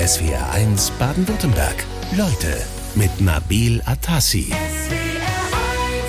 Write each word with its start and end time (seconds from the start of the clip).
SWR1 0.00 0.92
Baden-Württemberg. 0.98 1.84
Leute 2.16 2.56
mit 2.94 3.20
Nabil 3.20 3.82
Atassi. 3.84 4.50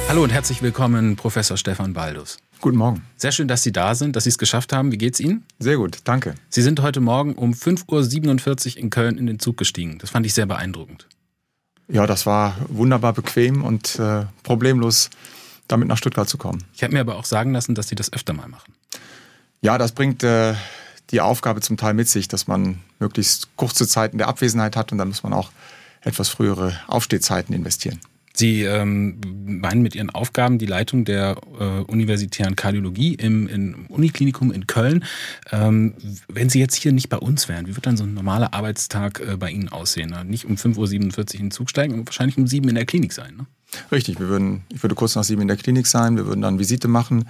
Hallo 0.08 0.24
und 0.24 0.30
herzlich 0.30 0.62
willkommen, 0.62 1.18
Professor 1.18 1.58
Stefan 1.58 1.92
Baldus. 1.92 2.38
Guten 2.62 2.78
Morgen. 2.78 3.06
Sehr 3.18 3.34
schön, 3.34 3.50
dass 3.50 3.64
Sie 3.64 3.74
da 3.74 3.94
sind, 3.94 4.16
dass 4.16 4.24
Sie 4.24 4.30
es 4.30 4.38
geschafft 4.38 4.72
haben. 4.72 4.94
Wie 4.94 4.98
geht's 4.98 5.20
Ihnen? 5.20 5.44
Sehr 5.60 5.76
gut, 5.76 5.98
danke. 6.06 6.36
Sie 6.48 6.62
sind 6.62 6.82
heute 6.82 7.02
Morgen 7.02 7.36
um 7.36 7.52
5.47 7.52 8.76
Uhr 8.76 8.78
in 8.78 8.90
Köln 8.92 9.18
in 9.18 9.28
den 9.28 9.40
Zug 9.40 9.58
gestiegen. 9.58 9.98
Das 9.98 10.10
fand 10.10 10.26
ich 10.26 10.34
sehr 10.34 10.46
beeindruckend. 10.46 11.10
Ja, 11.90 12.08
das 12.08 12.26
war 12.26 12.56
wunderbar 12.70 13.12
bequem 13.12 13.62
und 13.62 14.00
äh, 14.00 14.24
problemlos, 14.44 15.10
damit 15.68 15.90
nach 15.90 15.98
Stuttgart 15.98 16.30
zu 16.30 16.38
kommen. 16.38 16.64
Ich 16.74 16.82
habe 16.84 16.94
mir 16.94 17.02
aber 17.02 17.18
auch 17.18 17.26
sagen 17.26 17.52
lassen, 17.52 17.76
dass 17.76 17.90
Sie 17.90 17.96
das 17.96 18.14
öfter 18.14 18.32
mal 18.32 18.48
machen. 18.48 18.74
Ja, 19.60 19.78
das 19.78 19.92
bringt 19.92 20.24
äh, 20.24 20.54
die 21.10 21.20
Aufgabe 21.20 21.60
zum 21.60 21.76
Teil 21.76 21.94
mit 21.94 22.08
sich, 22.08 22.30
dass 22.30 22.48
man 22.48 22.80
möglichst 23.02 23.50
kurze 23.58 23.88
Zeiten 23.88 24.18
der 24.18 24.28
Abwesenheit 24.28 24.76
hat 24.76 24.92
und 24.92 24.98
dann 24.98 25.10
muss 25.10 25.24
man 25.24 25.34
auch 25.34 25.52
etwas 26.02 26.30
frühere 26.30 26.80
Aufstehzeiten 26.88 27.54
investieren. 27.54 28.00
Sie 28.34 28.64
ähm, 28.64 29.20
meinen 29.46 29.82
mit 29.82 29.94
Ihren 29.94 30.10
Aufgaben 30.10 30.58
die 30.58 30.66
Leitung 30.66 31.04
der 31.04 31.38
äh, 31.60 31.64
universitären 31.82 32.56
Kardiologie 32.56 33.16
im, 33.16 33.48
im 33.48 33.86
Uniklinikum 33.88 34.52
in 34.52 34.68
Köln. 34.68 35.04
Ähm, 35.52 35.96
wenn 36.30 36.50
Sie 36.50 36.60
jetzt 36.60 36.76
hier 36.76 36.94
nicht 36.94 37.10
bei 37.10 37.18
uns 37.18 37.50
wären, 37.50 37.68
wie 37.68 37.76
wird 37.76 37.86
dann 37.86 37.98
so 37.98 38.06
ein 38.06 38.14
normaler 38.14 38.54
Arbeitstag 38.54 39.20
äh, 39.20 39.36
bei 39.36 39.52
Ihnen 39.52 39.70
aussehen? 39.70 40.16
Nicht 40.28 40.46
um 40.46 40.56
5.47 40.56 40.78
Uhr 40.78 41.34
in 41.34 41.40
den 41.48 41.52
Zug 41.52 41.70
steigen, 41.70 42.06
wahrscheinlich 42.06 42.38
um 42.38 42.48
7 42.48 42.64
Uhr 42.64 42.70
in 42.70 42.76
der 42.76 42.86
Klinik 42.86 43.12
sein. 43.12 43.36
Ne? 43.36 43.46
Richtig, 43.92 44.20
wir 44.20 44.30
würden, 44.30 44.64
ich 44.74 44.82
würde 44.82 44.96
kurz 44.96 45.16
nach 45.16 45.26
7 45.26 45.38
Uhr 45.38 45.42
in 45.42 45.48
der 45.50 45.58
Klinik 45.58 45.86
sein, 45.86 46.16
wir 46.16 46.26
würden 46.26 46.42
dann 46.42 46.58
Visite 46.58 46.88
machen, 46.88 47.28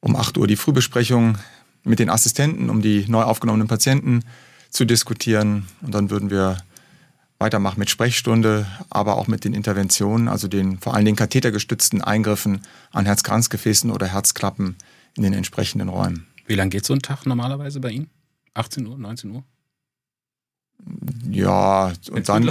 um 0.00 0.16
8 0.16 0.38
Uhr 0.38 0.46
die 0.46 0.56
Frühbesprechung 0.56 1.36
mit 1.84 1.98
den 1.98 2.08
Assistenten, 2.08 2.70
um 2.70 2.80
die 2.80 3.04
neu 3.08 3.22
aufgenommenen 3.22 3.68
Patienten 3.68 4.22
zu 4.70 4.84
diskutieren 4.84 5.68
und 5.82 5.94
dann 5.94 6.10
würden 6.10 6.30
wir 6.30 6.58
weitermachen 7.38 7.78
mit 7.78 7.88
Sprechstunde, 7.88 8.66
aber 8.90 9.16
auch 9.16 9.28
mit 9.28 9.44
den 9.44 9.54
Interventionen, 9.54 10.28
also 10.28 10.48
den 10.48 10.78
vor 10.78 10.94
allem 10.94 11.04
den 11.04 11.16
kathetergestützten 11.16 12.02
Eingriffen 12.02 12.62
an 12.90 13.06
Herzkranzgefäßen 13.06 13.90
oder 13.90 14.06
Herzklappen 14.06 14.76
in 15.16 15.22
den 15.22 15.32
entsprechenden 15.32 15.88
Räumen. 15.88 16.26
Wie 16.46 16.54
lange 16.54 16.70
geht 16.70 16.84
so 16.84 16.94
ein 16.94 17.02
Tag 17.02 17.26
normalerweise 17.26 17.80
bei 17.80 17.90
Ihnen? 17.90 18.10
18 18.54 18.86
Uhr, 18.86 18.98
19 18.98 19.30
Uhr? 19.30 19.44
Ja, 21.30 21.92
und 22.10 22.28
dann. 22.28 22.50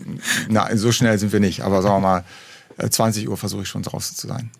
Na, 0.48 0.76
so 0.76 0.92
schnell 0.92 1.18
sind 1.18 1.32
wir 1.32 1.40
nicht, 1.40 1.62
aber 1.62 1.82
sagen 1.82 1.96
wir 1.96 2.00
mal, 2.00 2.24
20 2.90 3.24
äh, 3.24 3.28
Uhr 3.28 3.36
versuche 3.36 3.62
ich 3.62 3.68
schon 3.68 3.82
draußen 3.82 4.16
zu 4.16 4.26
sein. 4.26 4.50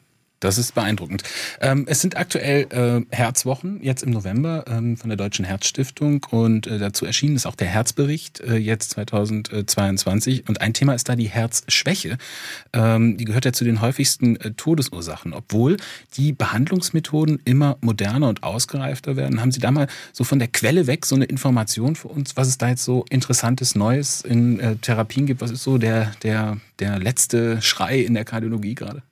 Das 0.41 0.57
ist 0.57 0.75
beeindruckend. 0.75 1.25
Ähm, 1.61 1.85
es 1.89 2.01
sind 2.01 2.17
aktuell 2.17 2.67
äh, 2.71 3.15
Herzwochen, 3.15 3.81
jetzt 3.83 4.05
im 4.05 4.11
November 4.11 4.65
ähm, 4.69 4.97
von 4.97 5.11
der 5.11 5.17
Deutschen 5.17 5.45
Herzstiftung 5.45 6.25
und 6.31 6.69
äh, 6.69 6.79
dazu 6.79 7.05
erschienen 7.05 7.35
ist 7.35 7.45
auch 7.45 7.57
der 7.57 7.67
Herzbericht 7.67 8.41
äh, 8.41 8.57
jetzt 8.57 8.91
2022 8.91 10.49
und 10.49 10.61
ein 10.61 10.75
Thema 10.75 10.95
ist 10.95 11.09
da 11.09 11.17
die 11.17 11.29
Herzschwäche. 11.29 12.19
Ähm, 12.73 13.17
die 13.17 13.25
gehört 13.25 13.47
ja 13.47 13.53
zu 13.53 13.65
den 13.65 13.81
häufigsten 13.81 14.37
äh, 14.37 14.53
Todesursachen. 14.53 15.33
Obwohl 15.33 15.77
die 16.17 16.33
Behandlungsmethoden 16.33 17.41
immer 17.45 17.77
moderner 17.81 18.29
und 18.29 18.45
ausgereifter 18.45 19.17
werden, 19.17 19.41
haben 19.41 19.51
Sie 19.51 19.61
da 19.61 19.73
mal 19.73 19.89
so 20.13 20.23
von 20.23 20.39
der 20.39 20.49
Quelle 20.49 20.87
weg 20.87 21.05
so 21.05 21.17
eine 21.17 21.25
Information 21.25 21.97
für 21.97 22.09
uns, 22.09 22.37
was 22.37 22.47
es 22.47 22.59
da 22.59 22.69
jetzt 22.69 22.85
so 22.85 23.05
interessantes 23.11 23.75
Neues 23.75 24.21
in 24.21 24.61
äh, 24.61 24.77
Therapien 24.77 25.27
gibt? 25.27 25.41
Was 25.41 25.51
ist 25.51 25.65
so 25.65 25.79
der, 25.79 26.13
der, 26.23 26.59
der 26.79 27.01
letzte 27.01 27.61
Schrei 27.61 27.99
in 27.99 28.15
der 28.15 28.25
Kardiologie 28.25 28.77
gerade? 28.77 29.03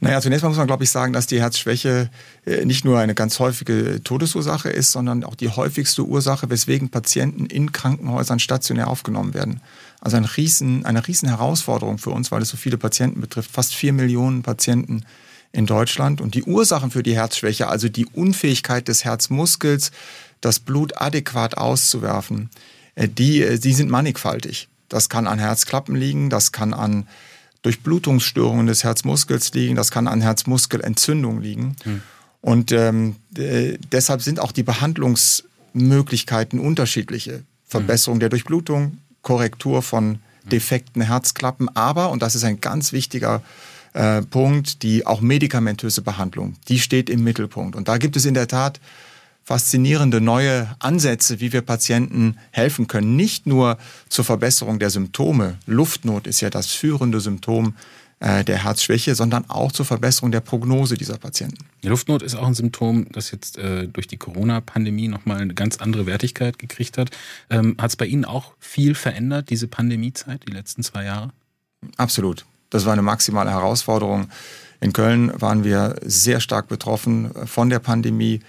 Naja, 0.00 0.20
zunächst 0.20 0.42
mal 0.42 0.50
muss 0.50 0.58
man, 0.58 0.66
glaube 0.66 0.84
ich, 0.84 0.90
sagen, 0.90 1.12
dass 1.12 1.26
die 1.26 1.40
Herzschwäche 1.40 2.10
äh, 2.44 2.64
nicht 2.64 2.84
nur 2.84 2.98
eine 2.98 3.14
ganz 3.14 3.38
häufige 3.38 4.02
Todesursache 4.04 4.68
ist, 4.68 4.92
sondern 4.92 5.24
auch 5.24 5.34
die 5.34 5.48
häufigste 5.48 6.04
Ursache, 6.04 6.50
weswegen 6.50 6.90
Patienten 6.90 7.46
in 7.46 7.72
Krankenhäusern 7.72 8.38
stationär 8.38 8.88
aufgenommen 8.88 9.32
werden. 9.32 9.60
Also 10.00 10.18
ein 10.18 10.24
riesen, 10.24 10.84
eine 10.84 11.06
riesen 11.06 11.28
Herausforderung 11.28 11.98
für 11.98 12.10
uns, 12.10 12.30
weil 12.30 12.42
es 12.42 12.50
so 12.50 12.56
viele 12.56 12.76
Patienten 12.76 13.20
betrifft. 13.20 13.50
Fast 13.50 13.74
vier 13.74 13.92
Millionen 13.92 14.42
Patienten 14.42 15.04
in 15.52 15.64
Deutschland. 15.64 16.20
Und 16.20 16.34
die 16.34 16.42
Ursachen 16.42 16.90
für 16.90 17.02
die 17.02 17.14
Herzschwäche, 17.14 17.68
also 17.68 17.88
die 17.88 18.06
Unfähigkeit 18.06 18.88
des 18.88 19.04
Herzmuskels, 19.04 19.90
das 20.42 20.60
Blut 20.60 21.00
adäquat 21.00 21.56
auszuwerfen, 21.56 22.50
äh, 22.94 23.08
die, 23.08 23.42
äh, 23.42 23.58
die 23.58 23.72
sind 23.72 23.90
mannigfaltig. 23.90 24.68
Das 24.88 25.08
kann 25.08 25.26
an 25.26 25.38
Herzklappen 25.38 25.96
liegen, 25.96 26.30
das 26.30 26.52
kann 26.52 26.74
an 26.74 27.08
Durchblutungsstörungen 27.66 28.68
des 28.68 28.84
Herzmuskels 28.84 29.52
liegen, 29.52 29.74
das 29.74 29.90
kann 29.90 30.06
an 30.06 30.20
Herzmuskelentzündung 30.20 31.40
liegen. 31.40 31.74
Hm. 31.82 32.00
Und 32.40 32.70
ähm, 32.70 33.16
deshalb 33.28 34.22
sind 34.22 34.38
auch 34.38 34.52
die 34.52 34.62
Behandlungsmöglichkeiten 34.62 36.60
unterschiedliche. 36.60 37.42
Verbesserung 37.66 38.16
hm. 38.16 38.20
der 38.20 38.28
Durchblutung, 38.28 38.98
Korrektur 39.22 39.82
von 39.82 40.04
hm. 40.04 40.20
defekten 40.48 41.02
Herzklappen, 41.02 41.68
aber, 41.74 42.10
und 42.10 42.22
das 42.22 42.36
ist 42.36 42.44
ein 42.44 42.60
ganz 42.60 42.92
wichtiger 42.92 43.42
äh, 43.94 44.22
Punkt, 44.22 44.84
die 44.84 45.04
auch 45.04 45.20
medikamentöse 45.20 46.02
Behandlung, 46.02 46.54
die 46.68 46.78
steht 46.78 47.10
im 47.10 47.24
Mittelpunkt. 47.24 47.74
Und 47.74 47.88
da 47.88 47.98
gibt 47.98 48.14
es 48.14 48.26
in 48.26 48.34
der 48.34 48.46
Tat 48.46 48.78
faszinierende 49.46 50.20
neue 50.20 50.74
Ansätze, 50.80 51.38
wie 51.38 51.52
wir 51.52 51.62
Patienten 51.62 52.36
helfen 52.50 52.88
können. 52.88 53.14
Nicht 53.14 53.46
nur 53.46 53.78
zur 54.08 54.24
Verbesserung 54.24 54.80
der 54.80 54.90
Symptome. 54.90 55.56
Luftnot 55.66 56.26
ist 56.26 56.40
ja 56.40 56.50
das 56.50 56.66
führende 56.66 57.20
Symptom 57.20 57.76
äh, 58.18 58.42
der 58.42 58.64
Herzschwäche, 58.64 59.14
sondern 59.14 59.48
auch 59.48 59.70
zur 59.70 59.86
Verbesserung 59.86 60.32
der 60.32 60.40
Prognose 60.40 60.96
dieser 60.96 61.16
Patienten. 61.16 61.64
Die 61.84 61.88
Luftnot 61.88 62.22
ist 62.22 62.34
auch 62.34 62.48
ein 62.48 62.54
Symptom, 62.54 63.06
das 63.12 63.30
jetzt 63.30 63.56
äh, 63.56 63.86
durch 63.86 64.08
die 64.08 64.16
Corona-Pandemie 64.16 65.06
nochmal 65.06 65.40
eine 65.40 65.54
ganz 65.54 65.76
andere 65.76 66.06
Wertigkeit 66.06 66.58
gekriegt 66.58 66.98
hat. 66.98 67.10
Ähm, 67.48 67.76
hat 67.78 67.90
es 67.90 67.96
bei 67.96 68.06
Ihnen 68.06 68.24
auch 68.24 68.54
viel 68.58 68.96
verändert, 68.96 69.48
diese 69.50 69.68
Pandemiezeit, 69.68 70.42
die 70.48 70.52
letzten 70.52 70.82
zwei 70.82 71.04
Jahre? 71.04 71.30
Absolut. 71.96 72.46
Das 72.70 72.84
war 72.84 72.94
eine 72.94 73.02
maximale 73.02 73.52
Herausforderung. 73.52 74.28
In 74.80 74.92
Köln 74.92 75.30
waren 75.40 75.62
wir 75.62 75.94
sehr 76.02 76.40
stark 76.40 76.66
betroffen 76.66 77.30
von 77.46 77.70
der 77.70 77.78
Pandemie 77.78 78.40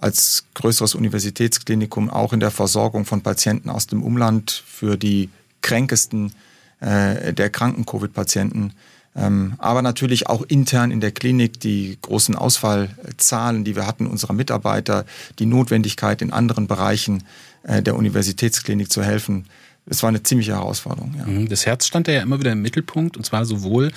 als 0.00 0.44
größeres 0.54 0.94
Universitätsklinikum 0.94 2.10
auch 2.10 2.32
in 2.32 2.40
der 2.40 2.50
Versorgung 2.50 3.04
von 3.04 3.22
Patienten 3.22 3.70
aus 3.70 3.86
dem 3.86 4.02
Umland 4.02 4.62
für 4.66 4.96
die 4.96 5.30
kränkesten 5.60 6.32
äh, 6.80 7.32
der 7.32 7.50
kranken 7.50 7.84
Covid-Patienten. 7.84 8.72
Ähm, 9.16 9.54
aber 9.58 9.82
natürlich 9.82 10.28
auch 10.28 10.42
intern 10.42 10.90
in 10.90 11.00
der 11.00 11.10
Klinik 11.10 11.58
die 11.58 11.98
großen 12.00 12.36
Ausfallzahlen, 12.36 13.64
die 13.64 13.74
wir 13.74 13.86
hatten 13.86 14.06
unserer 14.06 14.32
Mitarbeiter, 14.32 15.04
die 15.38 15.46
Notwendigkeit 15.46 16.22
in 16.22 16.32
anderen 16.32 16.68
Bereichen 16.68 17.24
äh, 17.64 17.82
der 17.82 17.96
Universitätsklinik 17.96 18.92
zu 18.92 19.02
helfen 19.02 19.46
es 19.90 20.02
war 20.02 20.08
eine 20.08 20.22
ziemliche 20.22 20.52
Herausforderung. 20.52 21.14
Ja. 21.18 21.26
Mhm. 21.26 21.48
Das 21.48 21.66
Herz 21.66 21.86
stand 21.86 22.08
ja 22.08 22.22
immer 22.22 22.38
wieder 22.38 22.52
im 22.52 22.62
Mittelpunkt 22.62 23.16
und 23.16 23.24
zwar 23.24 23.44
sowohl 23.44 23.90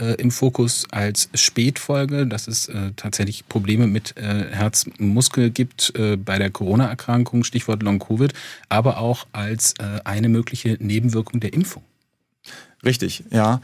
äh, 0.00 0.14
im 0.14 0.30
Fokus 0.30 0.86
als 0.90 1.28
Spätfolge, 1.34 2.26
dass 2.26 2.48
es 2.48 2.68
äh, 2.68 2.92
tatsächlich 2.96 3.48
Probleme 3.48 3.86
mit 3.86 4.16
äh, 4.16 4.46
Herzmuskel 4.50 5.50
gibt 5.50 5.92
äh, 5.96 6.16
bei 6.16 6.38
der 6.38 6.50
Corona-Erkrankung, 6.50 7.44
Stichwort 7.44 7.82
Long-Covid, 7.82 8.32
aber 8.68 8.98
auch 8.98 9.26
als 9.32 9.74
äh, 9.78 10.00
eine 10.04 10.28
mögliche 10.28 10.76
Nebenwirkung 10.80 11.40
der 11.40 11.52
Impfung. 11.52 11.82
Richtig, 12.84 13.24
ja. 13.30 13.60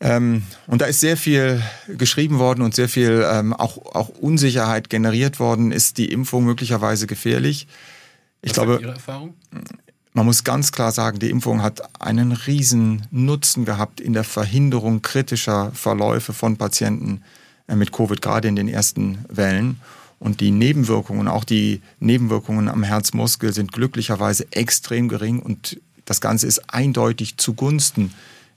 Ähm, 0.00 0.42
und 0.66 0.82
da 0.82 0.86
ist 0.86 1.00
sehr 1.00 1.16
viel 1.16 1.62
geschrieben 1.88 2.38
worden 2.38 2.62
und 2.62 2.74
sehr 2.74 2.88
viel 2.88 3.24
ähm, 3.30 3.52
auch, 3.52 3.94
auch 3.94 4.08
Unsicherheit 4.08 4.90
generiert 4.90 5.40
worden. 5.40 5.72
Ist 5.72 5.98
die 5.98 6.12
Impfung 6.12 6.44
möglicherweise 6.44 7.06
gefährlich? 7.06 7.66
Ich 8.42 8.50
Was 8.50 8.54
glaube, 8.54 8.78
Ihre 8.82 8.92
Erfahrung? 8.92 9.34
Man 10.16 10.26
muss 10.26 10.44
ganz 10.44 10.70
klar 10.70 10.92
sagen, 10.92 11.18
die 11.18 11.28
Impfung 11.28 11.60
hat 11.60 12.00
einen 12.00 12.30
riesen 12.30 13.02
Nutzen 13.10 13.64
gehabt 13.64 14.00
in 14.00 14.12
der 14.12 14.22
Verhinderung 14.22 15.02
kritischer 15.02 15.72
Verläufe 15.72 16.32
von 16.32 16.56
Patienten 16.56 17.22
äh, 17.66 17.74
mit 17.74 17.90
Covid, 17.90 18.22
gerade 18.22 18.46
in 18.46 18.54
den 18.54 18.68
ersten 18.68 19.24
Wellen. 19.28 19.80
Und 20.20 20.40
die 20.40 20.52
Nebenwirkungen, 20.52 21.26
auch 21.26 21.42
die 21.42 21.82
Nebenwirkungen 21.98 22.68
am 22.68 22.84
Herzmuskel 22.84 23.52
sind 23.52 23.72
glücklicherweise 23.72 24.46
extrem 24.52 25.08
gering 25.08 25.40
und 25.40 25.80
das 26.04 26.20
Ganze 26.20 26.46
ist 26.46 26.72
eindeutig 26.72 27.36
zugunsten 27.36 28.14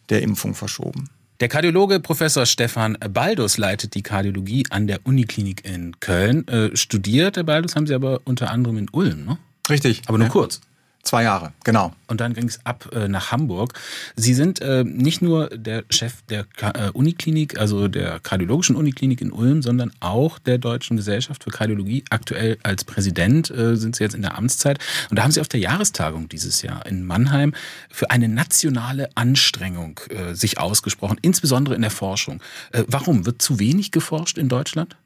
der 0.10 0.22
Impfung 0.22 0.54
verschoben. 0.54 1.10
Der 1.40 1.48
Kardiologe 1.48 2.00
Professor 2.00 2.46
Stefan 2.46 3.00
Baldus 3.10 3.58
leitet 3.58 3.96
die 3.96 4.04
Kardiologie 4.04 4.66
an 4.70 4.86
der 4.86 5.00
Uniklinik 5.06 5.66
in 5.66 6.00
Köln. 6.00 6.48
Äh, 6.48 6.78
studiert, 6.78 7.36
Herr 7.36 7.44
Baldus, 7.44 7.76
haben 7.76 7.88
Sie 7.88 7.96
aber 7.96 8.22
unter 8.26 8.52
anderem 8.52 8.78
in 8.78 8.90
Ulm, 8.92 9.26
ne? 9.26 9.38
Richtig. 9.70 10.04
Aber 10.06 10.20
nur 10.20 10.28
ja. 10.28 10.32
kurz. 10.32 10.62
Zwei 11.04 11.24
Jahre, 11.24 11.54
genau. 11.64 11.94
Und 12.08 12.20
dann 12.20 12.34
ging 12.34 12.50
es 12.50 12.66
ab 12.66 12.90
äh, 12.94 13.08
nach 13.08 13.32
Hamburg. 13.32 13.74
Sie 14.18 14.34
sind 14.34 14.60
äh, 14.60 14.84
nicht 14.84 15.22
nur 15.22 15.48
der 15.48 15.86
Chef 15.90 16.22
der 16.24 16.46
äh, 16.60 16.90
Uniklinik, 16.92 17.58
also 17.58 17.88
der 17.88 18.20
kardiologischen 18.20 18.76
Uniklinik 18.76 19.22
in 19.22 19.32
Ulm, 19.32 19.62
sondern 19.62 19.94
auch 20.02 20.38
der 20.38 20.58
Deutschen 20.58 20.98
Gesellschaft 20.98 21.46
für 21.46 21.50
Kardiologie. 21.50 22.04
Aktuell 22.10 22.58
als 22.64 22.84
Präsident 22.84 23.50
äh, 23.50 23.78
sind 23.78 23.96
Sie 23.96 24.04
jetzt 24.04 24.16
in 24.16 24.22
der 24.22 24.38
Amtszeit. 24.38 24.80
Und 25.10 25.18
da 25.18 25.24
haben 25.24 25.32
Sie 25.32 25.40
auf 25.40 25.48
der 25.48 25.62
Jahrestagung 25.62 26.28
dieses 26.28 26.62
Jahr 26.62 26.86
in 26.86 27.06
Mannheim 27.06 27.54
für 27.90 28.12
eine 28.12 28.28
nationale 28.28 29.10
Anstrengung 29.16 30.02
äh, 30.10 30.34
sich 30.34 30.60
ausgesprochen, 30.60 31.20
insbesondere 31.22 31.76
in 31.76 31.84
der 31.84 31.92
Forschung. 31.92 32.42
Äh, 32.74 32.84
warum? 32.88 33.26
Wird 33.26 33.42
zu 33.42 33.60
wenig 33.60 33.92
geforscht 33.92 34.38
in 34.38 34.50
Deutschland? 34.50 34.98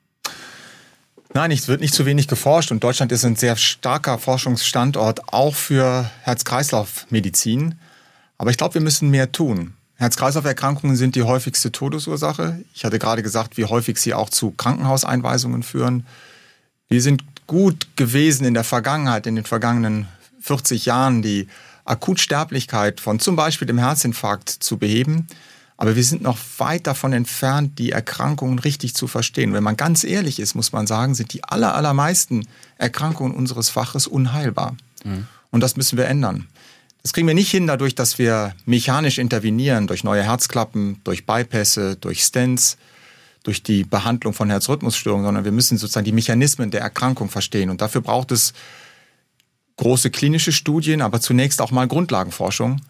Nein, 1.33 1.51
es 1.51 1.69
wird 1.69 1.80
nicht 1.80 1.94
zu 1.94 2.06
wenig 2.06 2.28
geforscht 2.28 2.72
und 2.72 2.83
Deutschland 2.83 3.12
ist 3.13 3.24
ein 3.24 3.38
sehr 3.38 3.56
starker 3.56 4.18
Forschungsstandort 4.18 5.33
auch 5.33 5.56
für 5.56 6.12
Herz-Kreislauf-Medizin. 6.24 7.75
Aber 8.38 8.51
ich 8.51 8.57
glaube, 8.57 8.74
wir 8.74 8.81
müssen 8.81 9.10
mehr 9.10 9.31
tun. 9.31 9.75
Herz-Kreislauf-Erkrankungen 9.95 10.98
sind 10.98 11.16
die 11.16 11.24
häufigste 11.24 11.72
Todesursache. 11.72 12.60
Ich 12.74 12.83
hatte 12.83 13.00
gerade 13.00 13.24
gesagt, 13.24 13.56
wie 13.56 13.63
häufig 13.63 13.98
sie 13.98 14.13
auch 14.13 14.30
zu 14.30 14.51
Krankenhauseinweisungen 14.51 15.63
führen. 15.63 16.06
Wir 16.89 17.01
sind 17.01 17.24
gut 17.48 17.88
gewesen 17.95 18.44
in 18.45 18.54
der 18.54 18.66
Vergangenheit, 18.66 19.25
in 19.25 19.36
den 19.36 19.45
vergangenen 19.45 20.10
40 20.42 20.86
Jahren, 20.86 21.22
die 21.22 21.48
Akutsterblichkeit 21.86 23.00
von 23.00 23.19
zum 23.19 23.38
Beispiel 23.38 23.68
dem 23.68 23.78
Herzinfarkt 23.78 24.50
zu 24.50 24.78
beheben. 24.78 25.28
Aber 25.81 25.95
wir 25.95 26.04
sind 26.04 26.22
noch 26.22 26.38
weit 26.60 26.86
davon 26.86 27.12
entfernt, 27.12 27.80
die 27.80 27.92
Erkrankungen 27.92 28.60
richtig 28.60 28.94
zu 28.94 29.07
verstehen. 29.07 29.51
Wenn 29.51 29.63
man 29.63 29.78
ganz 29.78 30.04
ehrlich 30.04 30.39
ist, 30.39 30.54
muss 30.54 30.72
man 30.72 30.86
sagen, 30.86 31.16
sind 31.16 31.33
die 31.33 31.44
aller, 31.44 31.74
allermeisten 31.74 32.48
Erkrankungen 32.78 33.33
unseres 33.33 33.69
Faches 33.69 34.06
unheilbar. 34.06 34.78
Mhm. 35.04 35.25
Und 35.50 35.62
das 35.62 35.78
müssen 35.78 35.98
wir 35.98 36.06
ändern. 36.06 36.45
Das 37.01 37.13
kriegen 37.13 37.25
wir 37.25 37.33
nicht 37.33 37.50
hin 37.50 37.66
dadurch, 37.66 37.95
dass 37.95 38.19
wir 38.19 38.54
mechanisch 38.68 39.18
intervenieren, 39.18 39.88
durch 39.88 40.04
neue 40.04 40.22
Herzklappen, 40.22 41.01
durch 41.04 41.25
Bypässe, 41.25 41.95
durch 41.95 42.25
Stents, 42.25 42.78
durch 43.42 43.63
die 43.63 43.83
Behandlung 43.83 44.33
von 44.33 44.51
Herzrhythmusstörungen, 44.51 45.25
sondern 45.25 45.45
wir 45.45 45.51
müssen 45.51 45.80
sozusagen 45.80 46.06
die 46.06 46.12
Mechanismen 46.12 46.69
der 46.69 46.81
Erkrankung 46.81 47.28
verstehen. 47.28 47.72
Und 47.72 47.81
dafür 47.81 48.01
braucht 48.01 48.31
es 48.31 48.54
große 49.78 50.12
klinische 50.12 50.51
Studien, 50.51 51.01
aber 51.01 51.22
zunächst 51.22 51.60
auch 51.60 51.72
mal 51.72 51.88
Grundlagenforschung. 51.88 52.81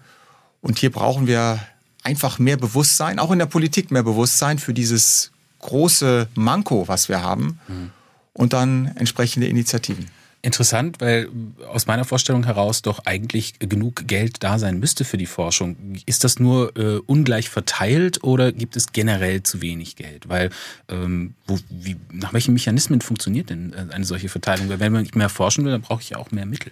Und 0.59 0.77
hier 0.77 0.91
brauchen 0.91 1.25
wir 1.25 1.61
einfach 2.03 2.39
mehr 2.39 2.57
Bewusstsein, 2.57 3.19
auch 3.19 3.31
in 3.31 3.39
der 3.39 3.45
Politik 3.45 3.91
mehr 3.91 4.03
Bewusstsein 4.03 4.59
für 4.59 4.73
dieses 4.73 5.31
große 5.59 6.27
Manko, 6.35 6.87
was 6.87 7.09
wir 7.09 7.21
haben. 7.21 7.59
Mhm. 7.67 7.91
Und 8.33 8.53
dann 8.53 8.91
entsprechende 8.95 9.47
Initiativen. 9.47 10.09
Interessant, 10.43 11.01
weil 11.01 11.29
aus 11.67 11.85
meiner 11.85 12.03
Vorstellung 12.03 12.45
heraus 12.45 12.81
doch 12.81 13.05
eigentlich 13.05 13.59
genug 13.59 14.07
Geld 14.07 14.37
da 14.41 14.57
sein 14.57 14.79
müsste 14.79 15.05
für 15.05 15.17
die 15.17 15.27
Forschung. 15.27 15.75
Ist 16.07 16.23
das 16.23 16.39
nur 16.39 16.75
äh, 16.75 16.97
ungleich 17.05 17.49
verteilt 17.49 18.23
oder 18.23 18.51
gibt 18.51 18.75
es 18.75 18.91
generell 18.91 19.43
zu 19.43 19.61
wenig 19.61 19.97
Geld? 19.97 20.29
Weil 20.29 20.49
ähm, 20.89 21.35
wo, 21.45 21.59
wie, 21.69 21.95
nach 22.11 22.33
welchen 22.33 22.53
Mechanismen 22.53 23.01
funktioniert 23.01 23.51
denn 23.51 23.73
äh, 23.73 23.93
eine 23.93 24.05
solche 24.05 24.29
Verteilung? 24.29 24.69
Weil 24.69 24.79
wenn 24.79 24.93
man 24.93 25.07
mehr 25.13 25.29
forschen 25.29 25.63
will, 25.63 25.73
dann 25.73 25.81
brauche 25.81 26.01
ich 26.01 26.09
ja 26.09 26.17
auch 26.17 26.31
mehr 26.31 26.47
Mittel. 26.47 26.71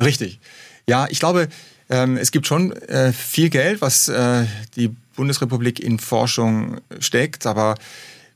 Richtig. 0.00 0.40
Ja, 0.88 1.06
ich 1.10 1.18
glaube, 1.18 1.48
ähm, 1.90 2.16
es 2.16 2.30
gibt 2.30 2.46
schon 2.46 2.72
äh, 2.72 3.12
viel 3.12 3.50
Geld, 3.50 3.80
was 3.80 4.08
äh, 4.08 4.44
die 4.76 4.94
Bundesrepublik 5.16 5.80
in 5.80 5.98
Forschung 5.98 6.80
steckt, 7.00 7.46
aber 7.46 7.74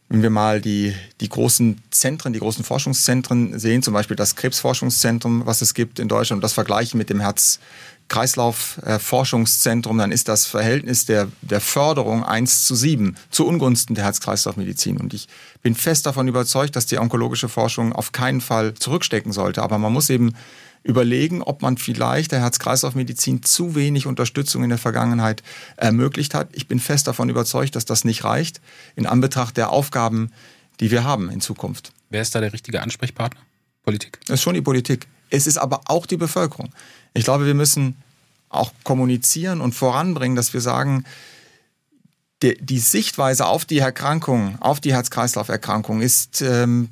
wenn 0.08 0.22
wir 0.22 0.30
mal 0.30 0.60
die, 0.60 0.94
die 1.20 1.28
großen 1.28 1.80
Zentren, 1.90 2.32
die 2.32 2.38
großen 2.38 2.64
Forschungszentren 2.64 3.58
sehen, 3.58 3.82
zum 3.82 3.92
Beispiel 3.94 4.16
das 4.16 4.36
Krebsforschungszentrum, 4.36 5.44
was 5.46 5.60
es 5.62 5.74
gibt 5.74 5.98
in 5.98 6.06
Deutschland, 6.08 6.38
und 6.38 6.42
das 6.42 6.52
vergleichen 6.52 6.98
mit 6.98 7.08
dem 7.08 7.20
Herz-Kreislauf-Forschungszentrum, 7.20 9.96
dann 9.96 10.12
ist 10.12 10.28
das 10.28 10.44
Verhältnis 10.44 11.06
der, 11.06 11.28
der 11.40 11.62
Förderung 11.62 12.22
1 12.22 12.64
zu 12.64 12.74
7 12.74 13.16
zu 13.30 13.46
Ungunsten 13.46 13.94
der 13.94 14.04
Herz-Kreislauf-Medizin. 14.04 14.98
Und 14.98 15.14
ich 15.14 15.26
bin 15.62 15.74
fest 15.74 16.04
davon 16.04 16.28
überzeugt, 16.28 16.76
dass 16.76 16.84
die 16.86 16.98
onkologische 16.98 17.48
Forschung 17.48 17.94
auf 17.94 18.12
keinen 18.12 18.42
Fall 18.42 18.74
zurückstecken 18.74 19.32
sollte. 19.32 19.62
Aber 19.62 19.78
man 19.78 19.92
muss 19.92 20.10
eben 20.10 20.34
überlegen, 20.84 21.42
ob 21.42 21.62
man 21.62 21.78
vielleicht 21.78 22.30
der 22.30 22.40
Herz-Kreislauf-Medizin 22.40 23.42
zu 23.42 23.74
wenig 23.74 24.06
Unterstützung 24.06 24.62
in 24.62 24.68
der 24.68 24.78
Vergangenheit 24.78 25.42
ermöglicht 25.76 26.34
hat. 26.34 26.48
Ich 26.52 26.68
bin 26.68 26.78
fest 26.78 27.08
davon 27.08 27.30
überzeugt, 27.30 27.74
dass 27.74 27.86
das 27.86 28.04
nicht 28.04 28.22
reicht 28.22 28.60
in 28.94 29.06
Anbetracht 29.06 29.56
der 29.56 29.70
Aufgaben, 29.70 30.30
die 30.80 30.90
wir 30.90 31.02
haben 31.02 31.30
in 31.30 31.40
Zukunft. 31.40 31.92
Wer 32.10 32.20
ist 32.20 32.34
da 32.34 32.40
der 32.40 32.52
richtige 32.52 32.82
Ansprechpartner? 32.82 33.40
Politik? 33.82 34.20
Das 34.26 34.34
ist 34.34 34.42
schon 34.42 34.54
die 34.54 34.60
Politik. 34.60 35.06
Es 35.30 35.46
ist 35.46 35.56
aber 35.56 35.80
auch 35.86 36.06
die 36.06 36.18
Bevölkerung. 36.18 36.70
Ich 37.14 37.24
glaube, 37.24 37.46
wir 37.46 37.54
müssen 37.54 37.96
auch 38.50 38.72
kommunizieren 38.84 39.60
und 39.60 39.74
voranbringen, 39.74 40.36
dass 40.36 40.52
wir 40.52 40.60
sagen, 40.60 41.04
die, 42.42 42.78
Sichtweise 42.78 43.46
auf 43.46 43.64
die 43.64 43.78
Erkrankung, 43.78 44.60
auf 44.60 44.80
die 44.80 44.92
Herz-Kreislauf-Erkrankung 44.92 46.02
ist 46.02 46.42
ähm, 46.42 46.90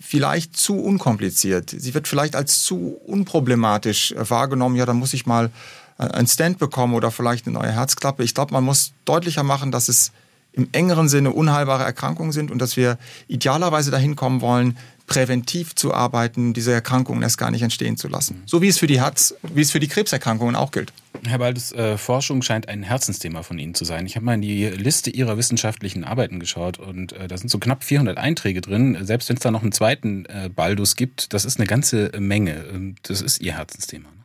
vielleicht 0.00 0.56
zu 0.56 0.76
unkompliziert. 0.80 1.70
Sie 1.70 1.94
wird 1.94 2.08
vielleicht 2.08 2.36
als 2.36 2.62
zu 2.62 2.96
unproblematisch 3.06 4.14
wahrgenommen. 4.16 4.76
Ja, 4.76 4.86
dann 4.86 4.96
muss 4.96 5.14
ich 5.14 5.26
mal 5.26 5.50
äh, 5.98 6.04
ein 6.04 6.26
Stand 6.26 6.58
bekommen 6.58 6.94
oder 6.94 7.10
vielleicht 7.10 7.46
eine 7.46 7.58
neue 7.58 7.72
Herzklappe. 7.72 8.22
Ich 8.22 8.34
glaube, 8.34 8.52
man 8.52 8.64
muss 8.64 8.92
deutlicher 9.04 9.42
machen, 9.42 9.72
dass 9.72 9.88
es 9.88 10.12
im 10.52 10.68
engeren 10.72 11.08
Sinne 11.08 11.32
unheilbare 11.32 11.82
Erkrankungen 11.82 12.30
sind 12.30 12.50
und 12.50 12.60
dass 12.60 12.76
wir 12.76 12.96
idealerweise 13.26 13.90
dahin 13.90 14.14
kommen 14.14 14.40
wollen, 14.40 14.78
präventiv 15.06 15.74
zu 15.74 15.92
arbeiten, 15.92 16.54
diese 16.54 16.72
Erkrankungen 16.72 17.22
erst 17.22 17.38
gar 17.38 17.50
nicht 17.50 17.62
entstehen 17.62 17.96
zu 17.96 18.08
lassen. 18.08 18.42
So 18.46 18.62
wie 18.62 18.68
es 18.68 18.78
für 18.78 18.86
die 18.86 19.00
Herz, 19.00 19.34
wie 19.42 19.60
es 19.60 19.70
für 19.70 19.80
die 19.80 19.88
Krebserkrankungen 19.88 20.56
auch 20.56 20.70
gilt. 20.70 20.92
Herr 21.26 21.38
Baldes, 21.38 21.72
äh, 21.72 21.98
Forschung 21.98 22.42
scheint 22.42 22.68
ein 22.68 22.82
Herzensthema 22.82 23.42
von 23.42 23.58
Ihnen 23.58 23.74
zu 23.74 23.84
sein. 23.84 24.06
Ich 24.06 24.16
habe 24.16 24.24
mal 24.24 24.34
in 24.34 24.42
die 24.42 24.66
Liste 24.66 25.10
Ihrer 25.10 25.36
wissenschaftlichen 25.36 26.04
Arbeiten 26.04 26.40
geschaut 26.40 26.78
und 26.78 27.12
äh, 27.12 27.28
da 27.28 27.36
sind 27.36 27.50
so 27.50 27.58
knapp 27.58 27.84
400 27.84 28.18
Einträge 28.18 28.60
drin. 28.60 28.98
Selbst 29.02 29.28
wenn 29.28 29.36
es 29.36 29.42
da 29.42 29.50
noch 29.50 29.62
einen 29.62 29.72
zweiten 29.72 30.26
äh, 30.26 30.50
Baldus 30.54 30.96
gibt, 30.96 31.32
das 31.32 31.44
ist 31.44 31.58
eine 31.58 31.66
ganze 31.66 32.10
Menge. 32.18 32.94
Das 33.02 33.20
ist 33.20 33.40
Ihr 33.40 33.56
Herzensthema. 33.56 34.08
Ne? 34.08 34.24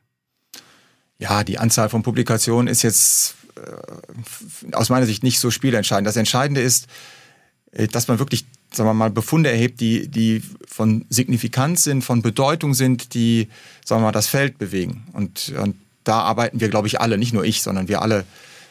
Ja, 1.19 1.43
die 1.43 1.59
Anzahl 1.59 1.89
von 1.89 2.01
Publikationen 2.01 2.67
ist 2.67 2.81
jetzt 2.81 3.35
äh, 3.55 4.73
aus 4.73 4.89
meiner 4.89 5.05
Sicht 5.05 5.23
nicht 5.23 5.39
so 5.39 5.51
spielentscheidend. 5.51 6.07
Das 6.07 6.15
Entscheidende 6.15 6.61
ist, 6.61 6.87
äh, 7.71 7.87
dass 7.87 8.07
man 8.07 8.19
wirklich 8.19 8.45
sagen 8.73 8.89
wir 8.89 8.93
mal, 8.93 9.09
Befunde 9.09 9.49
erhebt, 9.51 9.79
die, 9.79 10.07
die 10.07 10.41
von 10.67 11.05
Signifikanz 11.09 11.83
sind, 11.83 12.03
von 12.03 12.21
Bedeutung 12.21 12.73
sind, 12.73 13.13
die, 13.13 13.47
sagen 13.83 14.01
wir 14.01 14.07
mal, 14.07 14.11
das 14.11 14.27
Feld 14.27 14.57
bewegen. 14.57 15.07
Und, 15.13 15.53
und 15.61 15.75
da 16.03 16.21
arbeiten 16.21 16.59
wir, 16.59 16.69
glaube 16.69 16.87
ich, 16.87 17.01
alle, 17.01 17.17
nicht 17.17 17.33
nur 17.33 17.43
ich, 17.43 17.61
sondern 17.61 17.87
wir 17.87 18.01
alle 18.01 18.25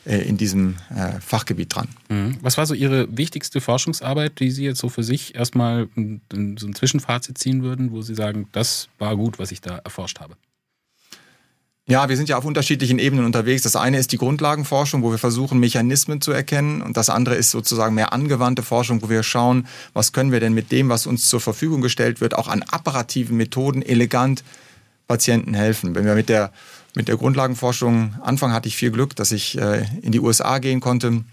äh, 0.06 0.18
in 0.28 0.36
diesem 0.36 0.76
äh, 0.94 1.20
Fachgebiet 1.20 1.74
dran. 1.74 1.88
Mhm. 2.08 2.38
Was 2.40 2.56
war 2.56 2.66
so 2.66 2.74
Ihre 2.74 3.08
wichtigste 3.16 3.60
Forschungsarbeit, 3.60 4.40
die 4.40 4.50
Sie 4.50 4.64
jetzt 4.64 4.78
so 4.78 4.88
für 4.88 5.02
sich 5.02 5.34
erstmal 5.34 5.88
so 5.96 6.66
ein 6.66 6.74
Zwischenfazit 6.74 7.36
ziehen 7.38 7.62
würden, 7.62 7.90
wo 7.90 8.02
Sie 8.02 8.14
sagen, 8.14 8.48
das 8.52 8.88
war 8.98 9.16
gut, 9.16 9.38
was 9.38 9.52
ich 9.52 9.60
da 9.60 9.78
erforscht 9.78 10.20
habe? 10.20 10.36
Ja, 11.90 12.06
wir 12.10 12.18
sind 12.18 12.28
ja 12.28 12.36
auf 12.36 12.44
unterschiedlichen 12.44 12.98
Ebenen 12.98 13.24
unterwegs. 13.24 13.62
Das 13.62 13.74
eine 13.74 13.98
ist 13.98 14.12
die 14.12 14.18
Grundlagenforschung, 14.18 15.02
wo 15.02 15.10
wir 15.10 15.16
versuchen, 15.16 15.58
Mechanismen 15.58 16.20
zu 16.20 16.32
erkennen. 16.32 16.82
Und 16.82 16.98
das 16.98 17.08
andere 17.08 17.34
ist 17.34 17.50
sozusagen 17.50 17.94
mehr 17.94 18.12
angewandte 18.12 18.62
Forschung, 18.62 19.00
wo 19.00 19.08
wir 19.08 19.22
schauen, 19.22 19.66
was 19.94 20.12
können 20.12 20.30
wir 20.30 20.38
denn 20.38 20.52
mit 20.52 20.70
dem, 20.70 20.90
was 20.90 21.06
uns 21.06 21.26
zur 21.30 21.40
Verfügung 21.40 21.80
gestellt 21.80 22.20
wird, 22.20 22.34
auch 22.36 22.46
an 22.46 22.62
apparativen 22.62 23.38
Methoden 23.38 23.80
elegant 23.80 24.44
Patienten 25.06 25.54
helfen. 25.54 25.94
Wenn 25.94 26.04
wir 26.04 26.14
mit 26.14 26.28
der, 26.28 26.52
mit 26.94 27.08
der 27.08 27.16
Grundlagenforschung 27.16 28.16
anfangen, 28.20 28.52
hatte 28.52 28.68
ich 28.68 28.76
viel 28.76 28.90
Glück, 28.90 29.16
dass 29.16 29.32
ich 29.32 29.56
äh, 29.56 29.86
in 30.02 30.12
die 30.12 30.20
USA 30.20 30.58
gehen 30.58 30.80
konnte 30.80 31.24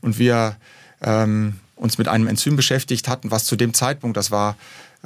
und 0.00 0.18
wir 0.18 0.56
ähm, 1.02 1.60
uns 1.76 1.98
mit 1.98 2.08
einem 2.08 2.26
Enzym 2.26 2.56
beschäftigt 2.56 3.06
hatten, 3.06 3.30
was 3.30 3.44
zu 3.44 3.54
dem 3.54 3.74
Zeitpunkt, 3.74 4.16
das 4.16 4.32
war 4.32 4.56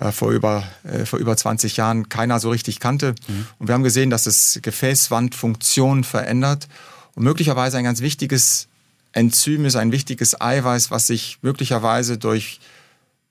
äh, 0.01 0.13
vor, 0.13 0.33
über, 0.33 0.65
äh, 0.85 1.05
vor 1.05 1.19
über 1.19 1.37
20 1.37 1.77
Jahren 1.77 2.09
keiner 2.09 2.41
so 2.41 2.51
richtig 2.51 2.81
kannte. 2.81 3.15
Mhm. 3.29 3.47
Und 3.59 3.69
wir 3.69 3.75
haben 3.75 3.83
gesehen, 3.83 4.11
dass 4.11 4.27
es 4.27 4.59
Gefäßwandfunktion 4.63 6.05
verändert 6.05 6.69
und 7.15 7.25
möglicherweise 7.25 7.79
ein 7.79 7.85
ganz 7.85 8.01
wichtiges 8.01 8.69
Enzym 9.13 9.65
ist, 9.65 9.77
ein 9.77 9.93
wichtiges 9.93 10.41
Eiweiß, 10.41 10.91
was 10.91 11.07
sich 11.07 11.39
möglicherweise 11.43 12.19
durch 12.19 12.61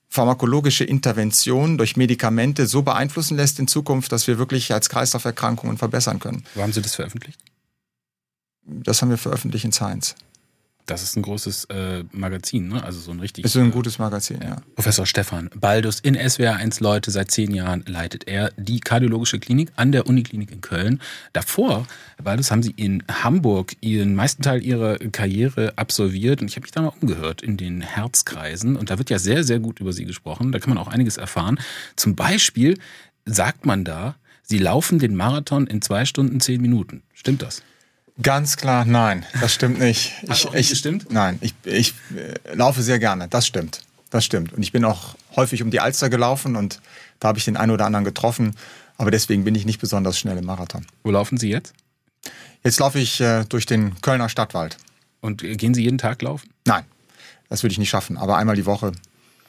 pharmakologische 0.08 0.84
Intervention, 0.84 1.77
durch 1.77 1.98
Medikamente 1.98 2.67
so 2.67 2.84
beeinflussen 2.84 3.36
lässt 3.36 3.60
in 3.60 3.67
Zukunft, 3.67 4.12
dass 4.12 4.27
wir 4.27 4.38
wirklich 4.38 4.72
als 4.72 4.88
Kreislauferkrankungen 4.88 5.77
verbessern 5.77 6.20
können. 6.20 6.46
Wo 6.53 6.62
haben 6.62 6.72
Sie 6.72 6.82
das 6.82 6.96
veröffentlicht? 6.96 7.39
Das 8.65 9.01
haben 9.01 9.10
wir 9.10 9.17
veröffentlicht 9.17 9.65
in 9.65 9.72
Science. 9.72 10.15
Das 10.85 11.01
ist 11.01 11.15
ein 11.15 11.21
großes 11.21 11.65
äh, 11.65 12.03
Magazin, 12.11 12.67
ne? 12.67 12.83
Also 12.83 12.99
so 12.99 13.11
ein 13.11 13.19
richtig. 13.19 13.45
Ist 13.45 13.55
ein 13.55 13.71
gutes 13.71 13.99
Magazin, 13.99 14.39
ja. 14.41 14.57
Professor 14.75 15.05
Stefan 15.05 15.49
Baldus 15.55 16.01
in 16.01 16.17
SWR1 16.17 16.83
Leute. 16.83 17.09
Seit 17.09 17.31
zehn 17.31 17.53
Jahren 17.53 17.85
leitet 17.87 18.27
er 18.27 18.51
die 18.57 18.81
kardiologische 18.81 19.39
Klinik 19.39 19.71
an 19.77 19.93
der 19.93 20.07
Uniklinik 20.07 20.51
in 20.51 20.59
Köln. 20.59 21.01
Davor, 21.31 21.87
Herr 22.17 22.25
Baldus, 22.25 22.51
haben 22.51 22.63
Sie 22.63 22.73
in 22.75 23.01
Hamburg 23.09 23.73
Ihren 23.79 24.13
meisten 24.15 24.43
Teil 24.43 24.61
Ihrer 24.61 24.97
Karriere 24.97 25.73
absolviert. 25.77 26.41
Und 26.41 26.49
ich 26.49 26.57
habe 26.57 26.63
mich 26.63 26.71
da 26.71 26.81
mal 26.81 26.93
umgehört 26.99 27.41
in 27.41 27.55
den 27.55 27.79
Herzkreisen. 27.79 28.75
Und 28.75 28.89
da 28.89 28.97
wird 28.97 29.09
ja 29.09 29.19
sehr, 29.19 29.45
sehr 29.45 29.59
gut 29.59 29.79
über 29.79 29.93
Sie 29.93 30.03
gesprochen. 30.03 30.51
Da 30.51 30.59
kann 30.59 30.73
man 30.73 30.77
auch 30.77 30.89
einiges 30.89 31.15
erfahren. 31.15 31.59
Zum 31.95 32.15
Beispiel 32.15 32.77
sagt 33.25 33.65
man 33.65 33.85
da, 33.85 34.15
Sie 34.41 34.57
laufen 34.57 34.99
den 34.99 35.15
Marathon 35.15 35.65
in 35.65 35.81
zwei 35.81 36.03
Stunden 36.03 36.41
zehn 36.41 36.61
Minuten. 36.61 37.03
Stimmt 37.13 37.41
das? 37.41 37.63
Ganz 38.22 38.58
klar, 38.58 38.86
nein, 38.86 39.25
das 39.41 39.53
stimmt 39.53 39.79
nicht. 39.79 40.13
Ich, 40.24 40.46
Hat 40.46 40.53
ich, 40.55 40.77
stimmt? 40.77 41.12
Nein, 41.12 41.39
ich, 41.41 41.55
ich 41.63 41.93
äh, 42.15 42.53
laufe 42.53 42.84
sehr 42.84 43.00
gerne, 43.00 43.27
das 43.27 43.48
stimmt. 43.48 43.82
Das 44.12 44.24
stimmt. 44.24 44.53
Und 44.53 44.62
ich 44.62 44.72
bin 44.72 44.86
auch 44.86 45.15
häufig 45.36 45.63
um 45.63 45.72
die 45.72 45.79
Alster 45.79 46.10
gelaufen 46.12 46.55
und 46.55 46.79
da 47.20 47.29
habe 47.29 47.39
ich 47.39 47.46
den 47.46 47.58
einen 47.58 47.72
oder 47.72 47.86
anderen 47.86 48.05
getroffen. 48.05 48.55
Aber 48.98 49.10
deswegen 49.10 49.43
bin 49.43 49.55
ich 49.55 49.65
nicht 49.65 49.79
besonders 49.82 50.20
schnell 50.20 50.38
im 50.38 50.46
Marathon. 50.46 50.86
Wo 51.01 51.10
laufen 51.10 51.38
Sie 51.39 51.50
jetzt? 51.50 51.74
Jetzt 52.63 52.79
laufe 52.79 53.00
ich 53.00 53.20
äh, 53.20 53.43
durch 53.46 53.65
den 53.65 54.00
Kölner 54.01 54.29
Stadtwald. 54.29 54.77
Und 55.20 55.39
gehen 55.41 55.74
Sie 55.74 55.82
jeden 55.82 55.98
Tag 55.98 56.22
laufen? 56.22 56.51
Nein, 56.67 56.84
das 57.50 57.63
würde 57.63 57.72
ich 57.72 57.79
nicht 57.79 57.89
schaffen. 57.89 58.17
Aber 58.17 58.38
einmal 58.38 58.55
die 58.55 58.67
Woche 58.67 58.91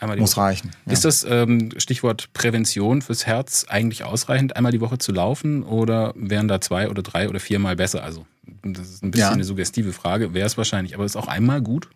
Einmal 0.00 0.16
die 0.16 0.22
muss 0.22 0.36
Woche. 0.36 0.46
reichen. 0.46 0.70
Ja. 0.86 0.92
Ist 0.92 1.04
das 1.04 1.24
ähm, 1.28 1.70
Stichwort 1.76 2.32
Prävention 2.32 3.02
fürs 3.02 3.26
Herz 3.26 3.66
eigentlich 3.68 4.04
ausreichend, 4.04 4.56
einmal 4.56 4.72
die 4.72 4.80
Woche 4.80 4.98
zu 4.98 5.12
laufen 5.12 5.62
oder 5.62 6.12
wären 6.16 6.48
da 6.48 6.60
zwei 6.60 6.88
oder 6.88 7.02
drei 7.02 7.28
oder 7.28 7.38
viermal 7.40 7.76
besser? 7.76 8.02
Also, 8.02 8.26
das 8.72 8.88
ist 8.88 9.02
ein 9.02 9.10
bisschen 9.10 9.26
Ja. 9.28 9.32
eine 9.32 9.44
suggestive 9.44 9.92
Frage, 9.92 10.32
wäre 10.32 10.46
es 10.46 10.56
wahrscheinlich, 10.56 10.94
aber 10.94 11.04
ist 11.04 11.16
auch 11.16 11.28
einmal 11.28 11.60
gut? 11.60 11.88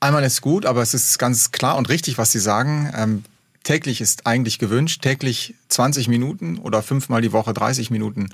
Einmal 0.00 0.24
ist 0.24 0.40
gut, 0.40 0.66
aber 0.66 0.82
es 0.82 0.92
ist 0.92 1.18
ganz 1.18 1.52
klar 1.52 1.76
und 1.76 1.88
richtig, 1.88 2.18
was 2.18 2.32
Sie 2.32 2.40
sagen. 2.40 2.90
Ähm, 2.96 3.24
täglich 3.62 4.00
ist 4.00 4.26
eigentlich 4.26 4.58
gewünscht. 4.58 5.00
Täglich 5.02 5.54
20 5.68 6.08
Minuten 6.08 6.58
oder 6.58 6.82
fünfmal 6.82 7.22
die 7.22 7.32
Woche 7.32 7.54
30 7.54 7.90
Minuten. 7.90 8.28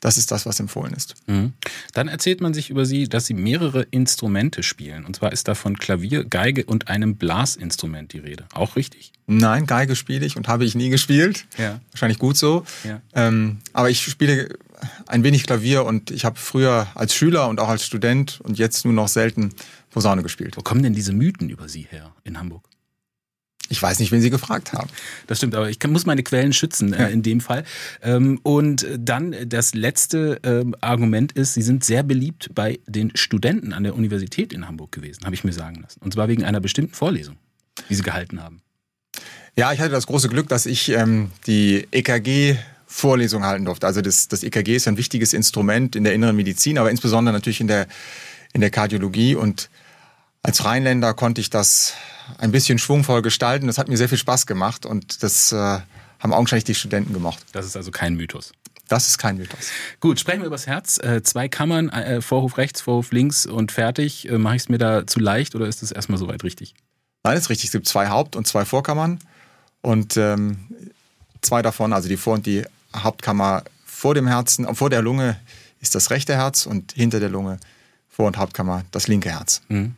Das 0.00 0.18
ist 0.18 0.30
das, 0.30 0.44
was 0.44 0.60
empfohlen 0.60 0.92
ist. 0.92 1.14
Mhm. 1.26 1.52
Dann 1.94 2.08
erzählt 2.08 2.40
man 2.42 2.52
sich 2.52 2.68
über 2.70 2.84
sie, 2.84 3.08
dass 3.08 3.24
sie 3.26 3.32
mehrere 3.34 3.82
Instrumente 3.90 4.62
spielen. 4.62 5.06
Und 5.06 5.16
zwar 5.16 5.32
ist 5.32 5.48
da 5.48 5.54
von 5.54 5.78
Klavier, 5.78 6.24
Geige 6.24 6.64
und 6.66 6.88
einem 6.88 7.16
Blasinstrument 7.16 8.12
die 8.12 8.18
Rede. 8.18 8.44
Auch 8.52 8.76
richtig? 8.76 9.12
Nein, 9.26 9.64
Geige 9.66 9.96
spiele 9.96 10.26
ich 10.26 10.36
und 10.36 10.48
habe 10.48 10.64
ich 10.64 10.74
nie 10.74 10.90
gespielt. 10.90 11.46
Ja. 11.56 11.80
Wahrscheinlich 11.92 12.18
gut 12.18 12.36
so. 12.36 12.66
Ja. 12.84 13.00
Ähm, 13.14 13.58
aber 13.72 13.88
ich 13.88 14.02
spiele 14.02 14.50
ein 15.06 15.24
wenig 15.24 15.44
Klavier 15.44 15.84
und 15.84 16.10
ich 16.10 16.24
habe 16.24 16.38
früher 16.38 16.86
als 16.94 17.14
Schüler 17.14 17.48
und 17.48 17.60
auch 17.60 17.68
als 17.68 17.84
Student 17.84 18.40
und 18.42 18.58
jetzt 18.58 18.84
nur 18.84 18.94
noch 18.94 19.08
selten 19.08 19.54
Posaune 19.90 20.22
gespielt. 20.22 20.56
Wo 20.56 20.62
kommen 20.62 20.82
denn 20.82 20.94
diese 20.94 21.12
Mythen 21.12 21.48
über 21.48 21.68
sie 21.68 21.86
her 21.90 22.12
in 22.24 22.38
Hamburg? 22.38 22.68
Ich 23.68 23.82
weiß 23.82 23.98
nicht, 23.98 24.12
wen 24.12 24.20
Sie 24.20 24.30
gefragt 24.30 24.72
haben. 24.72 24.88
Das 25.26 25.38
stimmt, 25.38 25.56
aber 25.56 25.68
ich 25.68 25.80
kann, 25.80 25.90
muss 25.90 26.06
meine 26.06 26.22
Quellen 26.22 26.52
schützen 26.52 26.92
äh, 26.92 27.10
in 27.10 27.22
dem 27.22 27.40
Fall. 27.40 27.64
Ähm, 28.00 28.38
und 28.44 28.86
dann 28.96 29.34
das 29.48 29.74
letzte 29.74 30.38
ähm, 30.44 30.76
Argument 30.80 31.32
ist, 31.32 31.54
sie 31.54 31.62
sind 31.62 31.82
sehr 31.82 32.04
beliebt 32.04 32.50
bei 32.54 32.78
den 32.86 33.16
Studenten 33.16 33.72
an 33.72 33.82
der 33.82 33.96
Universität 33.96 34.52
in 34.52 34.68
Hamburg 34.68 34.92
gewesen, 34.92 35.24
habe 35.24 35.34
ich 35.34 35.42
mir 35.42 35.52
sagen 35.52 35.80
lassen. 35.82 36.00
Und 36.00 36.14
zwar 36.14 36.28
wegen 36.28 36.44
einer 36.44 36.60
bestimmten 36.60 36.94
Vorlesung, 36.94 37.36
die 37.88 37.96
sie 37.96 38.02
gehalten 38.02 38.40
haben. 38.40 38.62
Ja, 39.56 39.72
ich 39.72 39.80
hatte 39.80 39.90
das 39.90 40.06
große 40.06 40.28
Glück, 40.28 40.48
dass 40.48 40.66
ich 40.66 40.90
ähm, 40.90 41.30
die 41.46 41.88
EKG-Vorlesung 42.86 43.44
halten 43.44 43.64
durfte. 43.64 43.86
Also 43.86 44.00
das, 44.00 44.28
das 44.28 44.42
EKG 44.42 44.76
ist 44.76 44.88
ein 44.88 44.96
wichtiges 44.96 45.32
Instrument 45.32 45.96
in 45.96 46.04
der 46.04 46.14
inneren 46.14 46.36
Medizin, 46.36 46.78
aber 46.78 46.90
insbesondere 46.90 47.32
natürlich 47.32 47.60
in 47.60 47.68
der, 47.68 47.86
in 48.52 48.60
der 48.60 48.70
Kardiologie. 48.70 49.34
Und 49.34 49.70
als 50.42 50.64
Rheinländer 50.64 51.14
konnte 51.14 51.40
ich 51.40 51.50
das 51.50 51.94
ein 52.38 52.52
bisschen 52.52 52.78
schwungvoll 52.78 53.22
gestalten. 53.22 53.66
Das 53.66 53.78
hat 53.78 53.88
mir 53.88 53.96
sehr 53.96 54.08
viel 54.08 54.18
Spaß 54.18 54.46
gemacht 54.46 54.86
und 54.86 55.22
das 55.22 55.52
äh, 55.52 55.56
haben 55.56 56.32
augenscheinlich 56.32 56.64
die 56.64 56.74
Studenten 56.74 57.12
gemocht. 57.12 57.44
Das 57.52 57.66
ist 57.66 57.76
also 57.76 57.90
kein 57.90 58.14
Mythos. 58.14 58.52
Das 58.88 59.08
ist 59.08 59.18
kein 59.18 59.36
Mythos. 59.36 59.70
Gut, 59.98 60.20
sprechen 60.20 60.40
wir 60.40 60.46
übers 60.46 60.68
Herz. 60.68 60.98
Äh, 60.98 61.22
zwei 61.24 61.48
Kammern, 61.48 61.88
äh, 61.88 62.22
Vorhof 62.22 62.56
rechts, 62.56 62.80
Vorhof 62.80 63.10
links 63.10 63.44
und 63.44 63.72
fertig. 63.72 64.28
Äh, 64.28 64.38
Mache 64.38 64.56
ich 64.56 64.62
es 64.62 64.68
mir 64.68 64.78
da 64.78 65.06
zu 65.06 65.18
leicht 65.18 65.56
oder 65.56 65.66
ist 65.66 65.82
das 65.82 65.90
erstmal 65.90 66.18
soweit 66.18 66.44
richtig? 66.44 66.74
Nein, 67.24 67.34
das 67.34 67.44
ist 67.44 67.50
richtig. 67.50 67.66
Es 67.66 67.72
gibt 67.72 67.88
zwei 67.88 68.08
Haupt- 68.08 68.36
und 68.36 68.46
zwei 68.46 68.64
Vorkammern. 68.64 69.18
Und 69.82 70.16
ähm, 70.16 70.68
zwei 71.40 71.62
davon, 71.62 71.92
also 71.92 72.08
die 72.08 72.16
Vor- 72.16 72.34
und 72.34 72.46
die 72.46 72.64
Hauptkammer 72.94 73.64
vor 73.84 74.14
dem 74.14 74.26
Herzen, 74.26 74.66
äh, 74.66 74.74
vor 74.74 74.90
der 74.90 75.02
Lunge 75.02 75.40
ist 75.80 75.94
das 75.94 76.10
rechte 76.10 76.34
Herz 76.34 76.66
und 76.66 76.92
hinter 76.92 77.20
der 77.20 77.28
Lunge 77.28 77.58
Vor- 78.08 78.26
und 78.26 78.36
Hauptkammer 78.36 78.84
das 78.90 79.08
linke 79.08 79.30
Herz. 79.30 79.62
Mhm. 79.68 79.94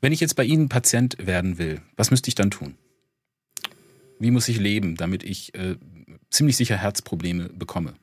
Wenn 0.00 0.12
ich 0.12 0.20
jetzt 0.20 0.36
bei 0.36 0.44
Ihnen 0.44 0.68
Patient 0.68 1.16
werden 1.18 1.58
will, 1.58 1.82
was 1.96 2.10
müsste 2.10 2.28
ich 2.28 2.34
dann 2.34 2.50
tun? 2.50 2.74
Wie 4.18 4.30
muss 4.30 4.48
ich 4.48 4.58
leben, 4.58 4.96
damit 4.96 5.22
ich 5.22 5.54
äh, 5.54 5.76
ziemlich 6.30 6.56
sicher 6.56 6.76
Herzprobleme 6.76 7.48
bekomme? 7.50 7.94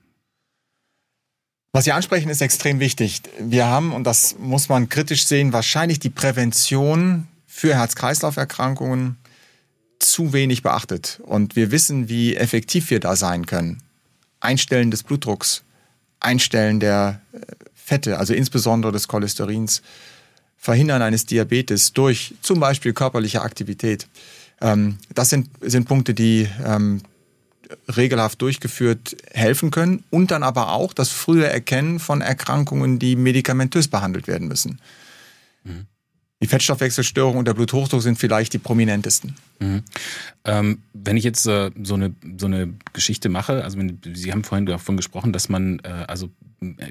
Was 1.74 1.86
Sie 1.86 1.92
ansprechen, 1.92 2.30
ist 2.30 2.42
extrem 2.42 2.80
wichtig. 2.80 3.22
Wir 3.40 3.66
haben, 3.66 3.94
und 3.94 4.04
das 4.04 4.38
muss 4.40 4.70
man 4.70 4.90
kritisch 4.90 5.26
sehen, 5.26 5.54
wahrscheinlich 5.54 6.00
die 6.00 6.10
Prävention 6.10 7.28
für 7.46 7.76
Herz-Kreislauf-Erkrankungen 7.76 9.18
zu 10.00 10.34
wenig 10.34 10.64
beachtet. 10.64 11.20
Und 11.24 11.56
wir 11.56 11.72
wissen, 11.72 12.10
wie 12.10 12.36
effektiv 12.36 12.90
wir 12.90 13.00
da 13.00 13.16
sein 13.16 13.46
können. 13.46 13.84
Einstellen 14.40 14.92
des 14.92 15.04
Blutdrucks, 15.04 15.64
Einstellen 16.20 16.80
der 16.80 17.22
äh, 17.32 17.40
Fette, 17.74 18.18
also 18.20 18.34
insbesondere 18.34 18.92
des 18.92 19.08
Cholesterins, 19.08 19.82
Verhindern 20.58 21.02
eines 21.02 21.26
Diabetes 21.26 21.94
durch 21.94 22.36
zum 22.42 22.60
Beispiel 22.60 22.94
körperliche 22.94 23.42
Aktivität. 23.42 24.08
Ähm, 24.60 24.98
das 25.14 25.30
sind, 25.30 25.50
sind 25.62 25.88
Punkte, 25.88 26.14
die 26.14 26.48
ähm, 26.66 27.02
regelhaft 27.96 28.42
durchgeführt 28.42 29.16
helfen 29.32 29.72
können 29.72 30.04
und 30.10 30.32
dann 30.32 30.44
aber 30.44 30.72
auch 30.72 30.94
das 30.94 31.10
frühe 31.10 31.48
Erkennen 31.48 32.00
von 32.00 32.22
Erkrankungen, 32.22 33.00
die 33.00 33.16
medikamentös 33.16 33.88
behandelt 33.88 34.28
werden 34.28 34.48
müssen. 34.48 34.80
Die 36.42 36.48
Fettstoffwechselstörung 36.48 37.38
und 37.38 37.48
der 37.48 37.56
Bluthochdruck 37.56 38.02
sind 38.02 38.20
vielleicht 38.20 38.54
die 38.54 38.60
prominentesten. 38.60 39.36
Mhm. 39.60 39.84
Ähm, 40.46 40.80
wenn 40.94 41.18
ich 41.18 41.24
jetzt 41.24 41.48
äh, 41.48 41.72
so, 41.82 41.96
eine, 41.96 42.14
so 42.38 42.46
eine 42.46 42.74
Geschichte 42.94 43.28
mache, 43.30 43.64
also 43.64 43.80
Sie 44.14 44.32
haben 44.32 44.44
vorhin 44.44 44.68
davon 44.68 44.98
gesprochen, 44.98 45.34
dass 45.34 45.50
man 45.50 45.80
äh, 45.80 46.06
also 46.08 46.30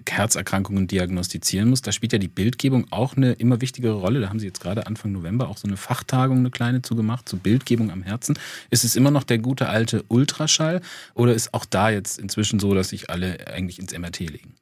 Herzerkrankungen 0.08 0.88
diagnostizieren 0.88 1.70
muss, 1.70 1.82
da 1.82 1.92
spielt 1.92 2.12
ja 2.12 2.18
die 2.18 2.28
Bildgebung 2.28 2.86
auch 2.90 3.16
eine 3.16 3.32
immer 3.32 3.60
wichtigere 3.60 3.94
Rolle. 3.94 4.20
Da 4.20 4.28
haben 4.28 4.40
Sie 4.40 4.46
jetzt 4.46 4.60
gerade 4.60 4.86
Anfang 4.86 5.12
November 5.12 5.48
auch 5.48 5.58
so 5.58 5.68
eine 5.68 5.76
Fachtagung, 5.76 6.38
eine 6.38 6.50
kleine 6.50 6.82
zugemacht, 6.82 7.28
zur 7.28 7.38
Bildgebung 7.38 7.90
am 7.92 8.02
Herzen. 8.02 8.38
Ist 8.70 8.84
es 8.84 8.96
immer 8.96 9.12
noch 9.12 9.24
der 9.24 9.38
gute 9.38 9.68
alte 9.68 10.04
Ultraschall 10.08 10.80
oder 11.14 11.34
ist 11.34 11.54
auch 11.54 11.64
da 11.64 11.90
jetzt 11.90 12.18
inzwischen 12.18 12.58
so, 12.58 12.74
dass 12.74 12.88
sich 12.88 13.10
alle 13.10 13.46
eigentlich 13.46 13.78
ins 13.78 13.96
MRT 13.96 14.20
legen? 14.20 14.54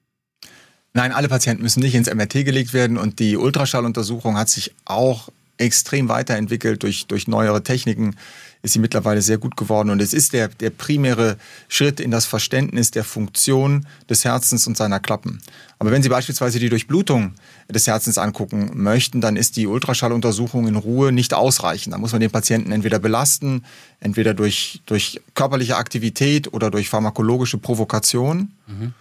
Nein, 0.96 1.12
alle 1.12 1.28
Patienten 1.28 1.64
müssen 1.64 1.80
nicht 1.80 1.96
ins 1.96 2.12
MRT 2.12 2.44
gelegt 2.44 2.72
werden 2.72 2.98
und 2.98 3.18
die 3.18 3.36
Ultraschalluntersuchung 3.36 4.38
hat 4.38 4.48
sich 4.48 4.72
auch 4.84 5.28
extrem 5.58 6.08
weiterentwickelt 6.08 6.84
durch, 6.84 7.06
durch 7.06 7.26
neuere 7.26 7.62
Techniken 7.64 8.16
ist 8.62 8.72
sie 8.72 8.78
mittlerweile 8.78 9.20
sehr 9.20 9.38
gut 9.38 9.56
geworden 9.56 9.90
und 9.90 10.00
es 10.00 10.12
ist 10.12 10.32
der, 10.32 10.48
der 10.48 10.70
primäre 10.70 11.36
Schritt 11.68 12.00
in 12.00 12.10
das 12.10 12.26
Verständnis 12.26 12.92
der 12.92 13.04
Funktion 13.04 13.86
des 14.08 14.24
Herzens 14.24 14.66
und 14.66 14.76
seiner 14.76 15.00
Klappen. 15.00 15.40
Aber 15.78 15.90
wenn 15.90 16.02
Sie 16.02 16.08
beispielsweise 16.08 16.58
die 16.58 16.70
Durchblutung 16.70 17.32
des 17.68 17.86
Herzens 17.86 18.16
angucken 18.16 18.70
möchten, 18.72 19.20
dann 19.20 19.36
ist 19.36 19.56
die 19.56 19.66
Ultraschalluntersuchung 19.66 20.66
in 20.66 20.76
Ruhe 20.76 21.12
nicht 21.12 21.34
ausreichend. 21.34 21.92
Da 21.92 21.98
muss 21.98 22.12
man 22.12 22.22
den 22.22 22.30
Patienten 22.30 22.72
entweder 22.72 22.98
belasten, 22.98 23.64
entweder 24.00 24.32
durch, 24.32 24.80
durch 24.86 25.20
körperliche 25.34 25.76
Aktivität 25.76 26.52
oder 26.54 26.70
durch 26.70 26.88
pharmakologische 26.88 27.58
Provokation. 27.58 28.52
Mhm. 28.66 28.94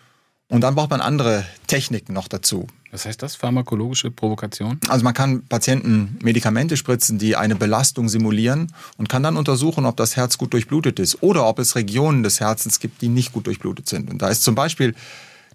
Und 0.53 0.61
dann 0.61 0.75
braucht 0.75 0.91
man 0.91 1.01
andere 1.01 1.47
Techniken 1.65 2.13
noch 2.13 2.27
dazu. 2.27 2.67
Was 2.91 3.07
heißt 3.07 3.23
das? 3.23 3.35
Pharmakologische 3.35 4.11
Provokation? 4.11 4.79
Also 4.87 5.03
man 5.03 5.15
kann 5.15 5.41
Patienten 5.47 6.19
Medikamente 6.21 6.77
spritzen, 6.77 7.17
die 7.17 7.35
eine 7.35 7.55
Belastung 7.55 8.07
simulieren 8.07 8.71
und 8.99 9.09
kann 9.09 9.23
dann 9.23 9.35
untersuchen, 9.35 9.87
ob 9.87 9.97
das 9.97 10.15
Herz 10.15 10.37
gut 10.37 10.53
durchblutet 10.53 10.99
ist 10.99 11.23
oder 11.23 11.47
ob 11.47 11.57
es 11.57 11.75
Regionen 11.75 12.21
des 12.21 12.39
Herzens 12.39 12.79
gibt, 12.79 13.01
die 13.01 13.07
nicht 13.07 13.31
gut 13.31 13.47
durchblutet 13.47 13.89
sind. 13.89 14.11
Und 14.11 14.21
da 14.21 14.29
ist 14.29 14.43
zum 14.43 14.53
Beispiel 14.53 14.93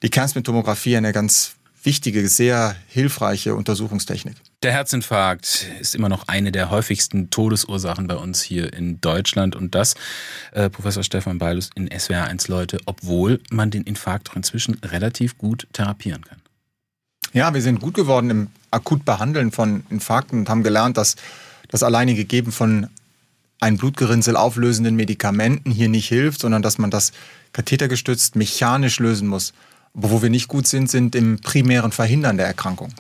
die 0.03 0.09
Kernspintomographie 0.09 0.97
eine 0.97 1.13
ganz 1.13 1.53
wichtige, 1.83 2.29
sehr 2.29 2.75
hilfreiche 2.89 3.55
Untersuchungstechnik. 3.55 4.37
Der 4.63 4.73
Herzinfarkt 4.73 5.67
ist 5.81 5.95
immer 5.95 6.09
noch 6.09 6.29
eine 6.29 6.53
der 6.53 6.71
häufigsten 6.71 7.31
Todesursachen 7.31 8.07
bei 8.07 8.17
uns 8.17 8.43
hier 8.43 8.73
in 8.73 9.01
Deutschland 9.01 9.55
und 9.57 9.75
das, 9.75 9.95
äh, 10.53 10.69
Professor 10.69 11.03
Stefan 11.03 11.39
Beilus 11.39 11.71
in 11.75 11.89
SWR 11.91 12.25
1 12.25 12.49
Leute, 12.49 12.79
obwohl 12.87 13.41
man 13.51 13.71
den 13.71 13.85
Infarkt 13.85 14.29
doch 14.29 14.37
inzwischen 14.37 14.75
relativ 14.85 15.39
gut 15.39 15.67
therapieren 15.73 16.25
kann. 16.25 16.39
Ja, 17.33 17.53
wir 17.53 17.63
sind 17.63 17.81
gut 17.81 17.95
geworden 17.95 18.31
im 18.31 18.47
Akutbehandeln 18.71 19.53
von 19.53 19.85
Infarkten 19.91 20.41
und 20.41 20.49
haben 20.49 20.63
gelernt, 20.63 20.97
dass 20.97 21.17
das 21.69 21.83
alleinige 21.83 22.25
Geben 22.25 22.53
von 22.53 22.89
ein 23.61 23.77
Blutgerinnsel 23.77 24.37
auflösenden 24.37 24.97
Medikamenten 24.97 25.71
hier 25.71 25.89
nicht 25.89 26.09
hilft, 26.09 26.41
sondern 26.41 26.63
dass 26.63 26.79
man 26.79 26.91
das 26.91 27.13
kathetergestützt 27.53 28.37
mechanisch 28.37 29.01
lösen 29.01 29.29
muss. 29.29 29.53
Wo 30.01 30.23
wir 30.23 30.31
nicht 30.31 30.49
gut 30.49 30.67
sind, 30.67 30.89
sind 30.89 31.15
im 31.17 31.41
primären 31.41 31.91
Verhindern 31.91 32.37
der 32.37 32.47
Erkrankung. 32.47 32.93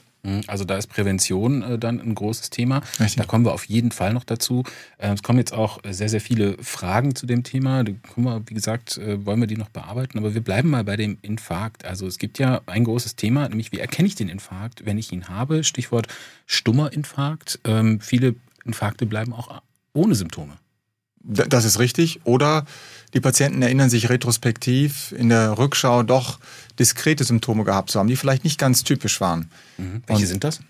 Also 0.46 0.64
da 0.64 0.76
ist 0.76 0.88
Prävention 0.88 1.62
äh, 1.62 1.78
dann 1.78 2.00
ein 2.00 2.14
großes 2.14 2.50
Thema. 2.50 2.82
Richtig. 2.98 3.16
Da 3.16 3.24
kommen 3.24 3.44
wir 3.44 3.52
auf 3.52 3.64
jeden 3.66 3.92
Fall 3.92 4.12
noch 4.12 4.24
dazu. 4.24 4.64
Äh, 4.98 5.12
es 5.12 5.22
kommen 5.22 5.38
jetzt 5.38 5.52
auch 5.54 5.78
sehr, 5.88 6.08
sehr 6.08 6.20
viele 6.20 6.56
Fragen 6.62 7.14
zu 7.14 7.26
dem 7.26 7.44
Thema. 7.44 7.84
Können 7.84 8.26
wir, 8.26 8.42
wie 8.46 8.54
gesagt, 8.54 8.98
äh, 8.98 9.24
wollen 9.24 9.40
wir 9.40 9.46
die 9.46 9.56
noch 9.56 9.68
bearbeiten. 9.68 10.18
Aber 10.18 10.34
wir 10.34 10.42
bleiben 10.42 10.70
mal 10.70 10.84
bei 10.84 10.96
dem 10.96 11.18
Infarkt. 11.22 11.84
Also 11.84 12.06
es 12.06 12.18
gibt 12.18 12.38
ja 12.38 12.60
ein 12.66 12.84
großes 12.84 13.16
Thema, 13.16 13.48
nämlich 13.48 13.72
wie 13.72 13.78
erkenne 13.78 14.08
ich 14.08 14.16
den 14.16 14.28
Infarkt, 14.28 14.84
wenn 14.84 14.98
ich 14.98 15.12
ihn 15.12 15.28
habe? 15.28 15.64
Stichwort 15.64 16.08
stummer 16.46 16.92
Infarkt. 16.92 17.60
Ähm, 17.64 18.00
viele 18.00 18.34
Infarkte 18.64 19.06
bleiben 19.06 19.32
auch 19.32 19.62
ohne 19.92 20.14
Symptome. 20.14 20.56
Das 21.22 21.64
ist 21.64 21.78
richtig. 21.78 22.20
Oder 22.24 22.64
die 23.14 23.20
Patienten 23.20 23.62
erinnern 23.62 23.90
sich 23.90 24.08
retrospektiv 24.08 25.12
in 25.16 25.28
der 25.28 25.58
Rückschau 25.58 26.02
doch 26.02 26.38
diskrete 26.78 27.24
Symptome 27.24 27.64
gehabt 27.64 27.90
zu 27.90 27.98
haben, 27.98 28.08
die 28.08 28.16
vielleicht 28.16 28.44
nicht 28.44 28.58
ganz 28.58 28.84
typisch 28.84 29.20
waren. 29.20 29.50
Mhm. 29.76 30.02
Welche 30.06 30.22
Und- 30.22 30.28
sind 30.28 30.44
das? 30.44 30.60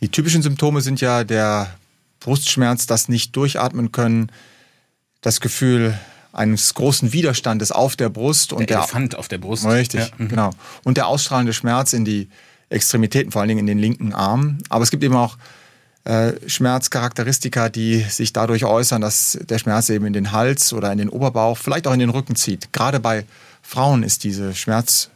Die 0.00 0.08
typischen 0.10 0.42
Symptome 0.42 0.82
sind 0.82 1.00
ja 1.00 1.24
der 1.24 1.74
Brustschmerz, 2.20 2.86
das 2.86 3.08
nicht 3.08 3.34
durchatmen 3.34 3.92
können, 3.92 4.30
das 5.22 5.40
Gefühl 5.40 5.98
eines 6.32 6.74
großen 6.74 7.14
Widerstandes 7.14 7.72
auf 7.72 7.96
der 7.96 8.10
Brust 8.10 8.52
und 8.52 8.60
Der 8.60 8.66
der 8.66 8.78
Elefant 8.80 9.14
auf 9.14 9.28
der 9.28 9.38
Brust. 9.38 9.64
Richtig, 9.64 10.00
Ja. 10.00 10.08
Mhm. 10.18 10.28
genau. 10.28 10.50
Und 10.84 10.98
der 10.98 11.06
ausstrahlende 11.06 11.54
Schmerz 11.54 11.94
in 11.94 12.04
die 12.04 12.28
Extremitäten, 12.68 13.32
vor 13.32 13.40
allen 13.40 13.48
Dingen 13.48 13.60
in 13.60 13.66
den 13.66 13.78
linken 13.78 14.12
Arm. 14.12 14.58
Aber 14.68 14.82
es 14.84 14.90
gibt 14.90 15.02
eben 15.02 15.16
auch 15.16 15.38
äh, 16.06 16.34
Schmerzcharakteristika, 16.48 17.68
die 17.68 18.00
sich 18.00 18.32
dadurch 18.32 18.64
äußern, 18.64 19.00
dass 19.00 19.38
der 19.42 19.58
Schmerz 19.58 19.88
eben 19.88 20.06
in 20.06 20.12
den 20.12 20.30
Hals 20.30 20.72
oder 20.72 20.92
in 20.92 20.98
den 20.98 21.08
Oberbauch, 21.08 21.58
vielleicht 21.58 21.86
auch 21.88 21.92
in 21.92 21.98
den 21.98 22.10
Rücken 22.10 22.36
zieht. 22.36 22.72
Gerade 22.72 23.00
bei 23.00 23.24
Frauen 23.60 24.04
ist 24.04 24.22
diese 24.22 24.54
Schmerz 24.54 25.10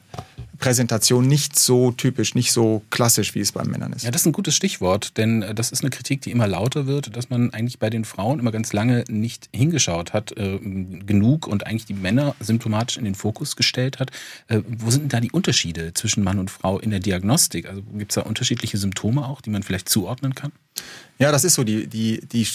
Präsentation 0.61 1.27
nicht 1.27 1.59
so 1.59 1.91
typisch, 1.91 2.35
nicht 2.35 2.53
so 2.53 2.83
klassisch, 2.91 3.35
wie 3.35 3.41
es 3.41 3.51
bei 3.51 3.65
Männern 3.65 3.95
ist. 3.95 4.05
Ja, 4.05 4.11
das 4.11 4.23
ist 4.23 4.27
ein 4.27 4.33
gutes 4.33 4.55
Stichwort, 4.55 5.17
denn 5.17 5.43
äh, 5.43 5.55
das 5.55 5.73
ist 5.73 5.81
eine 5.81 5.91
Kritik, 5.91 6.21
die 6.21 6.31
immer 6.31 6.47
lauter 6.47 6.87
wird, 6.87 7.17
dass 7.17 7.31
man 7.31 7.53
eigentlich 7.53 7.79
bei 7.79 7.91
den 7.91 8.05
Frauen 8.05 8.39
immer 8.39 8.53
ganz 8.53 8.73
lange 8.73 9.05
nicht 9.09 9.49
hingeschaut 9.53 10.13
hat, 10.13 10.37
äh, 10.37 10.59
genug 10.59 11.47
und 11.47 11.67
eigentlich 11.67 11.87
die 11.87 11.95
Männer 11.95 12.37
symptomatisch 12.39 12.99
in 12.99 13.05
den 13.05 13.15
Fokus 13.15 13.57
gestellt 13.57 13.99
hat. 13.99 14.11
Äh, 14.49 14.61
wo 14.69 14.91
sind 14.91 15.01
denn 15.01 15.09
da 15.09 15.21
die 15.21 15.33
Unterschiede 15.33 15.95
zwischen 15.95 16.23
Mann 16.23 16.39
und 16.39 16.51
Frau 16.51 16.79
in 16.79 16.91
der 16.91 17.01
Diagnostik? 17.01 17.67
Also 17.67 17.83
gibt 17.83 18.13
es 18.13 18.17
da 18.17 18.23
unterschiedliche 18.23 18.77
Symptome 18.77 19.27
auch, 19.27 19.41
die 19.41 19.51
man 19.51 19.63
vielleicht 19.63 19.89
zuordnen 19.89 20.35
kann? 20.35 20.53
Ja, 21.19 21.33
das 21.33 21.45
ist 21.45 21.55
so. 21.55 21.65
Die, 21.65 21.87
die, 21.87 22.21
die 22.27 22.47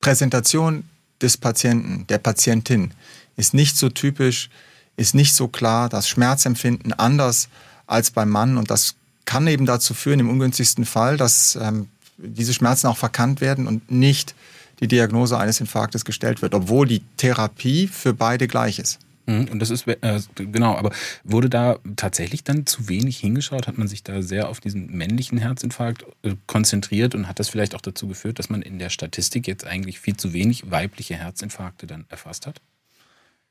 Präsentation 0.00 0.84
des 1.22 1.38
Patienten, 1.38 2.06
der 2.08 2.18
Patientin, 2.18 2.92
ist 3.36 3.54
nicht 3.54 3.76
so 3.76 3.88
typisch 3.88 4.50
ist 4.96 5.14
nicht 5.14 5.34
so 5.34 5.48
klar, 5.48 5.88
das 5.88 6.08
Schmerzempfinden 6.08 6.92
anders 6.92 7.48
als 7.86 8.10
beim 8.10 8.30
Mann 8.30 8.56
und 8.56 8.70
das 8.70 8.94
kann 9.24 9.46
eben 9.46 9.66
dazu 9.66 9.94
führen, 9.94 10.20
im 10.20 10.30
ungünstigsten 10.30 10.84
Fall, 10.84 11.16
dass 11.16 11.56
ähm, 11.60 11.88
diese 12.16 12.54
Schmerzen 12.54 12.86
auch 12.86 12.96
verkannt 12.96 13.40
werden 13.40 13.66
und 13.66 13.90
nicht 13.90 14.34
die 14.80 14.88
Diagnose 14.88 15.38
eines 15.38 15.60
Infarktes 15.60 16.04
gestellt 16.04 16.42
wird, 16.42 16.54
obwohl 16.54 16.86
die 16.86 17.02
Therapie 17.16 17.88
für 17.88 18.14
beide 18.14 18.46
gleich 18.46 18.78
ist. 18.78 18.98
Mhm, 19.26 19.48
und 19.50 19.58
das 19.58 19.70
ist, 19.70 19.86
äh, 19.88 20.20
genau, 20.36 20.76
aber 20.76 20.92
wurde 21.24 21.50
da 21.50 21.78
tatsächlich 21.96 22.44
dann 22.44 22.66
zu 22.66 22.88
wenig 22.88 23.18
hingeschaut? 23.18 23.66
Hat 23.66 23.76
man 23.76 23.88
sich 23.88 24.02
da 24.02 24.22
sehr 24.22 24.48
auf 24.48 24.60
diesen 24.60 24.96
männlichen 24.96 25.38
Herzinfarkt 25.38 26.04
äh, 26.22 26.36
konzentriert 26.46 27.14
und 27.14 27.26
hat 27.26 27.40
das 27.40 27.48
vielleicht 27.48 27.74
auch 27.74 27.80
dazu 27.80 28.06
geführt, 28.06 28.38
dass 28.38 28.50
man 28.50 28.62
in 28.62 28.78
der 28.78 28.90
Statistik 28.90 29.48
jetzt 29.48 29.66
eigentlich 29.66 29.98
viel 29.98 30.16
zu 30.16 30.32
wenig 30.32 30.70
weibliche 30.70 31.16
Herzinfarkte 31.16 31.86
dann 31.86 32.04
erfasst 32.08 32.46
hat? 32.46 32.60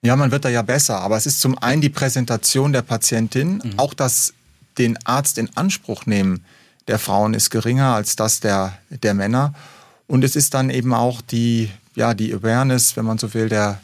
Ja, 0.06 0.16
man 0.16 0.32
wird 0.32 0.46
da 0.46 0.50
ja 0.50 0.62
besser, 0.62 1.00
aber 1.00 1.18
es 1.18 1.26
ist 1.26 1.42
zum 1.42 1.58
einen 1.58 1.82
die 1.82 1.90
Präsentation 1.90 2.74
der 2.74 2.82
Patientin, 2.82 3.62
mhm. 3.64 3.74
auch 3.78 3.94
das 3.94 4.34
den 4.78 4.98
Arzt 5.06 5.38
in 5.38 5.50
Anspruch 5.56 6.06
nehmen 6.06 6.44
der 6.88 7.00
Frauen 7.00 7.34
ist 7.34 7.50
geringer 7.50 7.96
als 7.96 8.16
das 8.16 8.40
der, 8.40 8.78
der 8.90 9.14
Männer. 9.14 9.54
Und 10.08 10.24
es 10.24 10.36
ist 10.36 10.54
dann 10.54 10.70
eben 10.70 10.94
auch 10.94 11.22
die, 11.22 11.72
ja, 11.96 12.14
die 12.14 12.34
Awareness, 12.34 12.96
wenn 12.96 13.06
man 13.06 13.18
so 13.18 13.34
will, 13.34 13.50
der, 13.50 13.80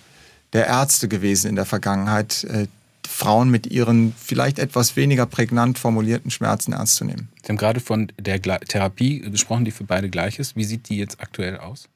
der 0.53 0.67
Ärzte 0.67 1.07
gewesen 1.07 1.47
in 1.47 1.55
der 1.55 1.65
Vergangenheit, 1.65 2.43
äh, 2.43 2.67
Frauen 3.07 3.49
mit 3.49 3.67
ihren 3.67 4.13
vielleicht 4.17 4.59
etwas 4.59 4.95
weniger 4.95 5.25
prägnant 5.25 5.77
formulierten 5.77 6.31
Schmerzen 6.31 6.73
ernst 6.73 6.95
zu 6.95 7.05
nehmen. 7.05 7.29
Sie 7.41 7.49
haben 7.49 7.57
gerade 7.57 7.79
von 7.79 8.11
der 8.19 8.41
Therapie 8.41 9.19
gesprochen, 9.19 9.65
die 9.65 9.71
für 9.71 9.83
beide 9.83 10.09
gleich 10.09 10.39
ist. 10.39 10.55
Wie 10.55 10.63
sieht 10.63 10.87
die 10.87 10.97
jetzt 10.97 11.19
aktuell 11.19 11.57
aus? 11.57 11.89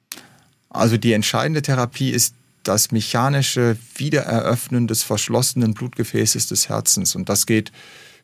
Also 0.70 0.98
die 0.98 1.14
entscheidende 1.14 1.62
Therapie 1.62 2.10
ist 2.10 2.34
das 2.68 2.92
mechanische 2.92 3.78
Wiedereröffnen 3.96 4.88
des 4.88 5.04
verschlossenen 5.04 5.74
Blutgefäßes 5.74 6.48
des 6.48 6.68
Herzens. 6.68 7.16
Und 7.16 7.30
das 7.30 7.46
geht 7.46 7.72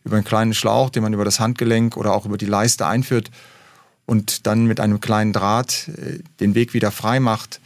über 0.03 0.15
einen 0.15 0.25
kleinen 0.25 0.53
Schlauch, 0.53 0.89
den 0.89 1.03
man 1.03 1.13
über 1.13 1.25
das 1.25 1.39
Handgelenk 1.39 1.95
oder 1.95 2.13
auch 2.13 2.25
über 2.25 2.37
die 2.37 2.45
Leiste 2.45 2.87
einführt 2.87 3.31
und 4.05 4.47
dann 4.47 4.65
mit 4.65 4.79
einem 4.79 4.99
kleinen 4.99 5.31
Draht 5.31 5.87
äh, 5.89 6.19
den 6.39 6.55
Weg 6.55 6.73
wieder 6.73 6.91
frei 6.91 7.19
macht 7.19 7.61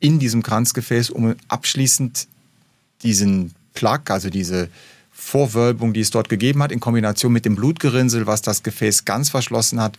in 0.00 0.18
diesem 0.18 0.42
Kranzgefäß, 0.42 1.10
um 1.10 1.34
abschließend 1.48 2.28
diesen 3.02 3.54
Plak, 3.74 4.10
also 4.10 4.30
diese 4.30 4.68
Vorwölbung, 5.12 5.92
die 5.92 6.00
es 6.00 6.10
dort 6.10 6.28
gegeben 6.28 6.62
hat, 6.62 6.70
in 6.70 6.78
Kombination 6.78 7.32
mit 7.32 7.44
dem 7.44 7.56
Blutgerinnsel, 7.56 8.26
was 8.26 8.42
das 8.42 8.62
Gefäß 8.62 9.04
ganz 9.04 9.30
verschlossen 9.30 9.80
hat, 9.80 9.98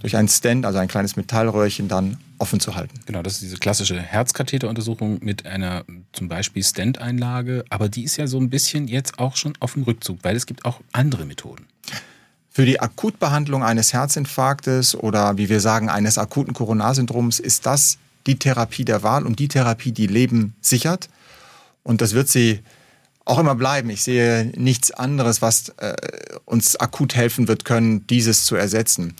durch 0.00 0.16
einen 0.16 0.28
Stand, 0.28 0.66
also 0.66 0.78
ein 0.78 0.88
kleines 0.88 1.16
Metallröhrchen, 1.16 1.88
dann 1.88 2.18
offen 2.38 2.60
zu 2.60 2.74
halten. 2.74 3.00
Genau, 3.06 3.22
das 3.22 3.34
ist 3.34 3.42
diese 3.42 3.56
klassische 3.56 4.00
Herzkatheteruntersuchung 4.00 5.18
mit 5.22 5.46
einer 5.46 5.84
zum 6.12 6.28
Beispiel 6.28 6.62
Stand-Einlage, 6.62 7.64
aber 7.70 7.88
die 7.88 8.04
ist 8.04 8.16
ja 8.16 8.26
so 8.26 8.38
ein 8.38 8.50
bisschen 8.50 8.88
jetzt 8.88 9.18
auch 9.18 9.36
schon 9.36 9.54
auf 9.60 9.74
dem 9.74 9.84
Rückzug, 9.84 10.18
weil 10.22 10.36
es 10.36 10.46
gibt 10.46 10.64
auch 10.64 10.80
andere 10.92 11.24
Methoden. 11.24 11.66
Für 12.50 12.66
die 12.66 12.80
Akutbehandlung 12.80 13.64
eines 13.64 13.92
Herzinfarktes 13.92 14.94
oder 14.94 15.38
wie 15.38 15.48
wir 15.48 15.60
sagen, 15.60 15.88
eines 15.88 16.18
akuten 16.18 16.54
Koronarsyndroms 16.54 17.40
ist 17.40 17.66
das 17.66 17.98
die 18.26 18.38
Therapie 18.38 18.84
der 18.84 19.02
Wahl 19.02 19.26
und 19.26 19.38
die 19.38 19.48
Therapie, 19.48 19.92
die 19.92 20.06
Leben 20.06 20.54
sichert. 20.60 21.08
Und 21.82 22.00
das 22.00 22.14
wird 22.14 22.28
sie 22.28 22.60
auch 23.24 23.38
immer 23.38 23.54
bleiben. 23.54 23.90
Ich 23.90 24.02
sehe 24.02 24.52
nichts 24.56 24.90
anderes, 24.90 25.42
was 25.42 25.70
äh, 25.78 25.94
uns 26.44 26.76
akut 26.76 27.14
helfen 27.14 27.48
wird 27.48 27.64
können, 27.64 28.06
dieses 28.06 28.44
zu 28.44 28.54
ersetzen. 28.54 29.14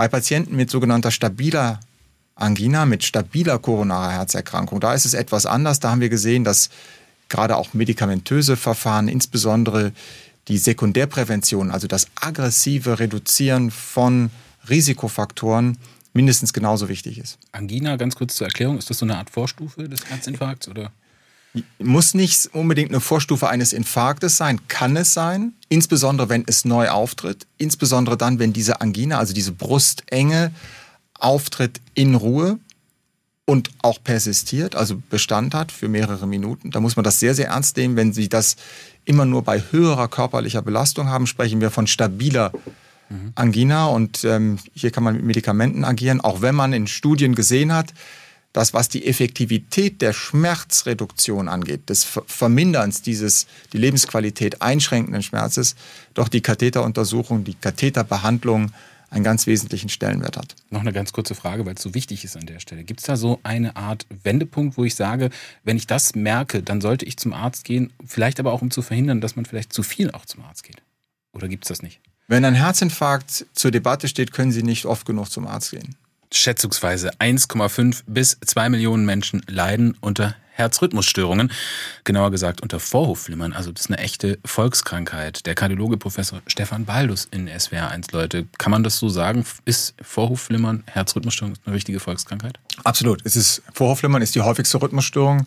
Bei 0.00 0.08
Patienten 0.08 0.56
mit 0.56 0.70
sogenannter 0.70 1.10
stabiler 1.10 1.78
Angina, 2.34 2.86
mit 2.86 3.04
stabiler 3.04 3.58
koronarer 3.58 4.12
Herzerkrankung, 4.12 4.80
da 4.80 4.94
ist 4.94 5.04
es 5.04 5.12
etwas 5.12 5.44
anders. 5.44 5.78
Da 5.78 5.90
haben 5.90 6.00
wir 6.00 6.08
gesehen, 6.08 6.42
dass 6.42 6.70
gerade 7.28 7.54
auch 7.54 7.74
medikamentöse 7.74 8.56
Verfahren, 8.56 9.08
insbesondere 9.08 9.92
die 10.48 10.56
Sekundärprävention, 10.56 11.70
also 11.70 11.86
das 11.86 12.06
aggressive 12.18 12.98
Reduzieren 12.98 13.70
von 13.70 14.30
Risikofaktoren, 14.70 15.76
mindestens 16.14 16.54
genauso 16.54 16.88
wichtig 16.88 17.18
ist. 17.18 17.38
Angina, 17.52 17.96
ganz 17.96 18.16
kurz 18.16 18.36
zur 18.36 18.46
Erklärung, 18.46 18.78
ist 18.78 18.88
das 18.88 19.00
so 19.00 19.04
eine 19.04 19.18
Art 19.18 19.28
Vorstufe 19.28 19.86
des 19.86 20.06
Herzinfarkts 20.06 20.68
oder? 20.68 20.92
Muss 21.78 22.14
nicht 22.14 22.48
unbedingt 22.52 22.90
eine 22.90 23.00
Vorstufe 23.00 23.48
eines 23.48 23.72
Infarktes 23.72 24.36
sein, 24.36 24.60
kann 24.68 24.96
es 24.96 25.14
sein, 25.14 25.52
insbesondere 25.68 26.28
wenn 26.28 26.44
es 26.46 26.64
neu 26.64 26.88
auftritt, 26.88 27.46
insbesondere 27.58 28.16
dann, 28.16 28.38
wenn 28.38 28.52
diese 28.52 28.80
Angina, 28.80 29.18
also 29.18 29.34
diese 29.34 29.52
Brustenge, 29.52 30.52
auftritt 31.18 31.80
in 31.94 32.14
Ruhe 32.14 32.58
und 33.46 33.70
auch 33.82 34.02
persistiert, 34.02 34.76
also 34.76 35.02
Bestand 35.10 35.54
hat 35.54 35.72
für 35.72 35.88
mehrere 35.88 36.26
Minuten. 36.26 36.70
Da 36.70 36.80
muss 36.80 36.96
man 36.96 37.04
das 37.04 37.18
sehr, 37.18 37.34
sehr 37.34 37.48
ernst 37.48 37.76
nehmen. 37.76 37.96
Wenn 37.96 38.12
Sie 38.12 38.28
das 38.28 38.56
immer 39.04 39.24
nur 39.24 39.42
bei 39.42 39.62
höherer 39.70 40.08
körperlicher 40.08 40.62
Belastung 40.62 41.08
haben, 41.08 41.26
sprechen 41.26 41.60
wir 41.60 41.70
von 41.70 41.88
stabiler 41.88 42.52
Angina 43.34 43.86
und 43.86 44.24
ähm, 44.24 44.58
hier 44.72 44.92
kann 44.92 45.02
man 45.02 45.16
mit 45.16 45.24
Medikamenten 45.24 45.84
agieren, 45.84 46.20
auch 46.20 46.42
wenn 46.42 46.54
man 46.54 46.72
in 46.72 46.86
Studien 46.86 47.34
gesehen 47.34 47.72
hat, 47.72 47.92
dass 48.52 48.74
was 48.74 48.88
die 48.88 49.06
Effektivität 49.06 50.02
der 50.02 50.12
Schmerzreduktion 50.12 51.48
angeht, 51.48 51.88
des 51.88 52.04
Verminderns 52.26 53.02
dieses 53.02 53.46
die 53.72 53.78
Lebensqualität 53.78 54.60
einschränkenden 54.60 55.22
Schmerzes, 55.22 55.76
doch 56.14 56.28
die 56.28 56.40
Katheteruntersuchung, 56.40 57.44
die 57.44 57.54
Katheterbehandlung 57.54 58.72
einen 59.10 59.24
ganz 59.24 59.46
wesentlichen 59.46 59.88
Stellenwert 59.88 60.36
hat. 60.36 60.54
Noch 60.70 60.80
eine 60.80 60.92
ganz 60.92 61.12
kurze 61.12 61.34
Frage, 61.34 61.66
weil 61.66 61.74
es 61.74 61.82
so 61.82 61.94
wichtig 61.94 62.24
ist 62.24 62.36
an 62.36 62.46
der 62.46 62.60
Stelle. 62.60 62.84
Gibt 62.84 63.00
es 63.00 63.06
da 63.06 63.16
so 63.16 63.40
eine 63.42 63.74
Art 63.76 64.06
Wendepunkt, 64.22 64.76
wo 64.76 64.84
ich 64.84 64.94
sage, 64.94 65.30
wenn 65.64 65.76
ich 65.76 65.88
das 65.88 66.14
merke, 66.14 66.62
dann 66.62 66.80
sollte 66.80 67.04
ich 67.04 67.16
zum 67.16 67.32
Arzt 67.32 67.64
gehen, 67.64 67.92
vielleicht 68.06 68.38
aber 68.38 68.52
auch 68.52 68.62
um 68.62 68.70
zu 68.70 68.82
verhindern, 68.82 69.20
dass 69.20 69.34
man 69.34 69.46
vielleicht 69.46 69.72
zu 69.72 69.82
viel 69.82 70.12
auch 70.12 70.26
zum 70.26 70.44
Arzt 70.44 70.62
geht? 70.62 70.82
Oder 71.32 71.48
gibt 71.48 71.64
es 71.64 71.68
das 71.68 71.82
nicht? 71.82 72.00
Wenn 72.28 72.44
ein 72.44 72.54
Herzinfarkt 72.54 73.46
zur 73.52 73.72
Debatte 73.72 74.06
steht, 74.06 74.32
können 74.32 74.52
Sie 74.52 74.62
nicht 74.62 74.84
oft 74.84 75.04
genug 75.04 75.30
zum 75.30 75.48
Arzt 75.48 75.72
gehen 75.72 75.96
schätzungsweise 76.32 77.10
1,5 77.18 78.02
bis 78.06 78.38
2 78.44 78.68
Millionen 78.68 79.04
Menschen 79.04 79.42
leiden 79.48 79.96
unter 80.00 80.36
Herzrhythmusstörungen, 80.60 81.50
genauer 82.04 82.30
gesagt 82.30 82.60
unter 82.60 82.80
Vorhofflimmern. 82.80 83.52
Also 83.54 83.72
das 83.72 83.82
ist 83.82 83.90
eine 83.90 83.98
echte 83.98 84.38
Volkskrankheit. 84.44 85.46
Der 85.46 85.54
Kardiologe 85.54 85.96
Professor 85.96 86.42
Stefan 86.46 86.84
Baldus 86.84 87.26
in 87.30 87.48
SWR1, 87.48 88.12
Leute, 88.12 88.46
kann 88.58 88.70
man 88.70 88.82
das 88.84 88.98
so 88.98 89.08
sagen? 89.08 89.44
Ist 89.64 89.94
Vorhofflimmern, 90.02 90.84
Herzrhythmusstörung 90.86 91.54
eine 91.64 91.74
richtige 91.74 91.98
Volkskrankheit? 91.98 92.58
Absolut. 92.84 93.20
Es 93.24 93.36
ist, 93.36 93.62
Vorhofflimmern 93.72 94.20
ist 94.20 94.34
die 94.34 94.42
häufigste 94.42 94.80
Rhythmusstörung 94.82 95.46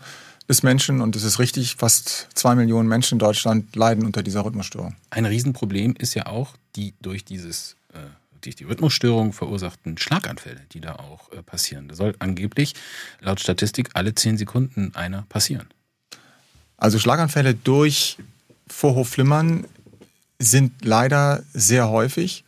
des 0.49 0.63
Menschen 0.63 0.99
und 0.99 1.15
es 1.15 1.23
ist 1.23 1.39
richtig, 1.39 1.75
fast 1.77 2.27
zwei 2.33 2.55
Millionen 2.55 2.89
Menschen 2.89 3.15
in 3.15 3.19
Deutschland 3.19 3.75
leiden 3.75 4.05
unter 4.05 4.23
dieser 4.23 4.43
Rhythmusstörung. 4.43 4.95
Ein 5.09 5.25
Riesenproblem 5.25 5.95
ist 5.97 6.15
ja 6.15 6.25
auch 6.25 6.55
die 6.75 6.95
durch 7.01 7.23
dieses 7.23 7.75
äh, 7.93 7.99
durch 8.45 8.55
die 8.55 8.63
Rhythmusstörung 8.65 9.33
verursachten 9.33 9.97
Schlaganfälle, 9.97 10.61
die 10.71 10.81
da 10.81 10.95
auch 10.95 11.31
äh, 11.31 11.41
passieren. 11.41 11.87
Da 11.87 11.95
soll 11.95 12.15
angeblich 12.19 12.73
laut 13.19 13.39
Statistik 13.39 13.89
alle 13.93 14.15
zehn 14.15 14.37
Sekunden 14.37 14.91
einer 14.95 15.23
passieren. 15.23 15.67
Also 16.77 16.99
Schlaganfälle 16.99 17.53
durch 17.53 18.17
Vorhofflimmern 18.67 19.65
sind 20.39 20.83
leider 20.83 21.43
sehr 21.53 21.89
häufig 21.89 22.43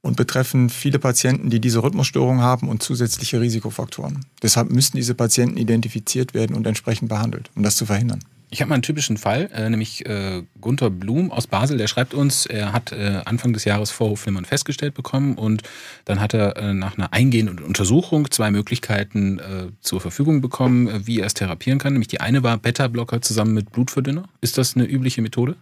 und 0.00 0.16
betreffen 0.16 0.68
viele 0.68 0.98
Patienten, 0.98 1.50
die 1.50 1.60
diese 1.60 1.82
Rhythmusstörung 1.82 2.40
haben 2.40 2.68
und 2.68 2.82
zusätzliche 2.82 3.40
Risikofaktoren. 3.40 4.26
Deshalb 4.42 4.70
müssen 4.70 4.96
diese 4.96 5.14
Patienten 5.14 5.56
identifiziert 5.56 6.34
werden 6.34 6.54
und 6.54 6.66
entsprechend 6.66 7.08
behandelt, 7.08 7.50
um 7.54 7.62
das 7.62 7.76
zu 7.76 7.86
verhindern. 7.86 8.20
Ich 8.54 8.60
habe 8.60 8.68
mal 8.68 8.76
einen 8.76 8.82
typischen 8.82 9.16
Fall, 9.16 9.50
äh, 9.52 9.68
nämlich 9.68 10.06
äh, 10.06 10.44
Gunther 10.60 10.88
Blum 10.88 11.32
aus 11.32 11.48
Basel, 11.48 11.76
der 11.76 11.88
schreibt 11.88 12.14
uns, 12.14 12.46
er 12.46 12.72
hat 12.72 12.92
äh, 12.92 13.20
Anfang 13.24 13.52
des 13.52 13.64
Jahres 13.64 13.90
Vorhofflimmern 13.90 14.44
festgestellt 14.44 14.94
bekommen 14.94 15.34
und 15.34 15.64
dann 16.04 16.20
hat 16.20 16.34
er 16.34 16.56
äh, 16.56 16.72
nach 16.72 16.96
einer 16.96 17.12
eingehenden 17.12 17.58
Untersuchung 17.58 18.30
zwei 18.30 18.52
Möglichkeiten 18.52 19.40
äh, 19.40 19.42
zur 19.80 20.00
Verfügung 20.00 20.40
bekommen, 20.40 20.86
äh, 20.86 21.04
wie 21.04 21.18
er 21.18 21.26
es 21.26 21.34
therapieren 21.34 21.80
kann. 21.80 21.94
Nämlich 21.94 22.06
die 22.06 22.20
eine 22.20 22.44
war 22.44 22.56
Beta-Blocker 22.56 23.20
zusammen 23.22 23.54
mit 23.54 23.72
Blutverdünner. 23.72 24.22
Ist 24.40 24.56
das 24.56 24.76
eine 24.76 24.84
übliche 24.84 25.20
Methode? 25.20 25.56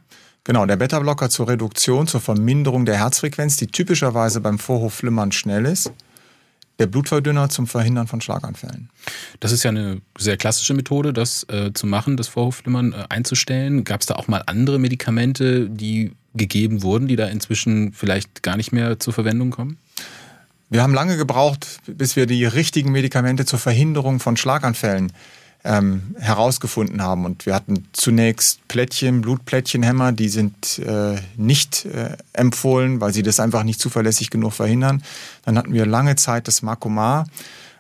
Genau, 0.45 0.67
der 0.67 0.77
Beta-Blocker 0.77 1.31
zur 1.31 1.49
Reduktion, 1.49 2.07
zur 2.07 2.21
Verminderung 2.21 2.85
der 2.85 2.99
Herzfrequenz, 2.99 3.57
die 3.57 3.69
typischerweise 3.69 4.43
beim 4.43 4.59
Vorhofflimmern 4.59 5.33
schnell 5.33 5.65
ist 5.65 5.93
der 6.83 6.89
Blutverdünner 6.89 7.49
zum 7.49 7.69
Verhindern 7.69 8.09
von 8.09 8.21
Schlaganfällen. 8.21 8.91
Das 9.39 9.53
ist 9.53 9.63
ja 9.63 9.71
eine 9.71 10.03
sehr 10.19 10.37
klassische 10.37 10.75
Methode, 10.75 11.13
das 11.13 11.47
äh, 11.49 11.73
zu 11.73 11.87
machen, 11.87 12.17
das 12.17 12.27
Vorhofflimmern 12.27 12.93
äh, 12.93 13.05
einzustellen. 13.09 13.85
Gab 13.85 14.01
es 14.01 14.09
da 14.09 14.17
auch 14.17 14.27
mal 14.27 14.43
andere 14.47 14.81
Medikamente, 14.81 15.71
die 15.71 16.11
gegeben 16.35 16.83
wurden, 16.83 17.07
die 17.07 17.15
da 17.15 17.29
inzwischen 17.29 17.93
vielleicht 17.93 18.43
gar 18.43 18.57
nicht 18.57 18.73
mehr 18.73 18.99
zur 18.99 19.13
Verwendung 19.13 19.51
kommen? 19.51 19.79
Wir 20.71 20.83
haben 20.83 20.93
lange 20.93 21.17
gebraucht, 21.17 21.81
bis 21.87 22.17
wir 22.17 22.27
die 22.27 22.45
richtigen 22.45 22.91
Medikamente 22.91 23.45
zur 23.45 23.61
Verhinderung 23.61 24.19
von 24.19 24.37
Schlaganfällen 24.37 25.13
ähm, 25.65 26.15
herausgefunden 26.19 27.03
haben. 27.03 27.25
Und 27.25 27.47
wir 27.47 27.55
hatten 27.55 27.87
zunächst 27.93 28.67
Plättchen, 28.69 29.21
Blutplättchenhämmer, 29.21 30.13
die 30.13 30.29
sind 30.29 30.79
äh, 30.81 31.17
nicht 31.37 31.85
äh, 31.87 32.17
empfohlen, 32.33 33.01
weil 33.01 33.13
sie 33.13 33.23
das 33.23 33.39
einfach 33.41 33.63
nicht 33.63 33.81
zuverlässig 33.81 34.31
genug 34.31 34.53
verhindern. 34.53 35.03
Dann 35.45 35.57
hatten 35.57 35.73
wir 35.73 35.87
lange 35.87 36.17
Zeit 36.17 36.49
das 36.49 36.63
Makomar, 36.63 37.27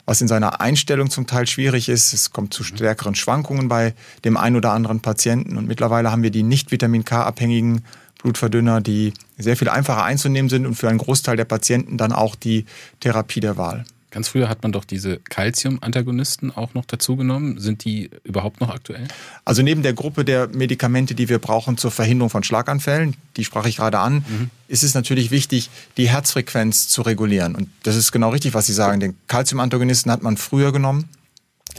was 0.06 0.20
in 0.20 0.28
seiner 0.28 0.60
Einstellung 0.60 1.10
zum 1.10 1.26
Teil 1.26 1.46
schwierig 1.46 1.88
ist. 1.88 2.12
Es 2.12 2.30
kommt 2.30 2.54
zu 2.54 2.62
stärkeren 2.62 3.14
Schwankungen 3.14 3.68
bei 3.68 3.94
dem 4.24 4.36
einen 4.36 4.56
oder 4.56 4.72
anderen 4.72 5.00
Patienten. 5.00 5.56
Und 5.56 5.66
mittlerweile 5.66 6.10
haben 6.10 6.22
wir 6.22 6.30
die 6.30 6.42
nicht 6.42 6.70
Vitamin 6.70 7.04
K-abhängigen 7.04 7.84
Blutverdünner, 8.22 8.80
die 8.80 9.12
sehr 9.36 9.56
viel 9.56 9.68
einfacher 9.68 10.04
einzunehmen 10.04 10.48
sind 10.48 10.66
und 10.66 10.76
für 10.76 10.88
einen 10.88 10.98
Großteil 10.98 11.36
der 11.36 11.44
Patienten 11.44 11.98
dann 11.98 12.12
auch 12.12 12.36
die 12.36 12.66
Therapie 13.00 13.40
der 13.40 13.56
Wahl. 13.56 13.84
Ganz 14.12 14.28
früher 14.28 14.50
hat 14.50 14.62
man 14.62 14.72
doch 14.72 14.84
diese 14.84 15.16
Calcium-Antagonisten 15.16 16.50
auch 16.50 16.74
noch 16.74 16.84
dazu 16.84 17.16
genommen. 17.16 17.58
Sind 17.58 17.82
die 17.84 18.10
überhaupt 18.24 18.60
noch 18.60 18.68
aktuell? 18.68 19.08
Also 19.46 19.62
neben 19.62 19.82
der 19.82 19.94
Gruppe 19.94 20.26
der 20.26 20.48
Medikamente, 20.48 21.14
die 21.14 21.30
wir 21.30 21.38
brauchen 21.38 21.78
zur 21.78 21.90
Verhinderung 21.90 22.28
von 22.28 22.42
Schlaganfällen, 22.42 23.16
die 23.38 23.44
sprach 23.46 23.64
ich 23.64 23.76
gerade 23.76 23.98
an, 23.98 24.16
mhm. 24.16 24.50
ist 24.68 24.82
es 24.82 24.92
natürlich 24.92 25.30
wichtig, 25.30 25.70
die 25.96 26.10
Herzfrequenz 26.10 26.88
zu 26.88 27.00
regulieren. 27.00 27.56
Und 27.56 27.70
das 27.84 27.96
ist 27.96 28.12
genau 28.12 28.28
richtig, 28.28 28.52
was 28.52 28.66
Sie 28.66 28.74
sagen. 28.74 29.00
Den 29.00 29.16
Calcium-Antagonisten 29.28 30.12
hat 30.12 30.22
man 30.22 30.36
früher 30.36 30.72
genommen 30.72 31.08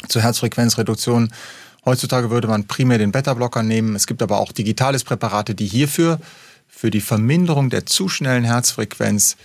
zur 0.08 0.24
Herzfrequenzreduktion. 0.24 1.32
Heutzutage 1.86 2.32
würde 2.32 2.48
man 2.48 2.66
primär 2.66 2.98
den 2.98 3.12
Beta-Blocker 3.12 3.62
nehmen. 3.62 3.96
Es 3.96 4.08
gibt 4.08 4.24
aber 4.24 4.40
auch 4.40 4.52
digitales 4.52 5.04
Präparate, 5.04 5.54
die 5.54 5.68
hierfür 5.68 6.20
für 6.68 6.90
die 6.90 7.02
Verminderung 7.02 7.70
der 7.70 7.86
zu 7.86 8.10
schnellen 8.10 8.44
Herzfrequenz 8.44 9.38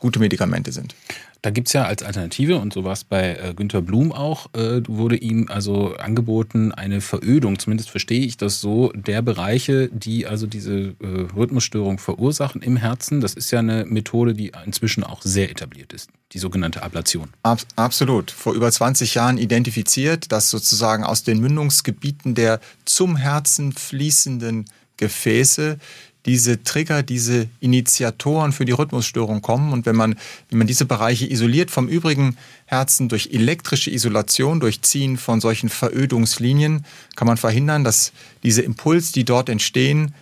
gute 0.00 0.18
Medikamente 0.18 0.72
sind. 0.72 0.96
Da 1.42 1.50
gibt 1.50 1.66
es 1.66 1.72
ja 1.72 1.84
als 1.86 2.04
Alternative, 2.04 2.58
und 2.58 2.72
so 2.72 2.84
war 2.84 2.92
es 2.92 3.02
bei 3.02 3.34
äh, 3.34 3.52
Günter 3.52 3.82
Blum 3.82 4.12
auch, 4.12 4.46
äh, 4.54 4.80
wurde 4.86 5.16
ihm 5.16 5.48
also 5.50 5.96
angeboten, 5.96 6.70
eine 6.70 7.00
Verödung, 7.00 7.58
zumindest 7.58 7.90
verstehe 7.90 8.24
ich 8.24 8.36
das 8.36 8.60
so, 8.60 8.92
der 8.94 9.22
Bereiche, 9.22 9.88
die 9.88 10.24
also 10.24 10.46
diese 10.46 10.94
äh, 11.00 11.26
Rhythmusstörung 11.34 11.98
verursachen 11.98 12.62
im 12.62 12.76
Herzen. 12.76 13.20
Das 13.20 13.34
ist 13.34 13.50
ja 13.50 13.58
eine 13.58 13.84
Methode, 13.86 14.34
die 14.34 14.52
inzwischen 14.64 15.02
auch 15.02 15.20
sehr 15.22 15.50
etabliert 15.50 15.92
ist, 15.92 16.10
die 16.32 16.38
sogenannte 16.38 16.84
Ablation. 16.84 17.30
Ab, 17.42 17.58
absolut. 17.74 18.30
Vor 18.30 18.54
über 18.54 18.70
20 18.70 19.14
Jahren 19.16 19.36
identifiziert, 19.36 20.30
dass 20.30 20.48
sozusagen 20.48 21.02
aus 21.02 21.24
den 21.24 21.40
Mündungsgebieten 21.40 22.36
der 22.36 22.60
zum 22.84 23.16
Herzen 23.16 23.72
fließenden 23.72 24.66
Gefäße 24.96 25.78
diese 26.26 26.62
Trigger, 26.62 27.02
diese 27.02 27.48
Initiatoren 27.60 28.52
für 28.52 28.64
die 28.64 28.72
Rhythmusstörung 28.72 29.42
kommen. 29.42 29.72
Und 29.72 29.86
wenn 29.86 29.96
man, 29.96 30.16
wenn 30.50 30.58
man 30.58 30.66
diese 30.66 30.84
Bereiche 30.84 31.30
isoliert 31.30 31.70
vom 31.70 31.88
übrigen 31.88 32.36
Herzen 32.66 33.08
durch 33.08 33.30
elektrische 33.32 33.90
Isolation, 33.90 34.60
durch 34.60 34.82
Ziehen 34.82 35.16
von 35.16 35.40
solchen 35.40 35.68
Verödungslinien, 35.68 36.84
kann 37.16 37.26
man 37.26 37.36
verhindern, 37.36 37.84
dass 37.84 38.12
diese 38.42 38.62
Impulse, 38.62 39.12
die 39.12 39.24
dort 39.24 39.48
entstehen, 39.48 40.14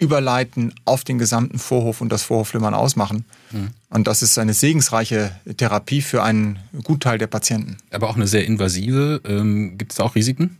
überleiten 0.00 0.72
auf 0.84 1.02
den 1.02 1.18
gesamten 1.18 1.58
Vorhof 1.58 2.00
und 2.00 2.10
das 2.10 2.22
Vorhofflimmern 2.22 2.74
ausmachen. 2.74 3.24
Mhm. 3.50 3.70
Und 3.90 4.06
das 4.06 4.22
ist 4.22 4.38
eine 4.38 4.54
segensreiche 4.54 5.32
Therapie 5.56 6.02
für 6.02 6.22
einen 6.22 6.60
Gutteil 6.84 7.18
der 7.18 7.26
Patienten. 7.26 7.78
Aber 7.90 8.08
auch 8.08 8.16
eine 8.16 8.28
sehr 8.28 8.44
invasive. 8.44 9.20
Ähm, 9.24 9.76
Gibt 9.76 9.92
es 9.92 9.96
da 9.96 10.04
auch 10.04 10.14
Risiken? 10.14 10.56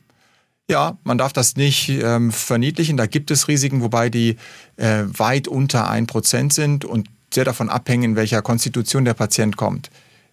Ja, 0.71 0.99
man 1.03 1.17
darf 1.17 1.33
das 1.33 1.57
nicht 1.57 1.89
ähm, 1.89 2.31
verniedlichen. 2.31 2.99
Da 2.99 3.07
gibt 3.07 3.31
es 3.31 3.49
Risiken, 3.49 3.81
wobei 3.81 4.11
die 4.11 4.37
äh, 4.77 5.05
weit 5.07 5.49
unter 5.49 5.89
ein 5.89 6.07
Prozent 6.07 6.53
sind 6.53 6.85
und 6.85 7.09
sehr 7.33 7.45
davon 7.45 7.71
abhängen, 7.71 8.05
in 8.05 8.17
welcher 8.17 8.43
Konstitution 8.43 9.05
der 9.05 9.15
Patient 9.15 9.57
kommt. 9.57 9.91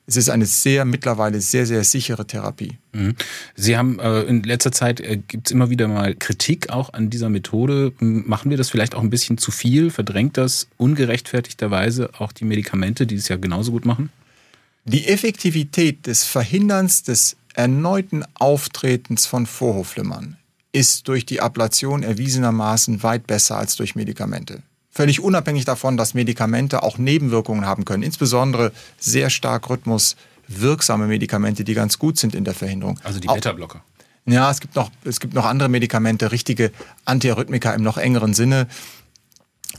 Es 0.08 0.18
ist 0.18 0.30
eine 0.30 0.46
sehr 0.46 0.86
mittlerweile 0.86 1.42
sehr, 1.42 1.66
sehr 1.66 1.84
sichere 1.84 2.28
Therapie. 2.28 2.78
Mhm. 2.94 3.16
Sie 3.56 3.76
haben 3.76 4.00
äh, 4.00 4.22
in 4.24 4.44
letzter 4.44 4.72
Zeit 4.72 5.00
äh, 5.00 5.18
gibt 5.18 5.48
es 5.48 5.52
immer 5.52 5.70
wieder 5.70 5.88
mal 5.88 6.14
Kritik 6.14 6.70
auch 6.70 6.94
an 6.94 7.10
dieser 7.10 7.30
Methode. 7.30 7.94
Machen 8.00 8.52
wir 8.52 8.58
das 8.58 8.70
vielleicht 8.70 8.94
auch 8.94 9.02
ein 9.02 9.10
bisschen 9.10 9.38
zu 9.38 9.52
viel? 9.52 9.90
Verdrängt 9.90 10.38
das 10.38 10.68
ungerechtfertigterweise 10.78 12.12
auch 12.20 12.32
die 12.32 12.46
Medikamente, 12.46 13.08
die 13.08 13.16
es 13.16 13.30
ja 13.30 13.38
genauso 13.38 13.72
gut 13.72 13.86
machen? 13.86 14.10
Die 14.84 15.08
Effektivität 15.08 16.06
des 16.06 16.26
Verhinderns 16.26 17.02
des 17.02 17.38
erneuten 17.56 18.24
Auftretens 18.36 19.26
von 19.26 19.46
Vorhofflimmern 19.46 20.38
ist 20.72 21.08
durch 21.08 21.26
die 21.26 21.40
Ablation 21.40 22.04
erwiesenermaßen 22.04 23.02
weit 23.02 23.28
besser 23.28 23.58
als 23.58 23.76
durch 23.78 23.96
Medikamente. 23.96 24.62
Völlig 24.92 25.22
unabhängig 25.22 25.66
davon, 25.66 25.98
dass 25.98 26.14
Medikamente 26.14 26.84
auch 26.84 26.98
Nebenwirkungen 26.98 27.66
haben 27.66 27.86
können, 27.86 28.04
insbesondere 28.04 28.72
sehr 28.98 29.30
stark 29.30 29.70
rhythmuswirksame 29.70 31.08
Medikamente, 31.08 31.64
die 31.64 31.74
ganz 31.74 31.98
gut 31.98 32.18
sind 32.18 32.36
in 32.36 32.44
der 32.44 32.54
Verhinderung. 32.54 33.00
Also 33.04 33.20
die 33.20 33.28
Beta-Blocker. 33.28 33.84
Ja, 34.26 34.50
es 34.50 34.60
gibt, 34.60 34.76
noch, 34.76 34.92
es 35.04 35.20
gibt 35.20 35.34
noch 35.34 35.46
andere 35.46 35.70
Medikamente, 35.70 36.32
richtige 36.32 36.72
Antiarrhythmika 37.06 37.74
im 37.74 37.84
noch 37.84 37.98
engeren 37.98 38.34
Sinne, 38.34 38.68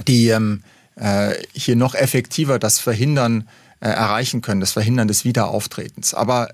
die 0.06 0.28
ähm, 0.28 0.62
äh, 0.94 1.34
hier 1.52 1.76
noch 1.76 1.94
effektiver 1.94 2.58
das 2.58 2.78
Verhindern 2.78 3.48
äh, 3.80 3.88
erreichen 3.88 4.40
können, 4.40 4.60
das 4.60 4.72
Verhindern 4.72 5.08
des 5.08 5.24
Wiederauftretens. 5.24 6.14
Aber 6.14 6.48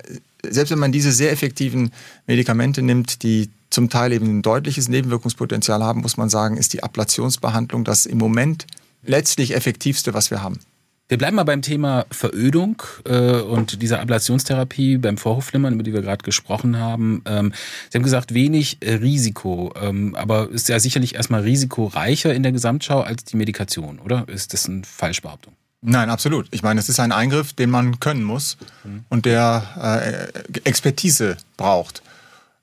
selbst 0.49 0.71
wenn 0.71 0.79
man 0.79 0.93
diese 0.93 1.13
sehr 1.13 1.33
effektiven 1.33 1.91
Medikamente 2.27 2.83
nimmt, 2.83 3.23
die 3.23 3.51
zum 3.71 3.89
Teil 3.89 4.13
eben 4.13 4.27
ein 4.27 4.43
deutliches 4.43 4.89
Nebenwirkungspotenzial 4.89 5.83
haben, 5.83 6.03
muss 6.03 6.17
man 6.17 6.29
sagen, 6.29 6.57
ist 6.57 6.73
die 6.73 6.83
Ablationsbehandlung 6.83 7.85
das 7.85 8.07
im 8.07 8.19
Moment 8.19 8.67
letztlich 9.03 9.55
effektivste, 9.55 10.15
was 10.15 10.31
wir 10.31 10.43
haben. 10.43 10.61
Wir 11.09 11.19
bleiben 11.19 11.37
mal 11.37 11.43
beim 11.43 11.61
Thema 11.61 12.07
Verödung 12.11 12.83
äh, 13.05 13.33
und 13.41 13.83
dieser 13.83 14.01
Ablationstherapie 14.01 14.97
beim 14.97 15.19
Vorhofflimmern, 15.19 15.75
über 15.75 15.83
die 15.83 15.93
wir 15.93 16.01
gerade 16.01 16.25
gesprochen 16.25 16.79
haben. 16.79 17.23
Ähm, 17.27 17.53
Sie 17.91 17.99
haben 17.99 18.03
gesagt, 18.03 18.33
wenig 18.33 18.79
äh, 18.81 18.95
Risiko, 18.95 19.75
ähm, 19.79 20.15
aber 20.15 20.49
ist 20.51 20.71
ja 20.71 20.81
sicherlich 20.81 21.15
erstmal 21.17 21.43
risikoreicher 21.43 22.33
in 22.33 22.43
der 22.43 22.53
Gesamtschau 22.53 23.01
als 23.01 23.25
die 23.25 23.37
Medikation, 23.37 23.99
oder? 23.99 24.27
Ist 24.29 24.55
das 24.55 24.67
eine 24.67 24.85
Falschbehauptung? 24.85 25.53
Nein, 25.83 26.11
absolut. 26.11 26.47
Ich 26.53 26.63
meine, 26.63 26.79
es 26.79 26.89
ist 26.89 27.01
ein 27.01 27.11
Eingriff, 27.11 27.53
den 27.53 27.69
man 27.69 27.99
können 27.99 28.23
muss 28.23 28.57
mhm. 28.85 29.05
und 29.09 29.27
der 29.27 30.31
äh, 30.55 30.61
Expertise 30.65 31.37
braucht. 31.57 32.03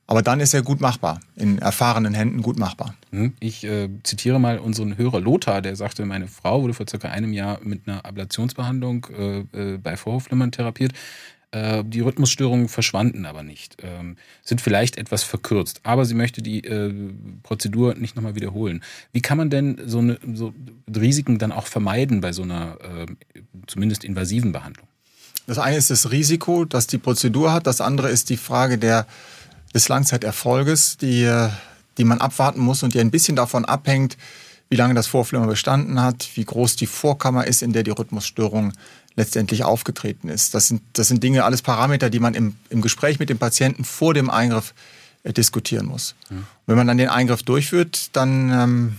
Aber 0.07 0.23
dann 0.23 0.39
ist 0.39 0.55
er 0.55 0.63
gut 0.63 0.81
machbar, 0.81 1.19
in 1.35 1.59
erfahrenen 1.59 2.15
Händen 2.15 2.41
gut 2.41 2.57
machbar. 2.57 2.95
Mhm. 3.11 3.33
Ich 3.39 3.63
äh, 3.63 3.89
zitiere 4.03 4.39
mal 4.39 4.57
unseren 4.57 4.97
Hörer 4.97 5.19
Lothar, 5.19 5.61
der 5.61 5.75
sagte, 5.75 6.03
meine 6.05 6.27
Frau 6.27 6.63
wurde 6.63 6.73
vor 6.73 6.87
circa 6.89 7.09
einem 7.09 7.31
Jahr 7.31 7.59
mit 7.61 7.87
einer 7.87 8.05
Ablationsbehandlung 8.05 9.05
äh, 9.15 9.39
äh 9.73 9.77
bei 9.77 9.97
Vorhofflimmern 9.97 10.51
therapiert. 10.51 10.93
Äh, 11.51 11.83
die 11.83 12.01
Rhythmusstörungen 12.01 12.69
verschwanden 12.69 13.25
aber 13.25 13.41
nicht, 13.41 13.77
ähm, 13.81 14.17
sind 14.43 14.61
vielleicht 14.61 14.97
etwas 14.97 15.23
verkürzt, 15.23 15.81
aber 15.81 16.05
sie 16.05 16.13
möchte 16.13 16.43
die 16.43 16.63
äh, 16.63 16.93
Prozedur 17.41 17.95
nicht 17.95 18.15
nochmal 18.15 18.35
wiederholen. 18.35 18.83
Wie 19.13 19.21
kann 19.21 19.39
man 19.39 19.49
denn 19.49 19.81
so, 19.85 19.97
eine, 19.97 20.19
so 20.33 20.53
Risiken 20.95 21.39
dann 21.39 21.51
auch 21.51 21.65
vermeiden 21.65 22.21
bei 22.21 22.33
so 22.33 22.43
einer 22.43 22.77
äh, 22.81 23.05
zumindest 23.65 24.03
invasiven 24.03 24.51
Behandlung? 24.51 24.87
Das 25.47 25.57
eine 25.57 25.77
ist 25.77 25.89
das 25.89 26.11
Risiko, 26.11 26.65
das 26.65 26.85
die 26.85 26.99
Prozedur 26.99 27.51
hat. 27.51 27.65
Das 27.65 27.81
andere 27.81 28.09
ist 28.09 28.29
die 28.29 28.37
Frage 28.37 28.77
der, 28.77 29.07
des 29.73 29.89
Langzeiterfolges, 29.89 30.97
die, 30.97 31.27
die 31.97 32.03
man 32.03 32.21
abwarten 32.21 32.59
muss 32.59 32.83
und 32.83 32.93
die 32.93 32.99
ein 32.99 33.09
bisschen 33.09 33.35
davon 33.35 33.65
abhängt, 33.65 34.17
wie 34.69 34.75
lange 34.75 34.93
das 34.93 35.07
Vorflimmer 35.07 35.47
bestanden 35.47 35.99
hat, 35.99 36.29
wie 36.35 36.45
groß 36.45 36.75
die 36.75 36.85
Vorkammer 36.85 37.47
ist, 37.47 37.63
in 37.63 37.73
der 37.73 37.81
die 37.81 37.89
Rhythmusstörung 37.89 38.73
letztendlich 39.15 39.63
aufgetreten 39.63 40.29
ist. 40.29 40.53
Das 40.53 40.67
sind, 40.67 40.81
das 40.93 41.07
sind 41.07 41.23
Dinge, 41.23 41.43
alles 41.43 41.61
Parameter, 41.61 42.09
die 42.09 42.19
man 42.19 42.33
im, 42.33 42.55
im 42.69 42.81
Gespräch 42.81 43.19
mit 43.19 43.29
dem 43.29 43.37
Patienten 43.37 43.83
vor 43.83 44.13
dem 44.13 44.29
Eingriff 44.29 44.73
äh, 45.23 45.33
diskutieren 45.33 45.85
muss. 45.85 46.15
Mhm. 46.29 46.45
Wenn 46.65 46.77
man 46.77 46.87
dann 46.87 46.97
den 46.97 47.09
Eingriff 47.09 47.43
durchführt, 47.43 48.09
dann 48.13 48.51
ähm, 48.51 48.97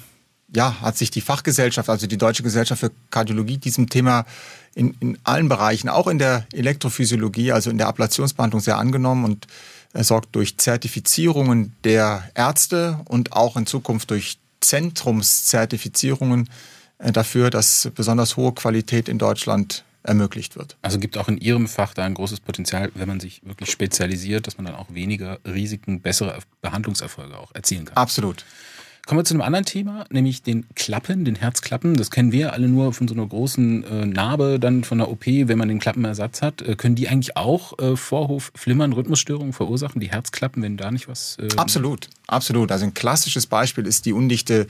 ja, 0.55 0.81
hat 0.81 0.97
sich 0.97 1.11
die 1.11 1.21
Fachgesellschaft, 1.21 1.89
also 1.89 2.07
die 2.07 2.19
Deutsche 2.19 2.43
Gesellschaft 2.43 2.81
für 2.81 2.91
Kardiologie, 3.11 3.59
diesem 3.59 3.89
Thema 3.89 4.27
in, 4.75 4.95
in 5.01 5.19
allen 5.25 5.49
Bereichen, 5.49 5.89
auch 5.89 6.07
in 6.07 6.19
der 6.19 6.47
Elektrophysiologie, 6.53 7.53
also 7.53 7.71
in 7.71 7.79
der 7.79 7.89
Ablationsbehandlung 7.89 8.61
sehr 8.61 8.79
angenommen 8.79 9.25
und 9.25 9.47
er 9.93 10.05
sorgt 10.05 10.37
durch 10.37 10.57
Zertifizierungen 10.57 11.75
der 11.83 12.23
Ärzte 12.35 13.01
und 13.07 13.33
auch 13.33 13.57
in 13.57 13.67
Zukunft 13.67 14.11
durch 14.11 14.39
Zentrumszertifizierungen 14.61 16.49
äh, 16.99 17.13
dafür, 17.13 17.51
dass 17.51 17.91
besonders 17.95 18.37
hohe 18.37 18.53
Qualität 18.53 19.09
in 19.09 19.19
Deutschland 19.19 19.85
ermöglicht 20.03 20.57
wird. 20.57 20.77
Also 20.83 20.99
gibt 20.99 21.19
auch 21.19 21.29
in 21.29 21.39
Ihrem 21.39 21.69
Fach 21.69 21.95
da 21.95 22.05
ein 22.05 22.15
großes 22.15 22.41
Potenzial, 22.41 22.91
wenn 22.95 23.09
man 23.09 23.21
sich 23.21 23.43
wirklich 23.45 23.71
spezialisiert, 23.71 24.47
dass 24.47 24.57
man 24.57 24.67
dann 24.67 24.75
auch 24.75 24.93
weniger 24.93 25.39
Risiken, 25.47 26.01
bessere 26.01 26.39
Behandlungserfolge 26.63 27.37
auch 27.37 27.55
erzielen 27.55 27.85
kann. 27.85 27.97
Absolut. 27.97 28.45
Kommen 29.07 29.21
wir 29.21 29.25
zu 29.25 29.35
einem 29.35 29.41
anderen 29.41 29.65
Thema, 29.65 30.05
nämlich 30.11 30.43
den 30.43 30.67
Klappen, 30.75 31.25
den 31.25 31.35
Herzklappen. 31.35 31.97
Das 31.97 32.11
kennen 32.11 32.33
wir 32.33 32.53
alle 32.53 32.69
nur 32.69 32.93
von 32.93 33.09
so 33.09 33.15
einer 33.15 33.27
großen 33.27 33.83
äh, 33.83 34.07
Narbe, 34.07 34.61
dann 34.61 34.85
von 34.85 34.99
der 34.99 35.11
OP, 35.11 35.27
wenn 35.27 35.59
man 35.59 35.69
den 35.69 35.81
Klappenersatz 35.81 36.43
hat. 36.43 36.63
Äh, 36.63 36.77
können 36.77 36.95
die 36.95 37.09
eigentlich 37.09 37.37
auch 37.37 37.77
äh, 37.79 37.97
Vorhofflimmern, 37.97 38.93
Rhythmusstörungen 38.93 39.53
verursachen, 39.53 40.01
die 40.01 40.11
Herzklappen, 40.11 40.63
wenn 40.63 40.77
da 40.77 40.91
nicht 40.91 41.09
was. 41.09 41.39
Äh 41.41 41.49
absolut, 41.57 42.09
absolut. 42.29 42.71
Also 42.71 42.85
ein 42.85 42.95
klassisches 42.95 43.47
Beispiel 43.47 43.87
ist 43.87 44.07
die 44.07 44.13
undichte 44.13 44.69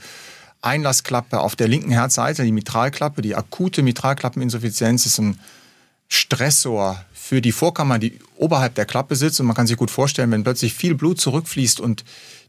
Einlassklappe 0.61 1.39
auf 1.39 1.55
der 1.55 1.67
linken 1.67 1.91
Herzseite, 1.91 2.43
die 2.43 2.51
Mitralklappe. 2.51 3.21
Die 3.21 3.35
akute 3.35 3.81
Mitralklappeninsuffizienz 3.81 5.05
ist 5.05 5.19
ein 5.19 5.39
Stressor 6.07 7.03
für 7.23 7.39
die 7.39 7.51
Vorkammer, 7.51 7.99
die 7.99 8.19
oberhalb 8.35 8.73
der 8.73 8.85
Klappe 8.85 9.15
sitzt. 9.15 9.39
Und 9.39 9.45
man 9.45 9.55
kann 9.55 9.67
sich 9.67 9.77
gut 9.77 9.91
vorstellen, 9.91 10.31
wenn 10.31 10.43
plötzlich 10.43 10.73
viel 10.73 10.95
Blut 10.95 11.21
zurückfließt 11.21 11.79
und 11.79 12.03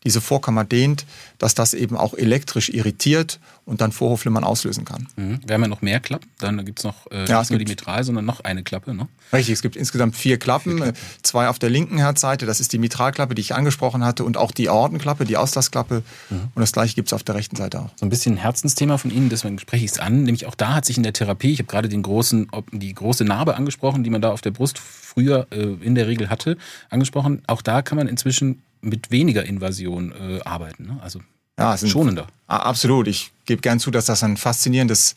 diese 0.04 0.20
Vorkammer 0.20 0.64
dehnt, 0.64 1.04
dass 1.38 1.54
das 1.54 1.74
eben 1.74 1.96
auch 1.96 2.14
elektrisch 2.14 2.68
irritiert 2.70 3.38
und 3.64 3.80
dann 3.80 3.92
Vorhofflimmern 3.92 4.42
auslösen 4.42 4.84
kann. 4.84 5.06
Mhm. 5.14 5.40
Wir 5.46 5.54
haben 5.54 5.62
ja 5.62 5.68
noch 5.68 5.82
mehr 5.82 6.00
Klappen. 6.00 6.28
Dann 6.40 6.64
gibt 6.64 6.80
es 6.80 6.84
noch 6.84 7.08
äh, 7.12 7.24
ja, 7.26 7.38
nicht 7.38 7.50
nur 7.50 7.60
die 7.60 7.66
Mitral, 7.66 8.02
sondern 8.02 8.24
noch 8.24 8.40
eine 8.40 8.64
Klappe. 8.64 8.94
Ne? 8.94 9.06
Richtig, 9.32 9.52
es 9.52 9.62
gibt 9.62 9.76
insgesamt 9.76 10.16
vier 10.16 10.38
Klappen. 10.38 10.78
vier 10.78 10.82
Klappen. 10.86 10.98
Zwei 11.22 11.48
auf 11.48 11.60
der 11.60 11.70
linken 11.70 11.98
Herzseite, 11.98 12.46
das 12.46 12.58
ist 12.58 12.72
die 12.72 12.78
Mitralklappe, 12.78 13.36
die 13.36 13.42
ich 13.42 13.54
angesprochen 13.54 14.04
hatte, 14.04 14.24
und 14.24 14.36
auch 14.36 14.50
die 14.50 14.68
Aortenklappe, 14.68 15.24
die 15.24 15.36
Auslassklappe. 15.36 16.02
Mhm. 16.30 16.36
Und 16.54 16.60
das 16.60 16.72
gleiche 16.72 16.96
gibt 16.96 17.08
es 17.08 17.12
auf 17.12 17.22
der 17.22 17.36
rechten 17.36 17.54
Seite 17.54 17.80
auch. 17.80 17.90
So 17.94 18.04
ein 18.04 18.10
bisschen 18.10 18.34
ein 18.34 18.38
Herzensthema 18.38 18.98
von 18.98 19.12
Ihnen, 19.12 19.28
deswegen 19.28 19.60
spreche 19.60 19.84
ich 19.84 19.92
es 19.92 19.98
an. 20.00 20.24
Nämlich 20.24 20.46
auch 20.46 20.56
da 20.56 20.74
hat 20.74 20.84
sich 20.84 20.96
in 20.96 21.04
der 21.04 21.12
Therapie, 21.12 21.52
ich 21.52 21.60
habe 21.60 21.68
gerade 21.68 21.88
den 21.88 22.02
großen, 22.02 22.48
die 22.72 22.92
große 22.92 23.24
Narbe 23.24 23.54
angesprochen, 23.54 24.02
die 24.02 24.10
man 24.10 24.20
da 24.20 24.32
auf 24.32 24.40
der 24.40 24.50
Brust 24.50 24.61
früher 24.78 25.46
äh, 25.50 25.74
in 25.80 25.94
der 25.94 26.06
Regel 26.06 26.30
hatte, 26.30 26.56
angesprochen. 26.90 27.42
Auch 27.46 27.62
da 27.62 27.82
kann 27.82 27.96
man 27.96 28.08
inzwischen 28.08 28.62
mit 28.80 29.10
weniger 29.10 29.44
Invasion 29.44 30.12
äh, 30.12 30.40
arbeiten. 30.44 30.86
Ne? 30.86 30.98
Also 31.02 31.20
ja, 31.58 31.76
schonender. 31.76 32.26
Absolut. 32.46 33.08
Ich 33.08 33.30
gebe 33.44 33.60
gern 33.60 33.78
zu, 33.78 33.90
dass 33.90 34.06
das 34.06 34.22
ein 34.24 34.36
faszinierendes 34.36 35.14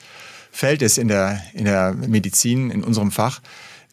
Feld 0.52 0.82
ist 0.82 0.98
in 0.98 1.08
der, 1.08 1.42
in 1.54 1.66
der 1.66 1.94
Medizin, 1.94 2.72
in 2.72 2.84
unserem 2.84 3.12
Fach. 3.12 3.42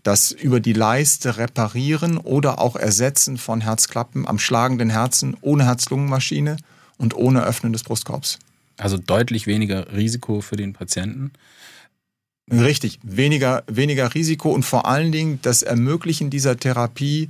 Das 0.02 0.32
über 0.32 0.58
die 0.58 0.72
Leiste 0.72 1.38
reparieren 1.38 2.18
oder 2.18 2.60
auch 2.60 2.74
ersetzen 2.74 3.38
von 3.38 3.60
Herzklappen 3.60 4.26
am 4.26 4.38
schlagenden 4.38 4.90
Herzen 4.90 5.36
ohne 5.40 5.64
Herz-Lungen-Maschine 5.64 6.56
und 6.98 7.14
ohne 7.14 7.44
Öffnen 7.44 7.72
des 7.72 7.84
Brustkorbs. 7.84 8.38
Also 8.78 8.98
deutlich 8.98 9.46
weniger 9.46 9.92
Risiko 9.92 10.40
für 10.40 10.56
den 10.56 10.72
Patienten. 10.72 11.32
Richtig, 12.50 12.98
weniger, 13.02 13.62
weniger 13.66 14.14
Risiko 14.14 14.50
und 14.50 14.64
vor 14.64 14.86
allen 14.86 15.12
Dingen 15.12 15.38
das 15.42 15.62
Ermöglichen 15.62 16.28
dieser 16.28 16.56
Therapie 16.56 17.28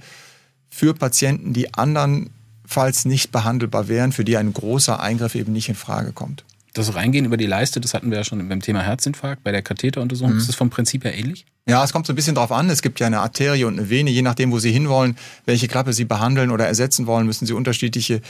für 0.70 0.94
Patienten, 0.94 1.52
die 1.52 1.74
andernfalls 1.74 3.04
nicht 3.04 3.30
behandelbar 3.30 3.88
wären, 3.88 4.12
für 4.12 4.24
die 4.24 4.36
ein 4.36 4.52
großer 4.52 5.00
Eingriff 5.00 5.34
eben 5.34 5.52
nicht 5.52 5.68
in 5.68 5.74
Frage 5.74 6.12
kommt. 6.12 6.44
Das 6.74 6.94
Reingehen 6.94 7.26
über 7.26 7.36
die 7.36 7.46
Leiste, 7.46 7.82
das 7.82 7.92
hatten 7.92 8.10
wir 8.10 8.16
ja 8.16 8.24
schon 8.24 8.48
beim 8.48 8.62
Thema 8.62 8.80
Herzinfarkt, 8.80 9.44
bei 9.44 9.52
der 9.52 9.60
Katheteruntersuchung. 9.60 10.32
Mhm. 10.32 10.38
Ist 10.38 10.48
das 10.48 10.56
vom 10.56 10.70
Prinzip 10.70 11.04
her 11.04 11.14
ähnlich? 11.14 11.44
Ja, 11.68 11.84
es 11.84 11.92
kommt 11.92 12.06
so 12.06 12.14
ein 12.14 12.16
bisschen 12.16 12.34
drauf 12.34 12.50
an. 12.50 12.70
Es 12.70 12.80
gibt 12.80 12.98
ja 12.98 13.06
eine 13.06 13.20
Arterie 13.20 13.64
und 13.64 13.78
eine 13.78 13.90
Vene. 13.90 14.10
Je 14.10 14.22
nachdem, 14.22 14.50
wo 14.50 14.58
Sie 14.58 14.72
hinwollen, 14.72 15.18
welche 15.44 15.68
Klappe 15.68 15.92
Sie 15.92 16.06
behandeln 16.06 16.50
oder 16.50 16.66
ersetzen 16.66 17.06
wollen, 17.06 17.26
müssen 17.26 17.44
Sie 17.46 17.52
unterschiedliche 17.52 18.22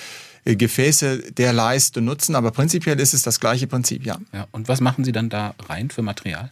äh, 0.45 0.57
Gefäße 0.57 1.33
der 1.33 1.53
Leiste 1.53 2.01
nutzen. 2.01 2.35
Aber 2.35 2.51
prinzipiell 2.51 2.99
ist 2.99 3.15
es 3.15 3.23
das 3.23 3.39
gleiche 3.39 3.69
Prinzip, 3.69 4.05
ja. 4.05 4.19
ja 4.33 4.49
und 4.51 4.67
was 4.67 4.81
machen 4.81 5.05
Sie 5.05 5.13
dann 5.13 5.29
da 5.29 5.55
rein 5.69 5.91
für 5.91 6.03
Material? 6.03 6.51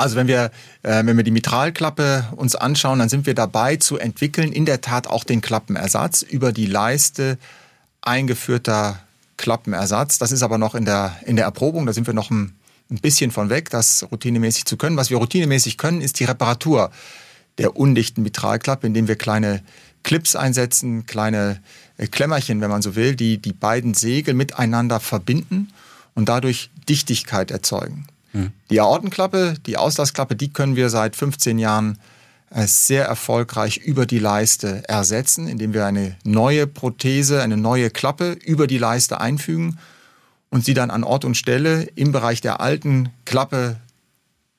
Also 0.00 0.16
wenn 0.16 0.28
wir, 0.28 0.50
äh, 0.82 1.04
wenn 1.04 1.16
wir 1.18 1.24
die 1.24 1.30
Mitralklappe 1.30 2.26
uns 2.34 2.56
anschauen, 2.56 2.98
dann 2.98 3.10
sind 3.10 3.26
wir 3.26 3.34
dabei 3.34 3.76
zu 3.76 3.98
entwickeln, 3.98 4.50
in 4.50 4.64
der 4.64 4.80
Tat 4.80 5.06
auch 5.06 5.24
den 5.24 5.42
Klappenersatz 5.42 6.22
über 6.22 6.52
die 6.52 6.64
Leiste 6.64 7.36
eingeführter 8.00 9.00
Klappenersatz. 9.36 10.18
Das 10.18 10.32
ist 10.32 10.42
aber 10.42 10.56
noch 10.56 10.74
in 10.74 10.86
der, 10.86 11.16
in 11.26 11.36
der 11.36 11.44
Erprobung, 11.44 11.84
da 11.84 11.92
sind 11.92 12.06
wir 12.06 12.14
noch 12.14 12.30
ein, 12.30 12.56
ein 12.90 12.98
bisschen 13.00 13.30
von 13.30 13.50
weg, 13.50 13.68
das 13.68 14.06
routinemäßig 14.10 14.64
zu 14.64 14.78
können. 14.78 14.96
Was 14.96 15.10
wir 15.10 15.18
routinemäßig 15.18 15.76
können, 15.76 16.00
ist 16.00 16.18
die 16.18 16.24
Reparatur 16.24 16.90
der 17.58 17.76
undichten 17.76 18.22
Mitralklappe, 18.22 18.86
indem 18.86 19.06
wir 19.06 19.16
kleine 19.16 19.62
Clips 20.02 20.34
einsetzen, 20.34 21.04
kleine 21.04 21.60
äh, 21.98 22.06
Klemmerchen, 22.06 22.62
wenn 22.62 22.70
man 22.70 22.80
so 22.80 22.96
will, 22.96 23.16
die 23.16 23.36
die 23.36 23.52
beiden 23.52 23.92
Segel 23.92 24.32
miteinander 24.32 24.98
verbinden 24.98 25.68
und 26.14 26.30
dadurch 26.30 26.70
Dichtigkeit 26.88 27.50
erzeugen. 27.50 28.06
Die 28.70 28.80
Aortenklappe, 28.80 29.54
die 29.66 29.76
Auslassklappe, 29.76 30.36
die 30.36 30.52
können 30.52 30.76
wir 30.76 30.88
seit 30.90 31.16
15 31.16 31.58
Jahren 31.58 31.98
äh, 32.50 32.66
sehr 32.66 33.04
erfolgreich 33.04 33.78
über 33.78 34.06
die 34.06 34.18
Leiste 34.18 34.88
ersetzen, 34.88 35.48
indem 35.48 35.72
wir 35.72 35.86
eine 35.86 36.16
neue 36.24 36.66
Prothese, 36.66 37.42
eine 37.42 37.56
neue 37.56 37.90
Klappe 37.90 38.32
über 38.32 38.66
die 38.66 38.78
Leiste 38.78 39.20
einfügen 39.20 39.78
und 40.50 40.64
sie 40.64 40.74
dann 40.74 40.90
an 40.90 41.04
Ort 41.04 41.24
und 41.24 41.36
Stelle 41.36 41.82
im 41.94 42.12
Bereich 42.12 42.40
der 42.40 42.60
alten 42.60 43.10
Klappe 43.24 43.76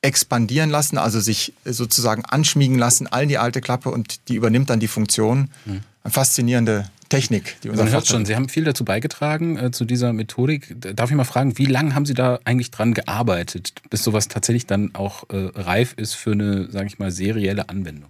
expandieren 0.01 0.69
lassen, 0.69 0.97
also 0.97 1.19
sich 1.19 1.53
sozusagen 1.63 2.25
anschmiegen 2.25 2.77
lassen, 2.77 3.07
all 3.07 3.27
die 3.27 3.37
alte 3.37 3.61
Klappe 3.61 3.91
und 3.91 4.27
die 4.29 4.35
übernimmt 4.35 4.69
dann 4.69 4.79
die 4.79 4.87
Funktion. 4.87 5.49
Mhm. 5.65 5.81
Eine 6.03 6.11
faszinierende 6.11 6.89
Technik, 7.11 7.57
die 7.61 7.69
unser 7.69 7.83
Man 7.83 7.91
hört 7.91 8.07
schon, 8.07 8.25
Sie 8.25 8.37
haben 8.37 8.47
viel 8.47 8.63
dazu 8.63 8.85
beigetragen, 8.85 9.57
äh, 9.57 9.71
zu 9.71 9.83
dieser 9.83 10.13
Methodik. 10.13 10.75
Darf 10.95 11.09
ich 11.09 11.15
mal 11.17 11.25
fragen, 11.25 11.57
wie 11.57 11.65
lange 11.65 11.93
haben 11.93 12.05
Sie 12.05 12.13
da 12.13 12.39
eigentlich 12.45 12.71
dran 12.71 12.93
gearbeitet, 12.93 13.73
bis 13.89 14.03
sowas 14.03 14.29
tatsächlich 14.29 14.65
dann 14.65 14.95
auch 14.95 15.29
äh, 15.29 15.51
reif 15.53 15.93
ist 15.97 16.13
für 16.13 16.31
eine, 16.31 16.71
sage 16.71 16.87
ich 16.87 16.99
mal, 16.99 17.11
serielle 17.11 17.67
Anwendung? 17.67 18.09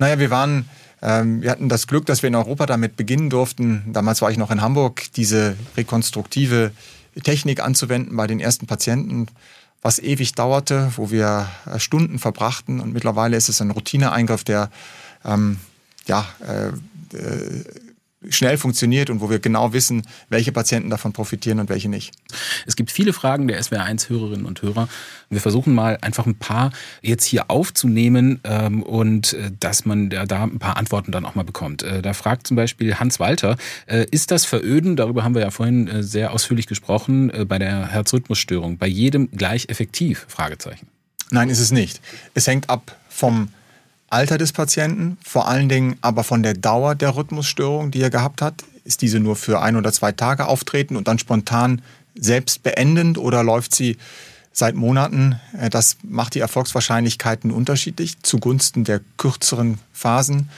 Naja, 0.00 0.18
wir 0.18 0.30
waren, 0.30 0.68
ähm, 1.02 1.40
wir 1.40 1.52
hatten 1.52 1.68
das 1.68 1.86
Glück, 1.86 2.04
dass 2.06 2.22
wir 2.22 2.28
in 2.28 2.34
Europa 2.34 2.66
damit 2.66 2.96
beginnen 2.96 3.30
durften. 3.30 3.84
Damals 3.92 4.20
war 4.22 4.30
ich 4.32 4.38
noch 4.38 4.50
in 4.50 4.60
Hamburg, 4.60 5.04
diese 5.14 5.56
rekonstruktive 5.76 6.72
Technik 7.22 7.62
anzuwenden 7.62 8.16
bei 8.16 8.26
den 8.26 8.40
ersten 8.40 8.66
Patienten, 8.66 9.28
was 9.82 10.00
ewig 10.00 10.32
dauerte, 10.32 10.92
wo 10.96 11.12
wir 11.12 11.48
äh, 11.64 11.78
Stunden 11.78 12.18
verbrachten. 12.18 12.80
Und 12.80 12.92
mittlerweile 12.92 13.36
ist 13.36 13.48
es 13.48 13.60
ein 13.60 13.70
Routineeingriff, 13.70 14.42
der 14.42 14.68
ähm, 15.24 15.58
ja, 16.08 16.26
äh, 16.44 17.16
äh 17.16 17.64
schnell 18.28 18.56
funktioniert 18.56 19.10
und 19.10 19.20
wo 19.20 19.30
wir 19.30 19.38
genau 19.38 19.72
wissen, 19.72 20.02
welche 20.28 20.52
Patienten 20.52 20.90
davon 20.90 21.12
profitieren 21.12 21.60
und 21.60 21.68
welche 21.68 21.88
nicht. 21.88 22.14
Es 22.66 22.76
gibt 22.76 22.90
viele 22.90 23.12
Fragen 23.12 23.46
der 23.46 23.60
SWR1-Hörerinnen 23.62 24.46
und 24.46 24.62
Hörer. 24.62 24.88
Wir 25.28 25.40
versuchen 25.40 25.74
mal 25.74 25.98
einfach 26.00 26.26
ein 26.26 26.36
paar 26.36 26.72
jetzt 27.02 27.24
hier 27.24 27.50
aufzunehmen 27.50 28.40
ähm, 28.44 28.82
und 28.82 29.34
äh, 29.34 29.50
dass 29.58 29.84
man 29.84 30.10
da, 30.10 30.24
ein 30.44 30.58
paar 30.58 30.76
Antworten 30.76 31.12
dann 31.12 31.24
auch 31.24 31.34
mal 31.34 31.44
bekommt. 31.44 31.82
Äh, 31.82 32.02
da 32.02 32.14
fragt 32.14 32.46
zum 32.46 32.56
Beispiel 32.56 32.96
Hans 32.96 33.20
Walter, 33.20 33.56
äh, 33.86 34.06
ist 34.10 34.30
das 34.30 34.44
Veröden, 34.44 34.96
darüber 34.96 35.22
haben 35.22 35.34
wir 35.34 35.42
ja 35.42 35.50
vorhin 35.50 35.88
äh, 35.88 36.02
sehr 36.02 36.32
ausführlich 36.32 36.66
gesprochen, 36.66 37.30
äh, 37.30 37.44
bei 37.44 37.58
der 37.58 37.88
Herzrhythmusstörung, 37.88 38.78
bei 38.78 38.86
jedem 38.86 39.30
gleich 39.30 39.68
effektiv? 39.68 40.26
Fragezeichen. 40.28 40.88
Nein, 41.30 41.50
ist 41.50 41.58
es 41.58 41.72
nicht. 41.72 42.00
Es 42.34 42.46
hängt 42.46 42.70
ab 42.70 42.96
vom 43.08 43.48
Alter 44.08 44.38
des 44.38 44.52
Patienten, 44.52 45.18
vor 45.24 45.48
allen 45.48 45.68
Dingen 45.68 45.96
aber 46.00 46.24
von 46.24 46.42
der 46.42 46.54
Dauer 46.54 46.94
der 46.94 47.16
Rhythmusstörung, 47.16 47.90
die 47.90 48.00
er 48.00 48.10
gehabt 48.10 48.40
hat. 48.40 48.64
Ist 48.84 49.02
diese 49.02 49.18
nur 49.18 49.34
für 49.34 49.60
ein 49.60 49.76
oder 49.76 49.92
zwei 49.92 50.12
Tage 50.12 50.46
auftreten 50.46 50.96
und 50.96 51.08
dann 51.08 51.18
spontan 51.18 51.82
selbst 52.14 52.62
beendend 52.62 53.18
oder 53.18 53.42
läuft 53.42 53.74
sie 53.74 53.96
seit 54.52 54.74
Monaten? 54.74 55.40
Äh, 55.58 55.70
das 55.70 55.96
macht 56.02 56.34
die 56.34 56.40
Erfolgswahrscheinlichkeiten 56.40 57.50
unterschiedlich 57.50 58.22
zugunsten 58.22 58.84
der 58.84 59.00
kürzeren 59.16 59.78
Phasen. 59.92 60.48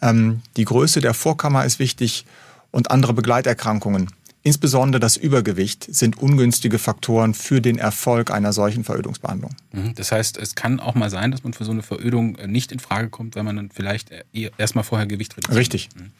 Ähm, 0.00 0.40
die 0.56 0.64
Größe 0.64 1.00
der 1.00 1.14
Vorkammer 1.14 1.64
ist 1.64 1.78
wichtig 1.78 2.24
und 2.70 2.90
andere 2.90 3.12
Begleiterkrankungen. 3.12 4.10
Insbesondere 4.46 5.00
das 5.00 5.16
Übergewicht 5.16 5.86
sind 5.88 6.18
ungünstige 6.18 6.78
Faktoren 6.78 7.32
für 7.32 7.62
den 7.62 7.78
Erfolg 7.78 8.30
einer 8.30 8.52
solchen 8.52 8.84
Verödungsbehandlung. 8.84 9.56
Mhm. 9.72 9.94
Das 9.94 10.12
heißt, 10.12 10.36
es 10.36 10.54
kann 10.54 10.80
auch 10.80 10.94
mal 10.94 11.08
sein, 11.08 11.30
dass 11.30 11.44
man 11.44 11.54
für 11.54 11.64
so 11.64 11.70
eine 11.72 11.82
Verödung 11.82 12.36
äh, 12.36 12.46
nicht 12.46 12.70
in 12.70 12.78
Frage 12.78 13.08
kommt, 13.08 13.36
weil 13.36 13.42
man 13.42 13.56
dann 13.56 13.70
vielleicht 13.70 14.10
äh, 14.10 14.50
erstmal 14.58 14.84
vorher 14.84 15.06
Gewicht 15.06 15.34
reduziert. 15.34 15.56
Richtig. 15.56 15.88
Mhm. 15.96 16.12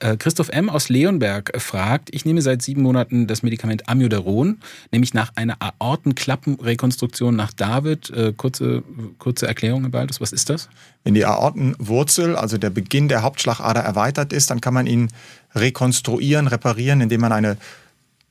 Äh, 0.00 0.16
Christoph 0.16 0.48
M. 0.48 0.70
aus 0.70 0.88
Leonberg 0.88 1.60
fragt, 1.60 2.08
ich 2.14 2.24
nehme 2.24 2.40
seit 2.40 2.62
sieben 2.62 2.80
Monaten 2.80 3.26
das 3.26 3.42
Medikament 3.42 3.86
Amiodaron, 3.86 4.60
nämlich 4.90 5.12
nach 5.12 5.32
einer 5.34 5.58
Aortenklappenrekonstruktion 5.60 7.36
nach 7.36 7.52
David. 7.52 8.10
Kurze, 8.38 8.82
kurze 9.18 9.46
Erklärung, 9.46 9.82
Herr 9.82 9.90
Baldus, 9.90 10.22
was 10.22 10.32
ist 10.32 10.48
das? 10.48 10.70
Wenn 11.04 11.12
die 11.12 11.26
Aortenwurzel, 11.26 12.34
also 12.34 12.56
der 12.56 12.70
Beginn 12.70 13.08
der 13.08 13.22
Hauptschlagader 13.22 13.80
erweitert 13.80 14.32
ist, 14.32 14.50
dann 14.50 14.60
kann 14.60 14.72
man 14.74 14.86
ihn 14.86 15.08
rekonstruieren, 15.54 16.46
reparieren, 16.46 17.00
indem 17.00 17.20
man 17.20 17.32
eine 17.32 17.56